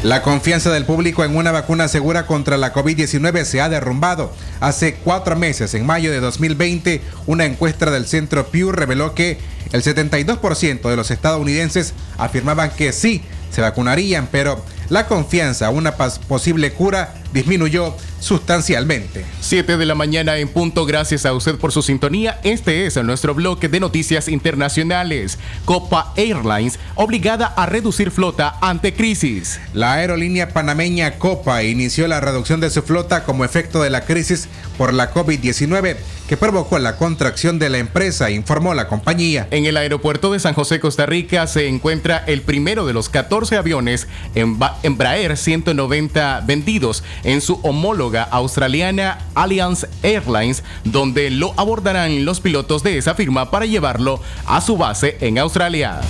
La 0.02 0.22
confianza 0.22 0.72
del 0.72 0.84
público 0.84 1.22
en 1.22 1.36
una 1.36 1.52
vacuna 1.52 1.86
segura 1.86 2.26
contra 2.26 2.56
la 2.56 2.72
COVID-19 2.74 3.44
se 3.44 3.60
ha 3.60 3.68
derrumbado. 3.68 4.32
Hace 4.58 4.94
cuatro 4.94 5.36
meses, 5.36 5.74
en 5.74 5.86
mayo 5.86 6.10
de 6.10 6.18
2020, 6.18 7.00
una 7.26 7.44
encuesta 7.44 7.88
del 7.88 8.06
Centro 8.06 8.48
Pew 8.48 8.72
reveló 8.72 9.14
que 9.14 9.38
el 9.70 9.84
72% 9.84 10.90
de 10.90 10.96
los 10.96 11.12
estadounidenses 11.12 11.94
afirmaban 12.18 12.70
que 12.70 12.92
sí 12.92 13.22
se 13.52 13.60
vacunarían, 13.60 14.28
pero 14.32 14.64
la 14.92 15.06
confianza 15.06 15.68
a 15.68 15.70
una 15.70 15.96
posible 15.96 16.74
cura 16.74 17.14
disminuyó 17.32 17.96
sustancialmente. 18.20 19.24
7 19.40 19.78
de 19.78 19.86
la 19.86 19.94
mañana 19.94 20.36
en 20.36 20.48
punto, 20.48 20.84
gracias 20.84 21.24
a 21.24 21.32
usted 21.32 21.56
por 21.56 21.72
su 21.72 21.80
sintonía. 21.80 22.38
Este 22.44 22.84
es 22.84 23.02
nuestro 23.02 23.34
bloque 23.34 23.70
de 23.70 23.80
noticias 23.80 24.28
internacionales. 24.28 25.38
Copa 25.64 26.12
Airlines 26.16 26.78
obligada 26.94 27.46
a 27.46 27.64
reducir 27.64 28.10
flota 28.10 28.58
ante 28.60 28.92
crisis. 28.92 29.60
La 29.72 29.94
aerolínea 29.94 30.50
panameña 30.50 31.18
Copa 31.18 31.62
inició 31.62 32.06
la 32.06 32.20
reducción 32.20 32.60
de 32.60 32.68
su 32.68 32.82
flota 32.82 33.24
como 33.24 33.46
efecto 33.46 33.82
de 33.82 33.88
la 33.88 34.04
crisis 34.04 34.46
por 34.76 34.92
la 34.92 35.14
COVID-19 35.14 35.96
que 36.32 36.38
provocó 36.38 36.78
la 36.78 36.96
contracción 36.96 37.58
de 37.58 37.68
la 37.68 37.76
empresa, 37.76 38.30
informó 38.30 38.72
la 38.72 38.88
compañía. 38.88 39.48
En 39.50 39.66
el 39.66 39.76
aeropuerto 39.76 40.32
de 40.32 40.40
San 40.40 40.54
José, 40.54 40.80
Costa 40.80 41.04
Rica, 41.04 41.46
se 41.46 41.68
encuentra 41.68 42.24
el 42.26 42.40
primero 42.40 42.86
de 42.86 42.94
los 42.94 43.10
14 43.10 43.58
aviones 43.58 44.08
Embraer 44.34 45.36
190 45.36 46.42
vendidos 46.46 47.04
en 47.22 47.42
su 47.42 47.60
homóloga 47.62 48.22
australiana 48.22 49.18
Alliance 49.34 49.86
Airlines, 50.02 50.64
donde 50.84 51.28
lo 51.28 51.52
abordarán 51.58 52.24
los 52.24 52.40
pilotos 52.40 52.82
de 52.82 52.96
esa 52.96 53.14
firma 53.14 53.50
para 53.50 53.66
llevarlo 53.66 54.18
a 54.46 54.62
su 54.62 54.78
base 54.78 55.18
en 55.20 55.36
Australia. 55.36 56.00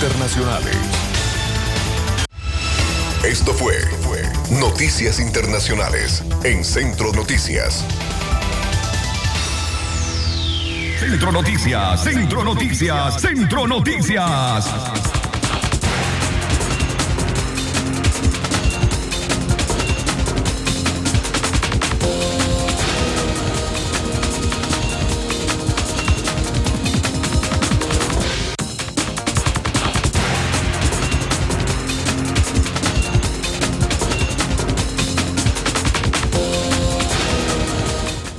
internacionales. 0.00 0.76
Esto 3.22 3.52
fue, 3.52 3.74
fue 3.74 4.01
Noticias 4.60 5.18
Internacionales 5.18 6.22
en 6.44 6.62
Centro 6.62 7.10
Noticias. 7.12 7.84
Centro 10.98 11.32
Noticias, 11.32 12.02
Centro 12.02 12.44
Noticias, 12.44 13.20
Centro 13.20 13.66
Noticias. 13.66 15.21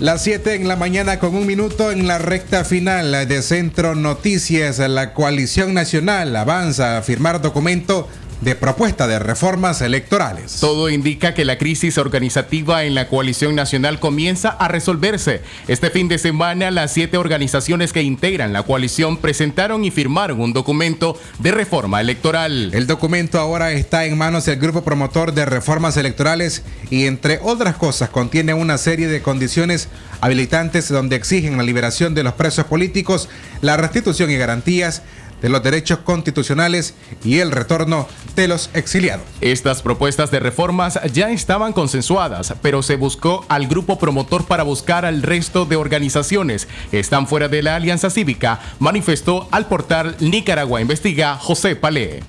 Las 0.03 0.21
7 0.23 0.55
en 0.55 0.67
la 0.67 0.75
mañana 0.75 1.17
con 1.17 1.33
un 1.33 1.45
minuto 1.47 1.89
en 1.89 2.07
la 2.07 2.17
recta 2.17 2.65
final 2.65 3.25
de 3.25 3.41
Centro 3.41 3.95
Noticias. 3.95 4.77
La 4.79 5.13
coalición 5.13 5.73
nacional 5.73 6.35
avanza 6.35 6.97
a 6.97 7.03
firmar 7.03 7.41
documento 7.41 8.09
de 8.43 8.55
propuesta 8.55 9.07
de 9.07 9.19
reformas 9.19 9.81
electorales. 9.81 10.57
Todo 10.59 10.89
indica 10.89 11.33
que 11.33 11.45
la 11.45 11.57
crisis 11.57 11.97
organizativa 11.97 12.83
en 12.83 12.93
la 12.93 13.07
coalición 13.07 13.55
nacional 13.55 13.99
comienza 13.99 14.49
a 14.49 14.67
resolverse. 14.67 15.41
Este 15.67 15.89
fin 15.89 16.07
de 16.07 16.17
semana, 16.17 16.69
las 16.71 16.93
siete 16.93 17.17
organizaciones 17.17 17.93
que 17.93 18.03
integran 18.03 18.53
la 18.53 18.63
coalición 18.63 19.17
presentaron 19.17 19.85
y 19.85 19.91
firmaron 19.91 20.41
un 20.41 20.53
documento 20.53 21.17
de 21.39 21.51
reforma 21.51 22.01
electoral. 22.01 22.71
El 22.73 22.87
documento 22.87 23.39
ahora 23.39 23.71
está 23.71 24.05
en 24.05 24.17
manos 24.17 24.45
del 24.45 24.59
grupo 24.59 24.83
promotor 24.83 25.33
de 25.33 25.45
reformas 25.45 25.97
electorales 25.97 26.63
y, 26.89 27.05
entre 27.05 27.39
otras 27.41 27.75
cosas, 27.75 28.09
contiene 28.09 28.53
una 28.53 28.77
serie 28.77 29.07
de 29.07 29.21
condiciones 29.21 29.87
habilitantes 30.21 30.89
donde 30.89 31.15
exigen 31.15 31.57
la 31.57 31.63
liberación 31.63 32.13
de 32.13 32.23
los 32.23 32.33
presos 32.33 32.65
políticos, 32.65 33.29
la 33.61 33.77
restitución 33.77 34.31
y 34.31 34.37
garantías 34.37 35.01
de 35.43 35.49
los 35.49 35.61
derechos 35.61 35.99
constitucionales 35.99 36.95
y 37.23 37.39
el 37.39 37.51
retorno 37.51 38.07
de 38.35 38.47
los 38.47 38.71
exiliados. 38.73 39.27
Estas 39.41 39.83
propuestas 39.83 40.31
de 40.31 40.39
reformas 40.39 40.99
ya 41.11 41.29
estaban 41.29 41.73
consensuadas, 41.73 42.55
pero 42.63 42.81
se 42.81 42.95
buscó 42.95 43.45
al 43.49 43.67
grupo 43.67 43.99
promotor 43.99 44.45
para 44.45 44.63
buscar 44.63 45.05
al 45.05 45.21
resto 45.21 45.65
de 45.65 45.75
organizaciones 45.75 46.67
que 46.89 46.99
están 46.99 47.27
fuera 47.27 47.49
de 47.49 47.61
la 47.61 47.75
Alianza 47.75 48.09
Cívica, 48.09 48.61
manifestó 48.79 49.49
al 49.51 49.67
portal 49.67 50.15
Nicaragua 50.19 50.81
Investiga 50.81 51.35
José 51.35 51.75
Palé. 51.75 52.21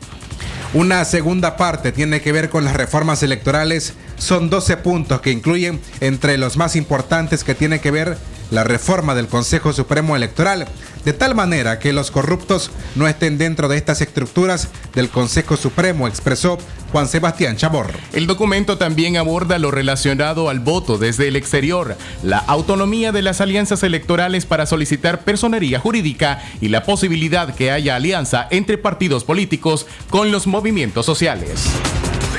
Una 0.75 1.05
segunda 1.05 1.57
parte 1.57 1.93
tiene 1.93 2.21
que 2.21 2.33
ver 2.33 2.51
con 2.51 2.65
las 2.65 2.75
reformas 2.75 3.23
electorales. 3.23 3.95
Son 4.17 4.51
12 4.51 4.79
puntos 4.79 5.21
que 5.21 5.31
incluyen 5.31 5.81
entre 6.01 6.37
los 6.37 6.57
más 6.57 6.75
importantes 6.75 7.45
que 7.45 7.55
tiene 7.55 7.81
que 7.81 7.93
ver 7.93 8.19
la 8.55 8.65
reforma 8.65 9.15
del 9.15 9.27
Consejo 9.27 9.73
Supremo 9.73 10.17
Electoral, 10.17 10.67
de 11.05 11.13
tal 11.13 11.35
manera 11.35 11.79
que 11.79 11.93
los 11.93 12.11
corruptos 12.11 12.71
no 12.95 13.09
estén 13.09 13.37
dentro 13.37 13.69
de 13.69 13.77
estas 13.77 14.01
estructuras 14.01 14.69
del 14.95 15.11
Consejo 15.11 15.57
Supremo, 15.57 16.07
expresó 16.07 16.57
Juan 16.93 17.09
Sebastián 17.09 17.57
Chamorro. 17.57 17.99
El 18.13 18.27
documento 18.27 18.79
también 18.79 19.17
aborda 19.17 19.59
lo 19.59 19.73
relacionado 19.73 20.49
al 20.49 20.61
voto 20.61 20.97
desde 20.97 21.29
el 21.29 21.37
exterior, 21.37 21.97
la 22.23 22.39
autonomía 22.39 23.11
de 23.11 23.23
las 23.23 23.41
alianzas 23.41 23.83
electorales 23.83 24.47
para 24.47 24.67
solicitar 24.67 25.25
personería 25.25 25.81
jurídica 25.81 26.41
y 26.61 26.69
la 26.69 26.85
posibilidad 26.85 27.55
que 27.55 27.73
haya 27.73 27.97
alianza 27.97 28.47
entre 28.51 28.79
partidos 28.79 29.25
políticos 29.25 29.87
con 30.09 30.31
los 30.31 30.47
movimientos 30.47 31.05
sociales. 31.05 31.69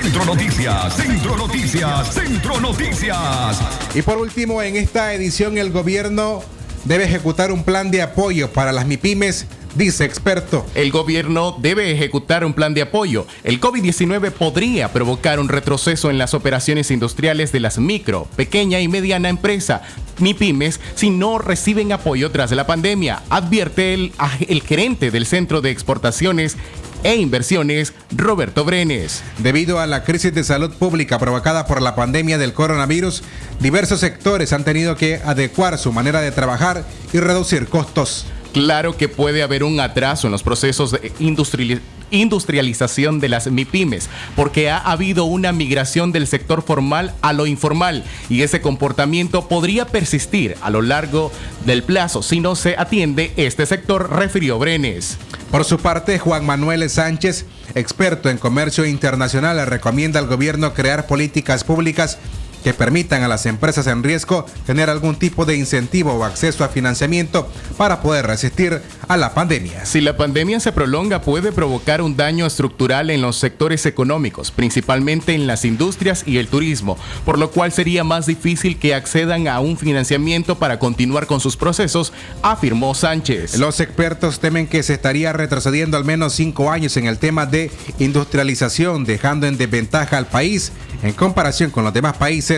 Centro 0.06 0.24
Noticias, 0.24 0.96
Centro 0.98 1.36
Noticias, 1.36 2.14
Centro 2.14 2.60
Noticias. 2.60 3.60
Y 3.96 4.04
por 4.04 4.20
último, 4.20 4.62
en 4.62 4.76
esta 4.76 5.12
edición 5.16 5.58
el 5.58 5.72
gobierno 5.72 6.44
debe 6.84 7.06
ejecutar 7.06 7.52
un 7.52 7.64
plan 7.64 7.90
de 7.90 8.04
apoyo 8.04 8.52
para 8.52 8.72
las 8.72 8.86
MIPIMES 8.86 9.48
dice 9.76 10.06
experto. 10.06 10.66
El 10.74 10.92
gobierno 10.92 11.56
debe 11.60 11.92
ejecutar 11.92 12.46
un 12.46 12.54
plan 12.54 12.74
de 12.74 12.82
apoyo. 12.82 13.28
El 13.44 13.60
COVID-19 13.60 14.32
podría 14.32 14.92
provocar 14.92 15.40
un 15.40 15.50
retroceso 15.50 16.10
en 16.10 16.18
las 16.18 16.34
operaciones 16.34 16.92
industriales 16.92 17.52
de 17.52 17.60
las 17.60 17.78
micro, 17.78 18.28
pequeña 18.36 18.80
y 18.80 18.88
mediana 18.88 19.30
empresa, 19.30 19.82
MIPIMES, 20.20 20.80
si 20.96 21.10
no 21.10 21.40
reciben 21.40 21.92
apoyo 21.92 22.32
tras 22.32 22.52
la 22.52 22.66
pandemia, 22.66 23.24
advierte 23.30 23.94
el, 23.94 24.14
el 24.48 24.62
gerente 24.62 25.12
del 25.12 25.26
Centro 25.26 25.62
de 25.62 25.72
Exportaciones 25.72 26.58
e 27.06 27.18
Inversiones, 27.18 27.94
Roberto 28.10 28.66
Brenes. 28.66 29.24
Debido 29.38 29.80
a 29.80 29.86
la 29.86 30.04
crisis 30.04 30.34
de 30.34 30.44
salud 30.44 30.74
pública 30.74 31.20
provocada 31.20 31.68
por 31.68 31.80
la 31.80 31.94
pandemia 31.94 32.40
del 32.40 32.54
coronavirus, 32.54 33.22
diversos 33.60 34.00
sectores 34.00 34.54
han 34.54 34.64
tenido 34.64 34.96
que 34.96 35.22
adecuar 35.24 35.78
su 35.78 35.92
manera 35.92 36.22
de 36.22 36.32
trabajar 36.32 36.84
y 37.14 37.20
reducir 37.20 37.68
costos. 37.68 38.26
Claro 38.54 38.98
que 38.98 39.08
puede 39.08 39.44
haber 39.44 39.64
un 39.64 39.80
atraso 39.80 40.26
en 40.26 40.32
los 40.32 40.42
procesos 40.42 40.92
de 40.92 41.12
industrialización 41.20 41.95
de 42.12 43.30
las 43.30 43.48
MIPIMES, 43.48 44.10
porque 44.36 44.70
ha 44.70 44.78
habido 44.78 45.26
una 45.26 45.52
migración 45.52 46.12
del 46.12 46.28
sector 46.28 46.62
formal 46.62 47.14
a 47.22 47.34
lo 47.34 47.46
informal 47.46 48.04
y 48.30 48.42
ese 48.42 48.62
comportamiento 48.62 49.48
podría 49.48 49.86
persistir 49.88 50.56
a 50.62 50.70
lo 50.70 50.82
largo 50.82 51.32
del 51.66 51.84
plazo 51.84 52.22
si 52.22 52.40
no 52.40 52.56
se 52.56 52.76
atiende 52.78 53.34
este 53.38 53.66
sector, 53.66 54.12
refirió 54.12 54.60
Brenes. 54.60 55.18
Por 55.52 55.64
su 55.64 55.78
parte, 55.78 56.20
Juan 56.20 56.46
Manuel 56.46 56.90
Sánchez, 56.90 57.46
experto 57.76 58.30
en 58.30 58.38
comercio 58.38 58.86
internacional, 58.86 59.66
recomienda 59.68 60.20
al 60.20 60.28
gobierno 60.28 60.74
crear 60.74 61.08
políticas 61.08 61.64
públicas 61.64 62.18
que 62.66 62.74
permitan 62.74 63.22
a 63.22 63.28
las 63.28 63.46
empresas 63.46 63.86
en 63.86 64.02
riesgo 64.02 64.48
tener 64.66 64.90
algún 64.90 65.18
tipo 65.18 65.46
de 65.46 65.56
incentivo 65.56 66.14
o 66.14 66.24
acceso 66.24 66.64
a 66.64 66.68
financiamiento 66.68 67.48
para 67.78 68.02
poder 68.02 68.26
resistir 68.26 68.82
a 69.08 69.18
la 69.18 69.36
pandemia. 69.36 69.86
Si 69.86 70.02
la 70.02 70.18
pandemia 70.18 70.60
se 70.60 70.72
prolonga 70.72 71.22
puede 71.22 71.52
provocar 71.52 72.02
un 72.02 72.18
daño 72.18 72.48
estructural 72.48 73.12
en 73.12 73.22
los 73.22 73.36
sectores 73.36 73.86
económicos, 73.86 74.50
principalmente 74.50 75.36
en 75.36 75.46
las 75.46 75.64
industrias 75.64 76.24
y 76.26 76.40
el 76.40 76.48
turismo, 76.48 76.98
por 77.24 77.38
lo 77.38 77.52
cual 77.52 77.72
sería 77.72 78.04
más 78.04 78.26
difícil 78.26 78.80
que 78.80 78.96
accedan 78.96 79.48
a 79.48 79.60
un 79.60 79.78
financiamiento 79.78 80.58
para 80.58 80.80
continuar 80.80 81.28
con 81.28 81.42
sus 81.42 81.58
procesos, 81.58 82.14
afirmó 82.42 82.96
Sánchez. 82.96 83.60
Los 83.60 83.80
expertos 83.80 84.40
temen 84.40 84.66
que 84.66 84.82
se 84.82 84.96
estaría 84.96 85.34
retrocediendo 85.34 85.98
al 85.98 86.04
menos 86.04 86.34
cinco 86.34 86.72
años 86.72 86.98
en 86.98 87.06
el 87.06 87.20
tema 87.20 87.46
de 87.46 87.70
industrialización, 88.00 89.06
dejando 89.06 89.46
en 89.46 89.56
desventaja 89.56 90.18
al 90.18 90.26
país 90.26 90.72
en 91.04 91.14
comparación 91.14 91.70
con 91.70 91.84
los 91.84 91.94
demás 91.94 92.18
países 92.18 92.55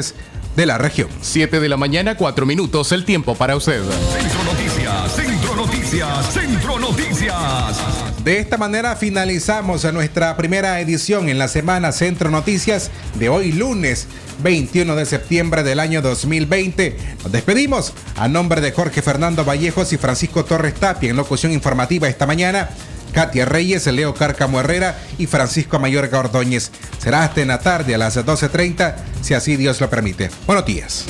de 0.55 0.65
la 0.65 0.77
región. 0.77 1.09
7 1.21 1.59
de 1.59 1.69
la 1.69 1.77
mañana, 1.77 2.15
4 2.15 2.45
minutos, 2.45 2.91
el 2.91 3.05
tiempo 3.05 3.35
para 3.35 3.55
usted. 3.55 3.81
Centro 3.83 4.43
Noticias, 4.43 5.15
Centro 5.15 5.55
Noticias, 5.55 6.33
Centro 6.33 6.79
Noticias. 6.79 8.23
De 8.23 8.39
esta 8.39 8.57
manera 8.57 8.95
finalizamos 8.95 9.91
nuestra 9.93 10.35
primera 10.35 10.79
edición 10.79 11.29
en 11.29 11.37
la 11.37 11.47
semana 11.47 11.91
Centro 11.91 12.29
Noticias 12.29 12.91
de 13.15 13.29
hoy 13.29 13.51
lunes 13.51 14.07
21 14.43 14.95
de 14.95 15.05
septiembre 15.05 15.63
del 15.63 15.79
año 15.79 16.01
2020. 16.01 16.97
Nos 17.23 17.31
despedimos 17.31 17.93
a 18.15 18.27
nombre 18.27 18.61
de 18.61 18.71
Jorge 18.71 19.01
Fernando 19.01 19.45
Vallejos 19.45 19.93
y 19.93 19.97
Francisco 19.97 20.43
Torres 20.43 20.73
Tapia 20.73 21.09
en 21.09 21.17
locución 21.17 21.51
informativa 21.51 22.07
esta 22.07 22.25
mañana. 22.25 22.69
Katia 23.13 23.45
Reyes, 23.45 23.87
Leo 23.87 24.13
Cárcamo 24.13 24.59
Herrera 24.59 24.97
y 25.17 25.27
Francisco 25.27 25.79
Mayorga 25.79 26.19
Ordóñez. 26.19 26.71
Será 26.97 27.23
hasta 27.23 27.41
en 27.41 27.49
la 27.49 27.59
tarde 27.59 27.95
a 27.95 27.97
las 27.97 28.17
12.30, 28.17 28.95
si 29.21 29.33
así 29.33 29.55
Dios 29.55 29.79
lo 29.81 29.89
permite. 29.89 30.29
Buenos 30.45 30.65
días. 30.65 31.05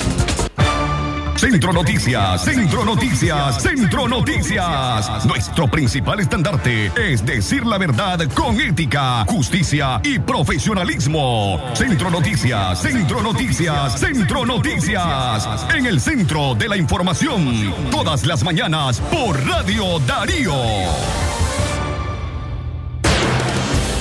Centro 1.38 1.72
Noticias, 1.72 2.42
Centro 2.42 2.84
Noticias, 2.84 3.62
Centro 3.62 4.08
Noticias. 4.08 5.24
Nuestro 5.24 5.70
principal 5.70 6.18
estandarte 6.18 6.90
es 6.96 7.24
decir 7.24 7.64
la 7.64 7.78
verdad 7.78 8.18
con 8.34 8.60
ética, 8.60 9.24
justicia 9.24 10.00
y 10.02 10.18
profesionalismo. 10.18 11.62
Centro 11.74 12.10
Noticias, 12.10 12.82
Centro 12.82 13.22
Noticias, 13.22 14.00
Centro 14.00 14.44
Noticias. 14.44 15.46
En 15.72 15.86
el 15.86 16.00
centro 16.00 16.56
de 16.56 16.68
la 16.68 16.76
información, 16.76 17.72
todas 17.92 18.26
las 18.26 18.42
mañanas 18.42 19.00
por 19.00 19.40
Radio 19.46 20.00
Darío. 20.00 20.54